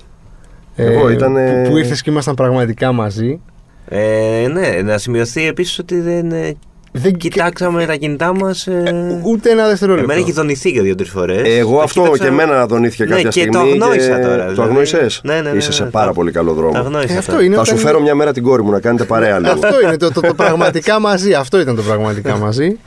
ε, 0.75 0.85
Εγώ 0.93 1.09
ήτανε- 1.09 1.63
που, 1.65 1.69
που 1.71 1.77
ήρθες 1.77 2.01
και 2.01 2.09
ήμασταν 2.09 2.35
πραγματικά 2.35 2.91
μαζί. 2.91 3.39
Ε, 3.87 4.47
ναι, 4.51 4.81
να 4.81 4.97
σημειωθεί 4.97 5.47
επίσης 5.47 5.79
ότι 5.79 5.99
δεν 6.01 6.31
ε, 6.31 6.55
Δεν 6.95 7.13
κοιτάξαμε 7.13 7.85
τα 7.85 7.95
κινητά 7.95 8.35
μας. 8.35 8.67
Ε, 8.67 9.19
Ούτε 9.23 9.49
ένα 9.49 9.67
δευτερόλεπτο. 9.67 10.11
Εμένα 10.11 10.25
έχει 10.27 10.35
δονηθεί 10.37 10.71
και 10.71 10.81
δύο-τρεις 10.81 11.09
φορές. 11.09 11.57
Εγώ 11.57 11.79
αυτό 11.81 12.11
και 12.19 12.27
εμένα 12.27 12.65
δονήθηκε 12.65 13.03
ναι, 13.03 13.09
κάποια 13.09 13.23
και 13.29 13.39
στιγμή. 13.39 13.51
το 13.51 13.59
αγνόησα 13.59 14.19
τώρα. 14.19 14.45
Το 14.45 14.51
δηλαδή. 14.51 14.61
αγνόησες; 14.61 15.21
Ναι, 15.23 15.33
ναι, 15.33 15.41
ναι, 15.51 15.57
Είσαι 15.57 15.67
ναι, 15.67 15.73
σε 15.73 15.83
ναι. 15.83 15.89
πάρα 15.89 16.07
Το- 16.07 16.13
πολύ 16.13 16.31
καλό 16.31 16.49
Το 16.49 16.55
δρόμο. 16.55 16.77
αγνόησα. 16.77 17.13
Ε, 17.13 17.17
αυτό 17.17 17.31
τώρα. 17.31 17.43
είναι. 17.43 17.55
Θα 17.55 17.63
σου 17.63 17.71
όταν- 17.73 17.85
φέρω 17.85 18.01
μια 18.01 18.15
μέρα 18.15 18.31
την 18.33 18.43
κόρη 18.43 18.63
μου 18.63 18.71
να 18.71 18.79
κάνετε 18.79 19.03
παρέα 19.03 19.39
λίγο. 19.39 19.51
Αυτό 19.51 19.81
είναι 19.83 19.97
το, 19.97 20.11
το, 20.11 20.21
το 20.21 20.33
πραγματικά 20.33 20.99
μαζί. 20.99 21.33
Αυτό 21.33 21.59
ήταν 21.59 21.75
το 21.75 21.81
πραγματικά 21.81 22.37
μαζί. 22.37 22.77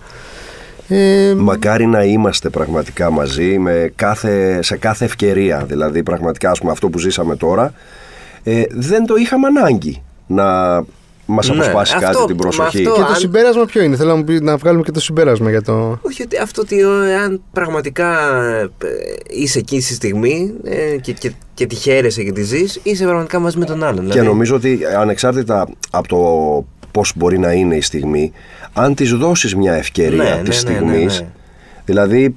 Ε, 0.89 1.35
Μακάρι 1.37 1.87
να 1.87 2.03
είμαστε 2.05 2.49
πραγματικά 2.49 3.11
μαζί 3.11 3.59
με 3.59 3.93
κάθε, 3.97 4.59
σε 4.63 4.77
κάθε 4.77 5.05
ευκαιρία. 5.05 5.65
Δηλαδή, 5.69 6.03
πραγματικά, 6.03 6.51
ας 6.51 6.59
πούμε, 6.59 6.73
αυτό 6.73 6.89
που 6.89 6.99
ζήσαμε 6.99 7.37
τώρα, 7.37 7.73
ε, 8.45 8.63
δεν 8.71 9.07
το 9.07 9.15
είχαμε 9.15 9.47
ανάγκη 9.47 10.03
να 10.27 10.45
μας 11.27 11.49
Ναι, 11.49 11.55
αποσπάσει 11.55 11.95
αυτό- 11.95 12.07
κάτι 12.07 12.25
την 12.27 12.35
με 12.35 12.41
προσοχή. 12.41 12.67
αυτό- 12.79 12.93
και 12.93 13.01
το 13.01 13.07
αν- 13.07 13.15
συμπέρασμα 13.17 13.65
ποιο 13.65 13.83
είναι, 13.83 13.97
θέλω 13.97 14.11
να, 14.11 14.17
μου 14.17 14.25
πει- 14.25 14.43
να 14.43 14.57
βγάλουμε 14.57 14.83
και 14.83 14.91
το 14.91 15.01
συμπέρασμα 15.01 15.51
για 15.51 15.63
το. 15.63 15.99
Όχι 16.03 16.23
ότι 16.23 16.37
αυτό 16.39 16.63
ότι 16.63 16.81
ε, 16.81 17.15
αν 17.17 17.43
πραγματικά 17.53 18.09
ε, 18.59 18.67
είσαι 19.31 19.59
εκεί 19.59 19.81
στη 19.81 19.95
στιγμή 19.95 20.53
ε, 20.65 20.97
και, 20.97 21.13
και, 21.13 21.33
και 21.55 21.67
τη 21.67 21.75
χαίρεσαι 21.75 22.23
και 22.23 22.33
τη 22.33 22.43
ζεις, 22.43 22.81
είσαι 22.83 23.05
πραγματικά 23.05 23.39
μαζί 23.39 23.59
με 23.59 23.65
τον 23.65 23.83
άλλον. 23.85 24.05
Και 24.05 24.11
δηλαδή. 24.11 24.27
νομίζω 24.27 24.55
ότι 24.55 24.79
ανεξάρτητα 24.99 25.69
από 25.91 26.09
το 26.09 26.19
πώς 26.91 27.13
μπορεί 27.17 27.39
να 27.39 27.53
είναι 27.53 27.77
η 27.77 27.81
στιγμή, 27.81 28.33
αν 28.73 28.95
της 28.95 29.13
δώσεις 29.13 29.55
μια 29.55 29.75
ευκαιρία 29.75 30.23
Ναι, 30.23 30.43
της 30.45 30.65
ναι, 30.65 30.71
ναι, 30.71 30.77
στιγμής, 30.77 31.15
ναι, 31.21 31.21
ναι. 31.25 31.31
δηλαδή 31.85 32.31
π- 32.31 32.37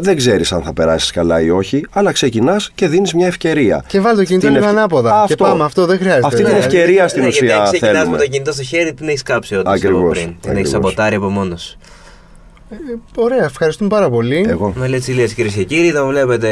δεν 0.00 0.16
ξέρεις 0.16 0.52
αν 0.52 0.62
θα 0.62 0.72
περάσεις 0.72 1.10
καλά 1.10 1.40
ή 1.40 1.50
όχι, 1.50 1.84
αλλά 1.90 2.12
ξεκινάς 2.12 2.70
και 2.74 2.88
δίνεις 2.88 3.14
μια 3.14 3.26
ευκαιρία. 3.26 3.84
Και 3.86 4.00
βάλει 4.00 4.16
το 4.16 4.24
κινητό 4.24 4.46
Την 4.46 4.54
λίγο 4.54 4.64
ευκαι- 4.66 4.78
ανάποδα. 4.78 5.24
Και 5.28 5.34
πάμε, 5.34 5.64
αυτό 5.64 5.86
δεν 5.86 5.98
χρειάζεται. 5.98 6.26
Αυτή 6.26 6.42
την 6.42 6.52
Ναι. 6.52 6.58
ευκαιρία 6.58 7.08
στην 7.08 7.22
ναι, 7.22 7.28
ουσία 7.28 7.46
γιατί 7.46 7.60
αν 7.60 7.64
ξεκινάς 7.70 7.92
θέλουμε. 7.96 8.16
με 8.16 8.22
το 8.22 8.28
κινητό 8.30 8.52
στο 8.52 8.62
χέρι, 8.62 8.94
την 8.94 9.08
έχεις 9.08 9.22
κάψει 9.22 9.54
όντως 9.56 9.72
Ακριβώς, 9.74 10.00
από 10.00 10.08
πριν. 10.10 10.24
Την 10.24 10.32
έχεις 10.34 10.44
ακριβώς. 10.50 10.68
σαμποτάρει 10.70 11.14
από 11.14 11.28
μόνος. 12.70 13.00
Ωραία, 13.16 13.44
ευχαριστούμε 13.44 13.88
πάρα 13.88 14.10
πολύ. 14.10 14.44
Εγώ. 14.48 14.72
Με 14.76 14.86
λέει 14.86 14.98
Τσιλίας 14.98 15.32
κυρίες 15.32 15.54
και 15.54 15.64
κύριοι, 15.64 15.92
τον 15.92 16.08
βλέπετε 16.08 16.50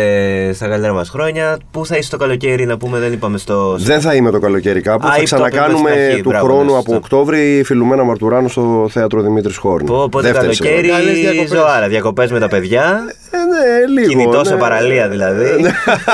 στα 0.52 0.68
καλύτερα 0.68 0.92
μας 0.92 1.08
χρόνια. 1.08 1.58
Πού 1.70 1.86
θα 1.86 1.96
είσαι 1.96 2.10
το 2.10 2.16
καλοκαίρι, 2.16 2.66
να 2.66 2.76
πούμε, 2.76 2.98
δεν 2.98 3.12
είπαμε 3.12 3.38
στο. 3.38 3.76
Δεν 3.78 4.00
θα 4.00 4.14
είμαι 4.14 4.30
το 4.30 4.38
καλοκαίρι 4.38 4.80
κάπου. 4.80 5.06
Α, 5.06 5.10
θα 5.10 5.16
ή 5.16 5.18
το 5.18 5.22
είπαμε 5.26 5.48
ξανακάνουμε 5.48 5.90
στην 5.90 6.02
αρχή, 6.02 6.22
του 6.22 6.28
μπράβο, 6.28 6.46
χρόνου 6.46 6.64
ναι, 6.64 6.72
από 6.72 6.80
σωστά. 6.80 6.96
Οκτώβρη 6.96 7.62
φιλουμένα 7.64 8.04
Μαρτουράνου 8.04 8.48
στο 8.48 8.86
θέατρο 8.90 9.22
Δημήτρης 9.22 9.56
Χόρν. 9.56 9.86
Πω, 9.86 10.02
Οπότε 10.02 10.32
Δεύτερη 10.32 10.56
καλοκαίρι, 10.56 10.86
σειρά. 10.86 10.98
Καλές 10.98 11.18
διακοπές. 11.18 11.48
ζωάρα, 11.48 11.88
διακοπές 11.88 12.32
με 12.32 12.38
τα 12.38 12.48
παιδιά. 12.48 13.02
Ε, 13.30 13.36
ναι, 13.36 14.00
λίγο. 14.00 14.08
Κινητό 14.08 14.38
ναι. 14.38 14.44
σε 14.44 14.56
παραλία 14.56 15.08
δηλαδή. 15.08 15.48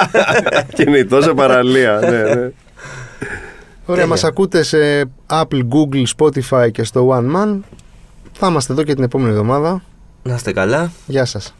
Κινητό 0.76 1.20
σε 1.22 1.32
παραλία, 1.32 1.98
ναι, 2.00 2.34
ναι. 2.34 2.50
Ωραία, 3.84 4.06
μας 4.06 4.24
ακούτε 4.24 4.62
σε 4.62 4.78
Apple, 5.26 5.60
Google, 5.72 6.04
Spotify 6.16 6.70
και 6.72 6.84
στο 6.84 7.08
One 7.18 7.36
Man. 7.36 7.58
Θα 8.32 8.46
είμαστε 8.48 8.72
εδώ 8.72 8.82
και 8.82 8.94
την 8.94 9.04
επόμενη 9.04 9.30
εβδομάδα. 9.30 9.82
Να 10.22 10.34
είστε 10.34 10.52
καλά. 10.52 10.90
Γεια 11.06 11.24
σας. 11.24 11.54